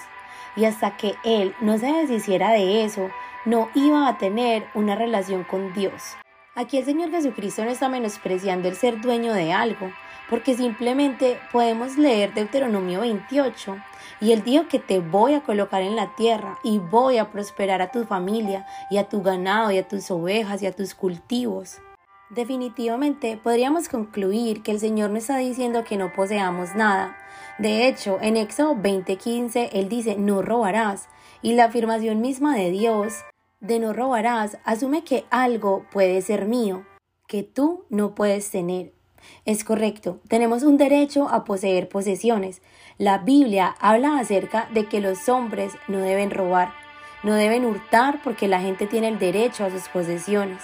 Y 0.56 0.66
hasta 0.66 0.98
que 0.98 1.16
Él 1.24 1.56
no 1.62 1.78
se 1.78 1.92
deshiciera 1.92 2.52
de 2.52 2.84
eso, 2.84 3.10
no 3.46 3.70
iba 3.74 4.08
a 4.08 4.18
tener 4.18 4.68
una 4.74 4.96
relación 4.96 5.44
con 5.44 5.74
Dios. 5.74 6.18
Aquí 6.56 6.78
el 6.78 6.86
Señor 6.86 7.10
Jesucristo 7.10 7.64
no 7.64 7.72
está 7.72 7.88
menospreciando 7.88 8.68
el 8.68 8.76
ser 8.76 9.00
dueño 9.00 9.34
de 9.34 9.54
algo, 9.54 9.92
porque 10.30 10.56
simplemente 10.56 11.40
podemos 11.52 11.98
leer 11.98 12.34
Deuteronomio 12.34 13.02
28 13.02 13.78
y 14.22 14.32
él 14.32 14.44
dijo 14.44 14.68
que 14.68 14.80
te 14.80 15.00
voy 15.00 15.34
a 15.34 15.42
colocar 15.42 15.82
en 15.82 15.96
la 15.96 16.16
tierra 16.16 16.60
y 16.64 16.78
voy 16.78 17.18
a 17.18 17.32
prosperar 17.32 17.82
a 17.82 17.92
tu 17.92 18.06
familia 18.06 18.66
y 18.90 18.98
a 18.98 19.08
tu 19.08 19.22
ganado 19.22 19.72
y 19.72 19.78
a 19.78 19.88
tus 19.88 20.12
ovejas 20.12 20.62
y 20.62 20.68
a 20.68 20.76
tus 20.76 20.94
cultivos. 20.94 21.80
Definitivamente 22.30 23.40
podríamos 23.42 23.90
concluir 23.90 24.62
que 24.62 24.72
el 24.72 24.80
Señor 24.80 25.10
no 25.10 25.18
está 25.18 25.38
diciendo 25.38 25.84
que 25.84 25.98
no 25.98 26.14
poseamos 26.14 26.76
nada. 26.76 27.18
De 27.58 27.88
hecho, 27.88 28.20
en 28.22 28.38
Éxodo 28.38 28.76
20:15 28.76 29.70
Él 29.74 29.90
dice 29.90 30.16
no 30.16 30.42
robarás 30.42 31.10
y 31.42 31.54
la 31.54 31.66
afirmación 31.66 32.22
misma 32.22 32.56
de 32.56 32.70
Dios 32.70 33.24
de 33.62 33.80
no 33.80 33.94
robarás 33.94 34.58
asume 34.64 35.04
que 35.04 35.26
algo 35.32 35.86
puede 35.92 36.22
ser 36.22 36.46
mío, 36.46 36.86
que 37.28 37.44
tú 37.44 37.86
no 37.90 38.16
puedes 38.16 38.52
tener. 38.52 38.99
Es 39.46 39.64
correcto, 39.64 40.20
tenemos 40.28 40.64
un 40.64 40.78
derecho 40.78 41.30
a 41.30 41.44
poseer 41.44 41.90
posesiones. 41.90 42.62
La 42.98 43.20
Biblia 43.20 43.76
habla 43.80 44.20
acerca 44.20 44.68
de 44.74 44.86
que 44.86 45.02
los 45.02 45.30
hombres 45.30 45.74
no 45.88 46.00
deben 46.00 46.32
robar, 46.32 46.74
no 47.24 47.34
deben 47.34 47.66
hurtar 47.66 48.22
porque 48.24 48.48
la 48.48 48.62
gente 48.62 48.88
tiene 48.88 49.08
el 49.08 49.20
derecho 49.20 49.66
a 49.66 49.70
sus 49.70 49.88
posesiones. 49.90 50.62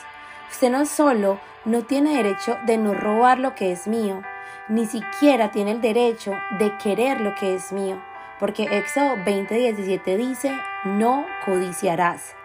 Usted 0.52 0.72
no 0.72 0.86
solo 0.86 1.40
no 1.66 1.84
tiene 1.84 2.16
derecho 2.16 2.58
de 2.66 2.78
no 2.78 2.94
robar 2.94 3.40
lo 3.40 3.56
que 3.56 3.72
es 3.72 3.88
mío, 3.88 4.22
ni 4.70 4.86
siquiera 4.86 5.52
tiene 5.52 5.72
el 5.72 5.82
derecho 5.82 6.34
de 6.60 6.78
querer 6.78 7.22
lo 7.22 7.36
que 7.36 7.56
es 7.56 7.72
mío, 7.72 8.02
porque 8.40 8.64
Éxodo 8.64 9.16
20:17 9.18 10.18
dice, 10.18 10.56
no 10.84 11.26
codiciarás. 11.46 12.36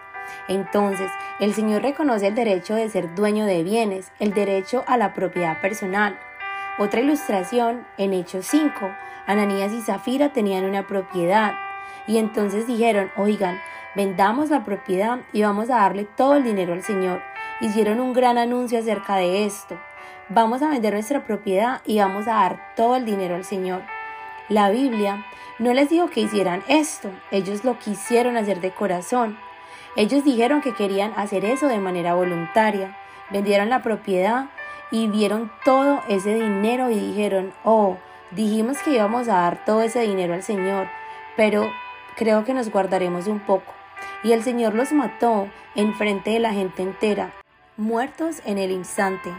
Entonces, 0.47 1.11
el 1.39 1.53
Señor 1.53 1.81
reconoce 1.81 2.27
el 2.27 2.35
derecho 2.35 2.75
de 2.75 2.89
ser 2.89 3.13
dueño 3.15 3.45
de 3.45 3.63
bienes, 3.63 4.11
el 4.19 4.33
derecho 4.33 4.83
a 4.87 4.97
la 4.97 5.13
propiedad 5.13 5.61
personal. 5.61 6.19
Otra 6.77 7.01
ilustración, 7.01 7.85
en 7.97 8.13
Hechos 8.13 8.45
5, 8.47 8.71
Ananías 9.27 9.71
y 9.73 9.81
Zafira 9.81 10.33
tenían 10.33 10.65
una 10.65 10.87
propiedad 10.87 11.53
y 12.07 12.17
entonces 12.17 12.67
dijeron, 12.67 13.11
oigan, 13.17 13.59
vendamos 13.95 14.49
la 14.49 14.63
propiedad 14.63 15.19
y 15.33 15.43
vamos 15.43 15.69
a 15.69 15.77
darle 15.77 16.05
todo 16.05 16.35
el 16.35 16.43
dinero 16.43 16.73
al 16.73 16.83
Señor. 16.83 17.21
Hicieron 17.59 17.99
un 17.99 18.13
gran 18.13 18.37
anuncio 18.37 18.79
acerca 18.79 19.15
de 19.15 19.45
esto. 19.45 19.79
Vamos 20.29 20.61
a 20.61 20.69
vender 20.69 20.93
nuestra 20.93 21.25
propiedad 21.25 21.81
y 21.85 21.99
vamos 21.99 22.27
a 22.27 22.33
dar 22.33 22.73
todo 22.75 22.95
el 22.95 23.05
dinero 23.05 23.35
al 23.35 23.43
Señor. 23.43 23.81
La 24.49 24.69
Biblia 24.69 25.25
no 25.59 25.73
les 25.73 25.89
dijo 25.89 26.09
que 26.09 26.21
hicieran 26.21 26.63
esto, 26.67 27.09
ellos 27.31 27.63
lo 27.63 27.77
quisieron 27.77 28.37
hacer 28.37 28.61
de 28.61 28.71
corazón. 28.71 29.37
Ellos 29.95 30.23
dijeron 30.23 30.61
que 30.61 30.73
querían 30.73 31.13
hacer 31.17 31.43
eso 31.43 31.67
de 31.67 31.79
manera 31.79 32.13
voluntaria. 32.13 32.97
Vendieron 33.29 33.69
la 33.69 33.81
propiedad 33.81 34.49
y 34.89 35.07
vieron 35.07 35.51
todo 35.65 36.01
ese 36.07 36.33
dinero 36.35 36.89
y 36.89 36.95
dijeron, 36.95 37.53
oh, 37.63 37.97
dijimos 38.31 38.77
que 38.79 38.91
íbamos 38.91 39.27
a 39.27 39.41
dar 39.41 39.65
todo 39.65 39.81
ese 39.81 40.01
dinero 40.01 40.33
al 40.33 40.43
Señor, 40.43 40.87
pero 41.35 41.69
creo 42.15 42.45
que 42.45 42.53
nos 42.53 42.69
guardaremos 42.69 43.27
un 43.27 43.39
poco. 43.39 43.73
Y 44.23 44.31
el 44.31 44.43
Señor 44.43 44.75
los 44.75 44.91
mató 44.93 45.47
en 45.75 45.93
frente 45.95 46.31
de 46.31 46.39
la 46.39 46.53
gente 46.53 46.83
entera, 46.83 47.33
muertos 47.77 48.41
en 48.45 48.57
el 48.57 48.71
instante. 48.71 49.33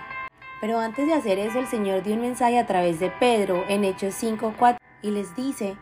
Pero 0.61 0.78
antes 0.78 1.07
de 1.07 1.14
hacer 1.14 1.38
eso, 1.38 1.59
el 1.59 1.66
Señor 1.66 2.03
dio 2.03 2.14
un 2.14 2.22
mensaje 2.22 2.59
a 2.59 2.66
través 2.66 3.00
de 3.00 3.11
Pedro 3.11 3.64
en 3.68 3.84
Hechos 3.84 4.22
5.4 4.22 4.76
y 5.03 5.11
les 5.11 5.34
dice, 5.34 5.76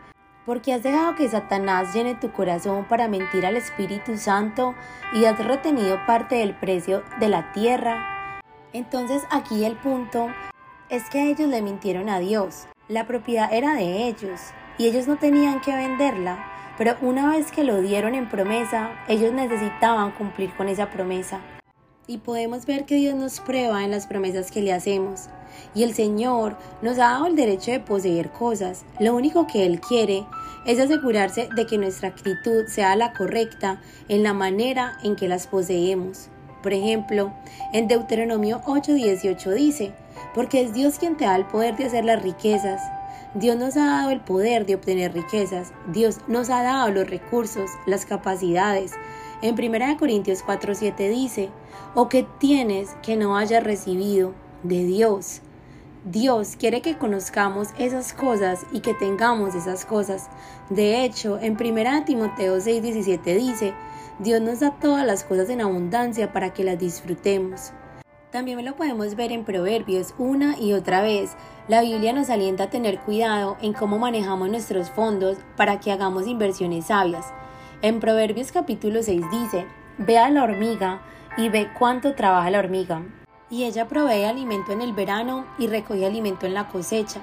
porque 0.45 0.73
has 0.73 0.83
dejado 0.83 1.15
que 1.15 1.29
Satanás 1.29 1.93
llene 1.93 2.15
tu 2.15 2.31
corazón 2.31 2.85
para 2.85 3.07
mentir 3.07 3.45
al 3.45 3.55
Espíritu 3.55 4.17
Santo 4.17 4.75
y 5.13 5.25
has 5.25 5.37
retenido 5.43 5.99
parte 6.05 6.35
del 6.35 6.55
precio 6.55 7.03
de 7.19 7.29
la 7.29 7.51
tierra. 7.51 8.39
Entonces 8.73 9.23
aquí 9.29 9.65
el 9.65 9.75
punto 9.75 10.29
es 10.89 11.09
que 11.09 11.29
ellos 11.29 11.47
le 11.47 11.61
mintieron 11.61 12.09
a 12.09 12.19
Dios. 12.19 12.67
La 12.87 13.07
propiedad 13.07 13.53
era 13.53 13.73
de 13.75 14.07
ellos 14.07 14.39
y 14.77 14.87
ellos 14.87 15.07
no 15.07 15.17
tenían 15.17 15.61
que 15.61 15.75
venderla, 15.75 16.45
pero 16.77 16.95
una 17.01 17.27
vez 17.29 17.51
que 17.51 17.63
lo 17.63 17.81
dieron 17.81 18.15
en 18.15 18.29
promesa, 18.29 18.91
ellos 19.07 19.31
necesitaban 19.31 20.11
cumplir 20.11 20.53
con 20.55 20.67
esa 20.67 20.89
promesa. 20.89 21.39
Y 22.11 22.17
podemos 22.17 22.65
ver 22.65 22.83
que 22.83 22.95
Dios 22.95 23.15
nos 23.15 23.39
prueba 23.39 23.85
en 23.85 23.91
las 23.91 24.05
promesas 24.05 24.51
que 24.51 24.61
le 24.61 24.73
hacemos. 24.73 25.29
Y 25.73 25.83
el 25.83 25.93
Señor 25.93 26.57
nos 26.81 26.97
ha 26.97 27.11
dado 27.11 27.25
el 27.25 27.37
derecho 27.37 27.71
de 27.71 27.79
poseer 27.79 28.31
cosas. 28.31 28.83
Lo 28.99 29.15
único 29.15 29.47
que 29.47 29.65
Él 29.65 29.79
quiere 29.79 30.25
es 30.65 30.77
asegurarse 30.77 31.47
de 31.55 31.65
que 31.65 31.77
nuestra 31.77 32.09
actitud 32.09 32.67
sea 32.67 32.97
la 32.97 33.13
correcta 33.13 33.79
en 34.09 34.23
la 34.23 34.33
manera 34.33 34.97
en 35.05 35.15
que 35.15 35.29
las 35.29 35.47
poseemos. 35.47 36.27
Por 36.61 36.73
ejemplo, 36.73 37.31
en 37.71 37.87
Deuteronomio 37.87 38.61
8:18 38.65 39.53
dice, 39.53 39.93
porque 40.35 40.63
es 40.63 40.73
Dios 40.73 40.99
quien 40.99 41.15
te 41.15 41.23
da 41.23 41.37
el 41.37 41.45
poder 41.45 41.77
de 41.77 41.85
hacer 41.85 42.03
las 42.03 42.21
riquezas. 42.21 42.81
Dios 43.35 43.55
nos 43.55 43.77
ha 43.77 43.85
dado 43.85 44.09
el 44.09 44.19
poder 44.19 44.65
de 44.65 44.75
obtener 44.75 45.13
riquezas. 45.13 45.71
Dios 45.93 46.17
nos 46.27 46.49
ha 46.49 46.61
dado 46.61 46.91
los 46.91 47.09
recursos, 47.09 47.71
las 47.85 48.05
capacidades. 48.05 48.91
En 49.41 49.55
1 49.55 49.97
Corintios 49.97 50.43
4:7 50.43 51.09
dice, 51.09 51.49
o 51.95 52.09
que 52.09 52.25
tienes 52.39 52.95
que 53.01 53.15
no 53.15 53.37
hayas 53.37 53.63
recibido 53.63 54.33
de 54.63 54.83
Dios. 54.85 55.41
Dios 56.03 56.55
quiere 56.57 56.81
que 56.81 56.97
conozcamos 56.97 57.69
esas 57.77 58.13
cosas 58.13 58.65
y 58.71 58.79
que 58.79 58.95
tengamos 58.95 59.53
esas 59.53 59.85
cosas. 59.85 60.29
De 60.69 61.03
hecho, 61.03 61.37
en 61.39 61.55
1 61.55 62.05
Timoteo 62.05 62.57
6:17 62.57 63.35
dice, 63.37 63.73
Dios 64.17 64.41
nos 64.41 64.61
da 64.61 64.71
todas 64.79 65.05
las 65.05 65.23
cosas 65.23 65.49
en 65.49 65.61
abundancia 65.61 66.33
para 66.33 66.53
que 66.53 66.63
las 66.63 66.79
disfrutemos. 66.79 67.71
También 68.31 68.63
lo 68.63 68.75
podemos 68.75 69.15
ver 69.15 69.31
en 69.31 69.43
Proverbios 69.43 70.13
una 70.17 70.57
y 70.57 70.73
otra 70.73 71.01
vez. 71.01 71.31
La 71.67 71.81
Biblia 71.81 72.13
nos 72.13 72.29
alienta 72.29 72.63
a 72.63 72.69
tener 72.69 72.99
cuidado 72.99 73.57
en 73.61 73.73
cómo 73.73 73.99
manejamos 73.99 74.49
nuestros 74.49 74.89
fondos 74.89 75.37
para 75.57 75.79
que 75.79 75.91
hagamos 75.91 76.27
inversiones 76.27 76.85
sabias. 76.85 77.25
En 77.81 77.99
Proverbios 77.99 78.51
capítulo 78.51 79.03
6 79.03 79.21
dice, 79.31 79.65
Ve 79.97 80.17
a 80.17 80.29
la 80.29 80.43
hormiga 80.43 81.01
y 81.37 81.49
ve 81.49 81.69
cuánto 81.77 82.13
trabaja 82.13 82.49
la 82.49 82.59
hormiga 82.59 83.01
y 83.51 83.65
ella 83.65 83.87
provee 83.87 84.23
alimento 84.23 84.71
en 84.71 84.81
el 84.81 84.93
verano 84.93 85.45
y 85.59 85.67
recoge 85.67 86.05
alimento 86.05 86.47
en 86.47 86.53
la 86.55 86.69
cosecha. 86.69 87.19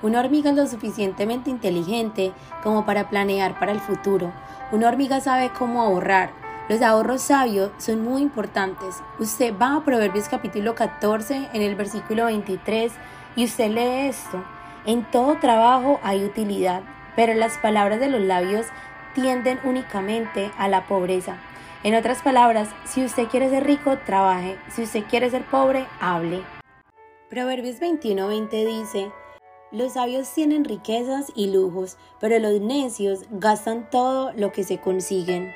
Una 0.00 0.20
hormiga 0.20 0.50
es 0.50 0.56
lo 0.56 0.66
suficientemente 0.66 1.50
inteligente 1.50 2.32
como 2.62 2.86
para 2.86 3.10
planear 3.10 3.58
para 3.58 3.72
el 3.72 3.80
futuro. 3.80 4.32
Una 4.70 4.88
hormiga 4.88 5.20
sabe 5.20 5.50
cómo 5.58 5.82
ahorrar. 5.82 6.30
Los 6.68 6.80
ahorros 6.80 7.22
sabios 7.22 7.72
son 7.78 8.02
muy 8.02 8.22
importantes. 8.22 9.02
Usted 9.18 9.52
va 9.60 9.76
a 9.76 9.84
Proverbios 9.84 10.28
capítulo 10.28 10.74
14 10.74 11.50
en 11.52 11.62
el 11.62 11.74
versículo 11.74 12.26
23 12.26 12.92
y 13.34 13.44
usted 13.44 13.70
lee 13.70 14.08
esto. 14.08 14.42
En 14.86 15.04
todo 15.10 15.38
trabajo 15.38 16.00
hay 16.02 16.24
utilidad, 16.24 16.82
pero 17.16 17.34
las 17.34 17.58
palabras 17.58 17.98
de 17.98 18.08
los 18.08 18.20
labios 18.20 18.66
tienden 19.14 19.58
únicamente 19.64 20.50
a 20.58 20.68
la 20.68 20.86
pobreza. 20.86 21.36
En 21.84 21.96
otras 21.96 22.22
palabras, 22.22 22.68
si 22.84 23.04
usted 23.04 23.26
quiere 23.26 23.50
ser 23.50 23.64
rico, 23.64 23.98
trabaje. 24.06 24.56
Si 24.70 24.84
usted 24.84 25.02
quiere 25.10 25.28
ser 25.30 25.44
pobre, 25.44 25.84
hable. 25.98 26.44
Proverbios 27.28 27.80
21:20 27.80 28.64
dice, 28.64 29.10
Los 29.72 29.94
sabios 29.94 30.32
tienen 30.32 30.64
riquezas 30.64 31.32
y 31.34 31.50
lujos, 31.50 31.96
pero 32.20 32.38
los 32.38 32.60
necios 32.60 33.24
gastan 33.32 33.90
todo 33.90 34.32
lo 34.34 34.52
que 34.52 34.62
se 34.62 34.78
consiguen. 34.78 35.52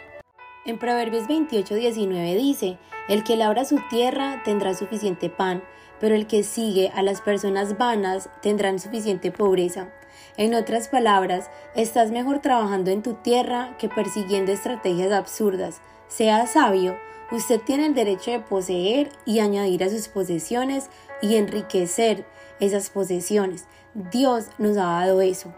En 0.65 0.81
Proverbios 0.81 1.29
28:19 1.29 2.37
dice, 2.37 2.79
El 3.09 3.23
que 3.23 3.37
labra 3.37 3.65
su 3.65 3.79
tierra 3.89 4.43
tendrá 4.45 4.75
suficiente 4.75 5.31
pan, 5.31 5.63
pero 6.01 6.17
el 6.17 6.27
que 6.27 6.43
sigue 6.43 6.91
a 6.97 7.03
las 7.03 7.21
personas 7.21 7.79
vanas 7.79 8.31
tendrá 8.43 8.77
suficiente 8.81 9.31
pobreza. 9.31 9.93
En 10.37 10.55
otras 10.55 10.89
palabras, 10.89 11.51
estás 11.77 12.11
mejor 12.11 12.41
trabajando 12.41 12.91
en 12.91 13.05
tu 13.05 13.15
tierra 13.15 13.77
que 13.79 13.89
persiguiendo 13.89 14.51
estrategias 14.51 15.13
absurdas. 15.13 15.81
Sea 16.09 16.47
sabio, 16.47 16.97
usted 17.33 17.61
tiene 17.61 17.87
el 17.87 17.95
derecho 17.95 18.31
de 18.31 18.41
poseer 18.41 19.11
y 19.25 19.41
añadir 19.41 19.83
a 19.83 19.91
sus 19.91 20.09
posesiones 20.09 20.89
y 21.21 21.37
enriquecer 21.37 22.25
esas 22.61 22.91
posesiones. 22.91 23.67
Dios 23.95 24.47
nos 24.59 24.77
ha 24.77 24.85
dado 24.85 25.21
eso. 25.21 25.53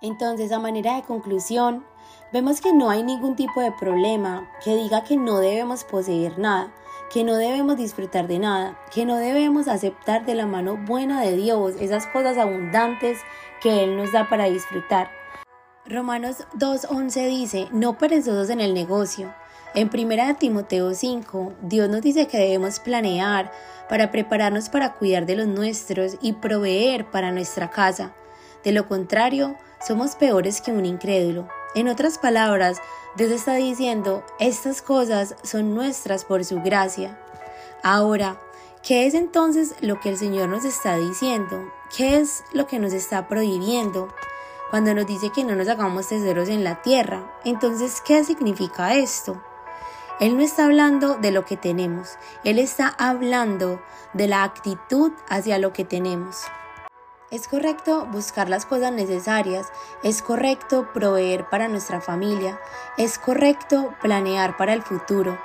Entonces, 0.00 0.52
a 0.52 0.60
manera 0.60 0.94
de 0.94 1.02
conclusión, 1.02 1.84
vemos 2.32 2.60
que 2.60 2.72
no 2.72 2.88
hay 2.88 3.02
ningún 3.02 3.34
tipo 3.34 3.60
de 3.60 3.72
problema 3.72 4.48
que 4.62 4.76
diga 4.76 5.02
que 5.02 5.16
no 5.16 5.38
debemos 5.38 5.82
poseer 5.82 6.38
nada, 6.38 6.72
que 7.12 7.24
no 7.24 7.34
debemos 7.34 7.76
disfrutar 7.76 8.28
de 8.28 8.38
nada, 8.38 8.78
que 8.94 9.04
no 9.04 9.16
debemos 9.16 9.66
aceptar 9.66 10.24
de 10.24 10.36
la 10.36 10.46
mano 10.46 10.76
buena 10.76 11.20
de 11.20 11.36
Dios 11.36 11.74
esas 11.80 12.06
cosas 12.06 12.38
abundantes 12.38 13.18
que 13.60 13.82
Él 13.82 13.96
nos 13.96 14.12
da 14.12 14.28
para 14.28 14.44
disfrutar. 14.44 15.10
Romanos 15.84 16.46
2.11 16.54 17.28
dice, 17.28 17.68
no 17.72 17.96
perezosos 17.96 18.50
en 18.50 18.60
el 18.60 18.74
negocio. 18.74 19.34
En 19.74 19.90
1 19.92 20.36
Timoteo 20.38 20.94
5, 20.94 21.52
Dios 21.62 21.88
nos 21.90 22.00
dice 22.00 22.26
que 22.26 22.38
debemos 22.38 22.80
planear 22.80 23.52
para 23.88 24.10
prepararnos 24.10 24.70
para 24.70 24.94
cuidar 24.94 25.26
de 25.26 25.36
los 25.36 25.46
nuestros 25.46 26.16
y 26.22 26.32
proveer 26.32 27.10
para 27.10 27.32
nuestra 27.32 27.70
casa. 27.70 28.14
De 28.64 28.72
lo 28.72 28.88
contrario, 28.88 29.56
somos 29.86 30.16
peores 30.16 30.60
que 30.62 30.72
un 30.72 30.86
incrédulo. 30.86 31.48
En 31.74 31.88
otras 31.88 32.18
palabras, 32.18 32.78
Dios 33.16 33.30
está 33.30 33.54
diciendo, 33.54 34.24
estas 34.40 34.80
cosas 34.80 35.36
son 35.42 35.74
nuestras 35.74 36.24
por 36.24 36.44
su 36.44 36.60
gracia. 36.62 37.18
Ahora, 37.82 38.40
¿qué 38.82 39.06
es 39.06 39.14
entonces 39.14 39.74
lo 39.80 40.00
que 40.00 40.08
el 40.08 40.16
Señor 40.16 40.48
nos 40.48 40.64
está 40.64 40.96
diciendo? 40.96 41.70
¿Qué 41.94 42.18
es 42.18 42.42
lo 42.52 42.66
que 42.66 42.78
nos 42.78 42.94
está 42.94 43.28
prohibiendo? 43.28 44.08
Cuando 44.70 44.94
nos 44.94 45.06
dice 45.06 45.30
que 45.30 45.44
no 45.44 45.54
nos 45.54 45.68
hagamos 45.68 46.08
tesoros 46.08 46.48
en 46.48 46.64
la 46.64 46.82
tierra, 46.82 47.30
entonces, 47.44 48.02
¿qué 48.04 48.24
significa 48.24 48.94
esto? 48.94 49.42
Él 50.20 50.36
no 50.36 50.42
está 50.42 50.64
hablando 50.64 51.14
de 51.14 51.30
lo 51.30 51.44
que 51.44 51.56
tenemos, 51.56 52.16
Él 52.42 52.58
está 52.58 52.88
hablando 52.98 53.80
de 54.14 54.26
la 54.26 54.42
actitud 54.42 55.12
hacia 55.28 55.58
lo 55.58 55.72
que 55.72 55.84
tenemos. 55.84 56.42
Es 57.30 57.46
correcto 57.46 58.04
buscar 58.06 58.48
las 58.48 58.66
cosas 58.66 58.90
necesarias, 58.90 59.68
es 60.02 60.22
correcto 60.22 60.88
proveer 60.92 61.48
para 61.48 61.68
nuestra 61.68 62.00
familia, 62.00 62.58
es 62.96 63.18
correcto 63.18 63.94
planear 64.02 64.56
para 64.56 64.72
el 64.72 64.82
futuro, 64.82 65.38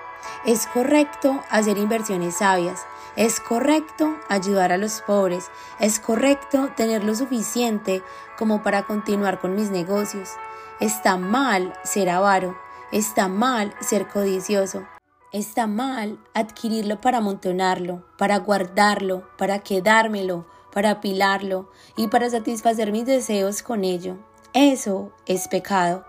es 0.45 0.65
correcto 0.65 1.43
hacer 1.51 1.77
inversiones 1.77 2.37
sabias, 2.37 2.87
es 3.15 3.39
correcto 3.39 4.15
ayudar 4.27 4.71
a 4.71 4.77
los 4.77 5.01
pobres, 5.01 5.51
es 5.79 5.99
correcto 5.99 6.69
tener 6.75 7.03
lo 7.03 7.13
suficiente 7.13 8.01
como 8.39 8.63
para 8.63 8.83
continuar 8.83 9.39
con 9.39 9.53
mis 9.53 9.69
negocios. 9.69 10.31
Está 10.79 11.17
mal 11.17 11.73
ser 11.83 12.09
avaro, 12.09 12.57
está 12.93 13.27
mal 13.27 13.73
ser 13.81 14.07
codicioso, 14.07 14.85
está 15.31 15.65
mal 15.65 16.19
adquirirlo 16.35 17.01
para 17.01 17.17
amontonarlo, 17.17 18.05
para 18.19 18.37
guardarlo, 18.37 19.27
para 19.35 19.59
quedármelo, 19.59 20.45
para 20.71 20.91
apilarlo 20.91 21.71
y 21.97 22.07
para 22.07 22.29
satisfacer 22.29 22.91
mis 22.91 23.07
deseos 23.07 23.63
con 23.63 23.83
ello. 23.83 24.17
Eso 24.53 25.11
es 25.25 25.47
pecado. 25.47 26.05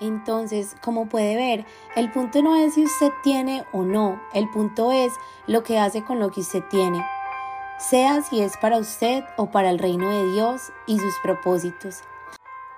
Entonces, 0.00 0.76
como 0.80 1.08
puede 1.08 1.34
ver, 1.34 1.66
el 1.96 2.12
punto 2.12 2.40
no 2.40 2.54
es 2.54 2.74
si 2.74 2.84
usted 2.84 3.10
tiene 3.24 3.64
o 3.72 3.82
no, 3.82 4.22
el 4.32 4.48
punto 4.48 4.92
es 4.92 5.12
lo 5.48 5.64
que 5.64 5.80
hace 5.80 6.04
con 6.04 6.20
lo 6.20 6.30
que 6.30 6.40
usted 6.40 6.62
tiene, 6.70 7.04
sea 7.78 8.22
si 8.22 8.42
es 8.42 8.56
para 8.56 8.78
usted 8.78 9.24
o 9.36 9.50
para 9.50 9.70
el 9.70 9.80
reino 9.80 10.08
de 10.08 10.32
Dios 10.34 10.72
y 10.86 11.00
sus 11.00 11.14
propósitos. 11.20 12.02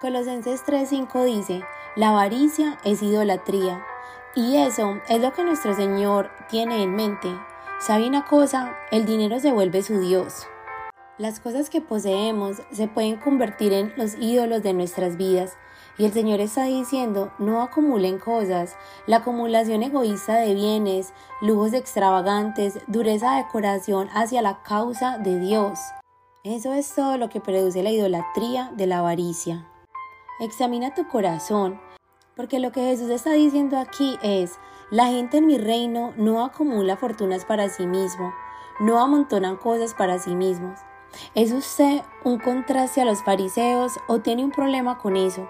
Colosenses 0.05 0.63
3:5 0.67 1.25
dice, 1.25 1.65
la 1.97 2.11
avaricia 2.11 2.77
es 2.85 3.03
idolatría, 3.03 3.83
y 4.37 4.59
eso 4.59 4.99
es 5.09 5.23
lo 5.23 5.33
que 5.33 5.45
nuestro 5.45 5.75
Señor 5.75 6.31
tiene 6.51 6.83
en 6.83 6.95
mente. 6.95 7.35
¿Sabe 7.81 8.07
una 8.07 8.27
cosa? 8.27 8.77
El 8.91 9.07
dinero 9.07 9.41
se 9.41 9.51
vuelve 9.51 9.83
su 9.83 9.99
Dios. 10.01 10.47
Las 11.17 11.41
cosas 11.41 11.71
que 11.71 11.81
poseemos 11.81 12.61
se 12.71 12.87
pueden 12.87 13.17
convertir 13.17 13.73
en 13.73 13.95
los 13.97 14.17
ídolos 14.17 14.63
de 14.63 14.75
nuestras 14.75 15.17
vidas. 15.17 15.57
Y 15.97 16.05
el 16.05 16.13
Señor 16.13 16.41
está 16.41 16.65
diciendo, 16.65 17.33
no 17.39 17.63
acumulen 17.63 18.19
cosas. 18.19 18.77
La 19.07 19.19
acumulación 19.19 19.83
egoísta 19.83 20.35
de 20.35 20.53
bienes, 20.53 21.15
lujos 21.41 21.73
extravagantes, 21.73 22.79
dureza 22.89 23.37
de 23.37 23.47
corazón 23.51 24.11
hacia 24.13 24.43
la 24.43 24.63
causa 24.65 25.17
de 25.17 25.39
Dios. 25.39 25.79
Eso 26.43 26.75
es 26.75 26.95
todo 26.95 27.17
lo 27.17 27.31
que 27.31 27.41
produce 27.41 27.83
la 27.83 27.91
idolatría 27.91 28.71
de 28.77 28.87
la 28.87 28.99
avaricia. 28.99 29.67
Examina 30.41 30.95
tu 30.95 31.07
corazón, 31.09 31.81
porque 32.37 32.59
lo 32.59 32.73
que 32.73 32.81
Jesús 32.81 33.11
está 33.11 33.33
diciendo 33.33 33.79
aquí 33.79 34.19
es, 34.23 34.59
la 34.91 35.07
gente 35.07 35.39
en 35.39 35.47
mi 35.47 35.59
reino 35.59 36.13
no 36.17 36.45
acumula 36.45 36.97
fortunas 36.97 37.45
para 37.45 37.69
sí 37.69 37.87
mismo, 37.87 38.33
no 38.81 39.01
amontonan 39.01 39.57
cosas 39.57 39.95
para 39.95 40.19
sí 40.19 40.35
mismos 40.35 40.81
¿Es 41.35 41.53
usted 41.53 42.03
un 42.25 42.39
contraste 42.39 43.01
a 43.01 43.05
los 43.05 43.23
fariseos 43.23 43.99
o 44.07 44.21
tiene 44.21 44.45
un 44.45 44.51
problema 44.51 44.99
con 44.99 45.17
eso? 45.17 45.49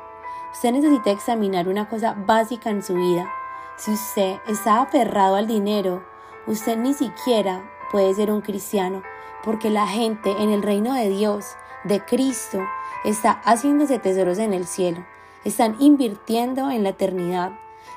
Usted 0.52 0.72
necesita 0.72 1.10
examinar 1.10 1.68
una 1.68 1.88
cosa 1.88 2.14
básica 2.14 2.70
en 2.70 2.82
su 2.82 2.94
vida. 2.94 3.30
Si 3.76 3.92
usted 3.92 4.38
está 4.46 4.82
aferrado 4.82 5.36
al 5.36 5.46
dinero, 5.46 6.04
usted 6.46 6.76
ni 6.76 6.94
siquiera 6.94 7.68
puede 7.90 8.14
ser 8.14 8.30
un 8.30 8.40
cristiano, 8.40 9.02
porque 9.42 9.70
la 9.70 9.86
gente 9.86 10.30
en 10.42 10.50
el 10.50 10.62
reino 10.62 10.94
de 10.94 11.08
Dios, 11.08 11.56
de 11.84 12.00
Cristo, 12.00 12.60
está 13.04 13.40
haciéndose 13.44 13.98
tesoros 13.98 14.38
en 14.38 14.52
el 14.52 14.66
cielo, 14.66 15.04
están 15.44 15.76
invirtiendo 15.78 16.70
en 16.70 16.82
la 16.82 16.90
eternidad. 16.90 17.52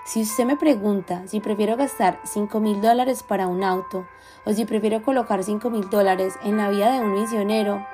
Si 0.05 0.21
usted 0.21 0.45
me 0.45 0.57
pregunta 0.57 1.23
si 1.27 1.39
prefiero 1.39 1.75
gastar 1.75 2.19
5 2.23 2.59
mil 2.59 2.81
dólares 2.81 3.23
para 3.23 3.47
un 3.47 3.63
auto 3.63 4.05
o 4.45 4.53
si 4.53 4.65
prefiero 4.65 5.01
colocar 5.01 5.43
5 5.43 5.69
mil 5.69 5.89
dólares 5.89 6.35
en 6.43 6.57
la 6.57 6.69
vida 6.69 6.93
de 6.93 7.01
un 7.01 7.13
misionero, 7.13 7.85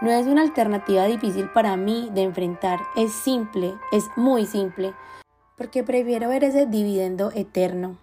no 0.00 0.10
es 0.10 0.26
una 0.26 0.42
alternativa 0.42 1.04
difícil 1.06 1.48
para 1.50 1.76
mí 1.76 2.10
de 2.12 2.22
enfrentar. 2.22 2.80
Es 2.96 3.12
simple, 3.12 3.74
es 3.92 4.10
muy 4.16 4.46
simple, 4.46 4.94
porque 5.56 5.82
prefiero 5.82 6.28
ver 6.28 6.44
ese 6.44 6.66
dividendo 6.66 7.30
eterno. 7.34 7.96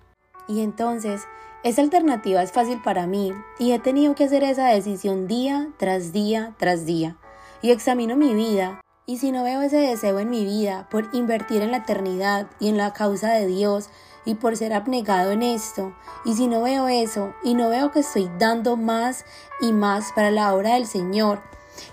Y 0.47 0.61
entonces, 0.61 1.27
esa 1.61 1.81
alternativa 1.81 2.41
es 2.41 2.51
fácil 2.53 2.81
para 2.81 3.05
mí 3.05 3.33
y 3.59 3.73
he 3.73 3.79
tenido 3.79 4.15
que 4.15 4.23
hacer 4.23 4.43
esa 4.43 4.67
decisión 4.67 5.27
día 5.27 5.69
tras 5.77 6.13
día 6.13 6.55
tras 6.57 6.85
día. 6.85 7.17
Y 7.61 7.71
examino 7.71 8.15
mi 8.15 8.33
vida 8.33 8.81
y 9.05 9.17
si 9.17 9.31
no 9.31 9.43
veo 9.43 9.61
ese 9.61 9.77
deseo 9.77 10.19
en 10.19 10.29
mi 10.29 10.45
vida 10.45 10.87
por 10.89 11.09
invertir 11.13 11.61
en 11.61 11.71
la 11.71 11.77
eternidad 11.77 12.47
y 12.59 12.69
en 12.69 12.77
la 12.77 12.93
causa 12.93 13.31
de 13.31 13.47
Dios 13.47 13.89
y 14.23 14.35
por 14.35 14.55
ser 14.55 14.71
abnegado 14.71 15.31
en 15.31 15.41
esto, 15.41 15.95
y 16.25 16.35
si 16.35 16.47
no 16.47 16.61
veo 16.61 16.87
eso 16.87 17.33
y 17.43 17.55
no 17.55 17.69
veo 17.69 17.91
que 17.91 18.01
estoy 18.01 18.29
dando 18.37 18.77
más 18.77 19.25
y 19.61 19.71
más 19.71 20.11
para 20.13 20.29
la 20.29 20.53
obra 20.53 20.75
del 20.75 20.85
Señor 20.85 21.41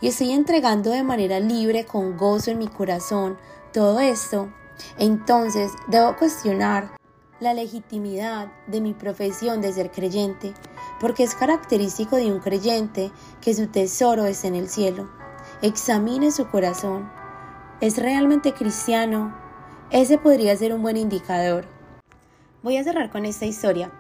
y 0.01 0.09
estoy 0.09 0.33
entregando 0.33 0.91
de 0.91 1.03
manera 1.03 1.41
libre 1.41 1.87
con 1.87 2.17
gozo 2.17 2.51
en 2.51 2.59
mi 2.59 2.69
corazón 2.69 3.39
todo 3.73 3.99
esto, 4.01 4.53
entonces 4.99 5.73
debo 5.89 6.17
cuestionar 6.17 6.97
la 7.41 7.55
legitimidad 7.55 8.53
de 8.67 8.81
mi 8.81 8.95
profesión 8.95 9.61
de 9.61 9.73
ser 9.73 9.91
creyente, 9.91 10.55
porque 11.01 11.23
es 11.23 11.35
característico 11.35 12.17
de 12.17 12.33
un 12.33 12.41
creyente 12.41 13.11
que 13.41 13.55
su 13.55 13.67
tesoro 13.69 14.27
esté 14.27 14.49
en 14.49 14.55
el 14.55 14.69
cielo. 14.69 15.09
Examine 15.63 16.33
su 16.33 16.47
corazón. 16.49 17.11
¿Es 17.81 17.97
realmente 17.97 18.53
cristiano? 18.53 19.35
Ese 19.91 20.19
podría 20.19 20.55
ser 20.55 20.75
un 20.75 20.83
buen 20.83 20.99
indicador. 20.99 21.65
Voy 22.63 22.77
a 22.77 22.85
cerrar 22.85 23.11
con 23.11 23.25
esta 23.25 23.47
historia. 23.47 23.91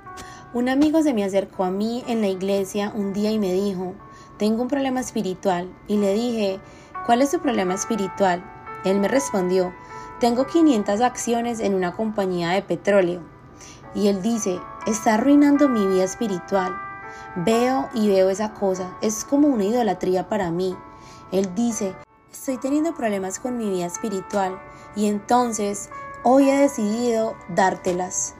Un 0.53 0.69
amigo 0.69 1.03
se 1.03 1.15
me 1.15 1.25
acercó 1.25 1.65
a 1.65 1.71
mí 1.71 2.05
en 2.09 2.21
la 2.21 2.29
iglesia 2.29 2.93
un 2.95 3.15
día 3.15 3.31
y 3.31 3.39
me 3.39 3.55
dijo, 3.55 3.95
tengo 4.37 4.61
un 4.61 4.69
problema 4.69 5.01
espiritual. 5.01 5.73
Y 5.89 5.97
le 5.97 6.13
dije, 6.13 6.61
¿cuál 7.07 7.23
es 7.23 7.31
tu 7.31 7.41
problema 7.41 7.73
espiritual? 7.73 8.45
Él 8.85 9.01
me 9.01 9.09
respondió, 9.09 9.73
tengo 10.21 10.47
500 10.47 11.01
acciones 11.01 11.61
en 11.61 11.75
una 11.75 11.97
compañía 11.97 12.51
de 12.51 12.61
petróleo. 12.61 13.23
Y 13.95 14.09
él 14.09 14.21
dice, 14.21 14.61
está 14.87 15.15
arruinando 15.15 15.71
mi 15.71 15.87
vida 15.87 16.05
espiritual. 16.05 16.77
Veo 17.35 17.89
y 17.95 18.09
veo 18.09 18.29
esa 18.29 18.53
cosa, 18.53 18.95
es 19.01 19.25
como 19.25 19.49
una 19.49 19.65
idolatría 19.65 20.29
para 20.29 20.51
mí. 20.51 20.77
Él 21.33 21.55
dice, 21.55 21.95
estoy 22.33 22.59
teniendo 22.59 22.95
problemas 22.95 23.39
con 23.39 23.59
mi 23.59 23.69
vida 23.69 23.87
espiritual 23.87 24.61
y 24.95 25.07
entonces 25.07 25.91
hoy 26.23 26.51
he 26.51 26.57
decidido 26.57 27.35
dártelas. 27.49 28.35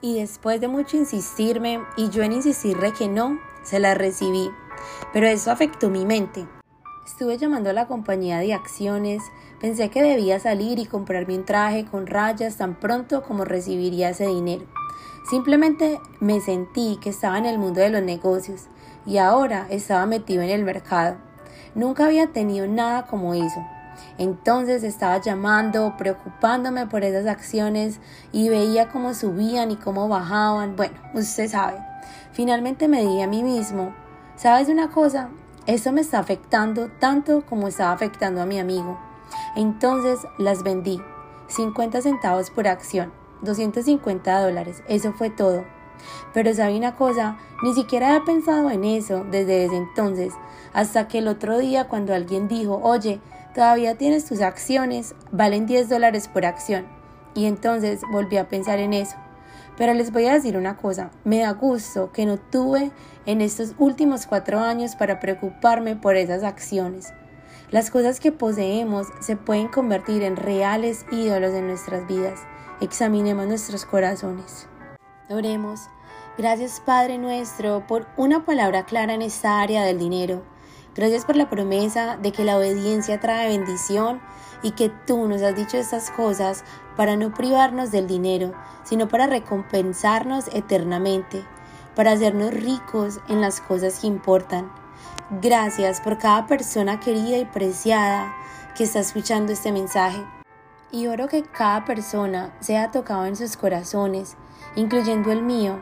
Y 0.00 0.20
después 0.20 0.60
de 0.60 0.68
mucho 0.68 0.96
insistirme 0.96 1.80
y 1.96 2.10
yo 2.10 2.22
en 2.22 2.32
insistirle 2.32 2.92
que 2.92 3.08
no, 3.08 3.38
se 3.62 3.80
las 3.80 3.96
recibí. 3.96 4.50
Pero 5.12 5.26
eso 5.26 5.50
afectó 5.50 5.90
mi 5.90 6.06
mente. 6.06 6.46
Estuve 7.06 7.38
llamando 7.38 7.70
a 7.70 7.72
la 7.72 7.86
compañía 7.86 8.38
de 8.38 8.52
acciones, 8.52 9.22
pensé 9.60 9.88
que 9.88 10.02
debía 10.02 10.38
salir 10.38 10.78
y 10.78 10.86
comprarme 10.86 11.36
un 11.36 11.44
traje 11.44 11.84
con 11.86 12.06
rayas 12.06 12.56
tan 12.56 12.78
pronto 12.78 13.22
como 13.22 13.44
recibiría 13.44 14.10
ese 14.10 14.26
dinero. 14.26 14.66
Simplemente 15.28 16.00
me 16.20 16.40
sentí 16.40 16.98
que 17.00 17.10
estaba 17.10 17.38
en 17.38 17.46
el 17.46 17.58
mundo 17.58 17.80
de 17.80 17.90
los 17.90 18.02
negocios 18.02 18.66
y 19.04 19.18
ahora 19.18 19.66
estaba 19.70 20.06
metido 20.06 20.42
en 20.42 20.50
el 20.50 20.64
mercado. 20.64 21.27
Nunca 21.74 22.06
había 22.06 22.28
tenido 22.28 22.66
nada 22.66 23.06
como 23.06 23.34
eso. 23.34 23.64
Entonces 24.16 24.82
estaba 24.82 25.18
llamando, 25.18 25.94
preocupándome 25.96 26.86
por 26.86 27.04
esas 27.04 27.26
acciones 27.26 28.00
y 28.32 28.48
veía 28.48 28.88
cómo 28.88 29.14
subían 29.14 29.70
y 29.70 29.76
cómo 29.76 30.08
bajaban. 30.08 30.76
Bueno, 30.76 30.94
usted 31.14 31.48
sabe. 31.48 31.78
Finalmente 32.32 32.88
me 32.88 33.02
dije 33.02 33.22
a 33.22 33.28
mí 33.28 33.42
mismo, 33.42 33.94
¿sabes 34.36 34.68
una 34.68 34.90
cosa? 34.90 35.30
Esto 35.66 35.92
me 35.92 36.00
está 36.00 36.18
afectando 36.18 36.88
tanto 36.98 37.44
como 37.44 37.68
estaba 37.68 37.92
afectando 37.92 38.40
a 38.40 38.46
mi 38.46 38.58
amigo. 38.58 38.98
Entonces 39.56 40.18
las 40.38 40.62
vendí. 40.62 41.00
50 41.48 42.02
centavos 42.02 42.50
por 42.50 42.68
acción, 42.68 43.10
250 43.42 44.40
dólares, 44.40 44.82
eso 44.88 45.12
fue 45.12 45.30
todo. 45.30 45.64
Pero 46.34 46.54
sabe 46.54 46.76
una 46.76 46.96
cosa, 46.96 47.38
ni 47.62 47.74
siquiera 47.74 48.16
he 48.16 48.20
pensado 48.20 48.70
en 48.70 48.84
eso 48.84 49.24
desde 49.30 49.64
ese 49.64 49.76
entonces, 49.76 50.34
hasta 50.72 51.08
que 51.08 51.18
el 51.18 51.28
otro 51.28 51.58
día 51.58 51.88
cuando 51.88 52.14
alguien 52.14 52.48
dijo, 52.48 52.80
oye, 52.82 53.20
todavía 53.54 53.96
tienes 53.96 54.24
tus 54.24 54.40
acciones, 54.40 55.14
valen 55.32 55.66
10 55.66 55.88
dólares 55.88 56.28
por 56.28 56.44
acción. 56.46 56.86
Y 57.34 57.46
entonces 57.46 58.00
volví 58.10 58.36
a 58.36 58.48
pensar 58.48 58.78
en 58.78 58.92
eso. 58.92 59.16
Pero 59.76 59.94
les 59.94 60.12
voy 60.12 60.26
a 60.26 60.34
decir 60.34 60.56
una 60.56 60.76
cosa, 60.76 61.10
me 61.24 61.38
da 61.38 61.52
gusto 61.52 62.10
que 62.12 62.26
no 62.26 62.36
tuve 62.36 62.90
en 63.26 63.40
estos 63.40 63.74
últimos 63.78 64.26
cuatro 64.26 64.58
años 64.58 64.96
para 64.96 65.20
preocuparme 65.20 65.94
por 65.94 66.16
esas 66.16 66.42
acciones. 66.42 67.12
Las 67.70 67.90
cosas 67.90 68.18
que 68.18 68.32
poseemos 68.32 69.06
se 69.20 69.36
pueden 69.36 69.68
convertir 69.68 70.22
en 70.22 70.36
reales 70.36 71.04
ídolos 71.12 71.52
en 71.52 71.66
nuestras 71.66 72.08
vidas. 72.08 72.40
Examinemos 72.80 73.46
nuestros 73.46 73.84
corazones. 73.84 74.66
Oremos. 75.30 75.88
Gracias 76.38 76.80
Padre 76.80 77.18
nuestro 77.18 77.86
por 77.86 78.06
una 78.16 78.46
palabra 78.46 78.86
clara 78.86 79.12
en 79.12 79.20
esta 79.20 79.60
área 79.60 79.84
del 79.84 79.98
dinero. 79.98 80.42
Gracias 80.94 81.26
por 81.26 81.36
la 81.36 81.50
promesa 81.50 82.16
de 82.16 82.32
que 82.32 82.44
la 82.44 82.56
obediencia 82.56 83.20
trae 83.20 83.48
bendición 83.48 84.22
y 84.62 84.70
que 84.70 84.88
tú 84.88 85.28
nos 85.28 85.42
has 85.42 85.54
dicho 85.54 85.76
estas 85.76 86.10
cosas 86.10 86.64
para 86.96 87.16
no 87.16 87.34
privarnos 87.34 87.90
del 87.90 88.06
dinero, 88.06 88.54
sino 88.84 89.06
para 89.08 89.26
recompensarnos 89.26 90.48
eternamente, 90.54 91.44
para 91.94 92.12
hacernos 92.12 92.54
ricos 92.54 93.20
en 93.28 93.42
las 93.42 93.60
cosas 93.60 93.98
que 93.98 94.06
importan. 94.06 94.72
Gracias 95.42 96.00
por 96.00 96.16
cada 96.16 96.46
persona 96.46 97.00
querida 97.00 97.36
y 97.36 97.44
preciada 97.44 98.34
que 98.74 98.84
está 98.84 99.00
escuchando 99.00 99.52
este 99.52 99.72
mensaje. 99.72 100.24
Y 100.90 101.06
oro 101.06 101.28
que 101.28 101.42
cada 101.42 101.84
persona 101.84 102.56
sea 102.60 102.90
tocado 102.90 103.26
en 103.26 103.36
sus 103.36 103.58
corazones, 103.58 104.38
incluyendo 104.76 105.32
el 105.32 105.42
mío, 105.42 105.80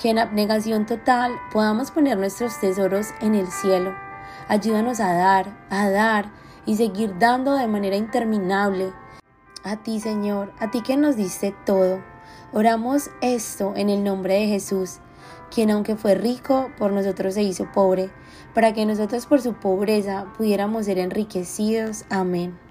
que 0.00 0.10
en 0.10 0.18
abnegación 0.18 0.86
total 0.86 1.32
podamos 1.52 1.90
poner 1.90 2.18
nuestros 2.18 2.58
tesoros 2.60 3.08
en 3.20 3.34
el 3.34 3.48
cielo. 3.48 3.94
Ayúdanos 4.48 5.00
a 5.00 5.12
dar, 5.12 5.66
a 5.70 5.90
dar 5.90 6.30
y 6.64 6.76
seguir 6.76 7.18
dando 7.18 7.54
de 7.54 7.66
manera 7.66 7.96
interminable. 7.96 8.92
A 9.64 9.76
ti, 9.76 10.00
Señor, 10.00 10.52
a 10.58 10.70
ti 10.70 10.82
que 10.82 10.96
nos 10.96 11.16
diste 11.16 11.54
todo. 11.66 12.02
Oramos 12.52 13.10
esto 13.20 13.74
en 13.76 13.90
el 13.90 14.04
nombre 14.04 14.34
de 14.34 14.46
Jesús, 14.46 14.98
quien 15.50 15.70
aunque 15.70 15.96
fue 15.96 16.14
rico, 16.14 16.70
por 16.78 16.92
nosotros 16.92 17.34
se 17.34 17.42
hizo 17.42 17.70
pobre, 17.72 18.10
para 18.54 18.72
que 18.72 18.86
nosotros 18.86 19.26
por 19.26 19.40
su 19.40 19.54
pobreza 19.54 20.26
pudiéramos 20.36 20.86
ser 20.86 20.98
enriquecidos. 20.98 22.04
Amén. 22.08 22.67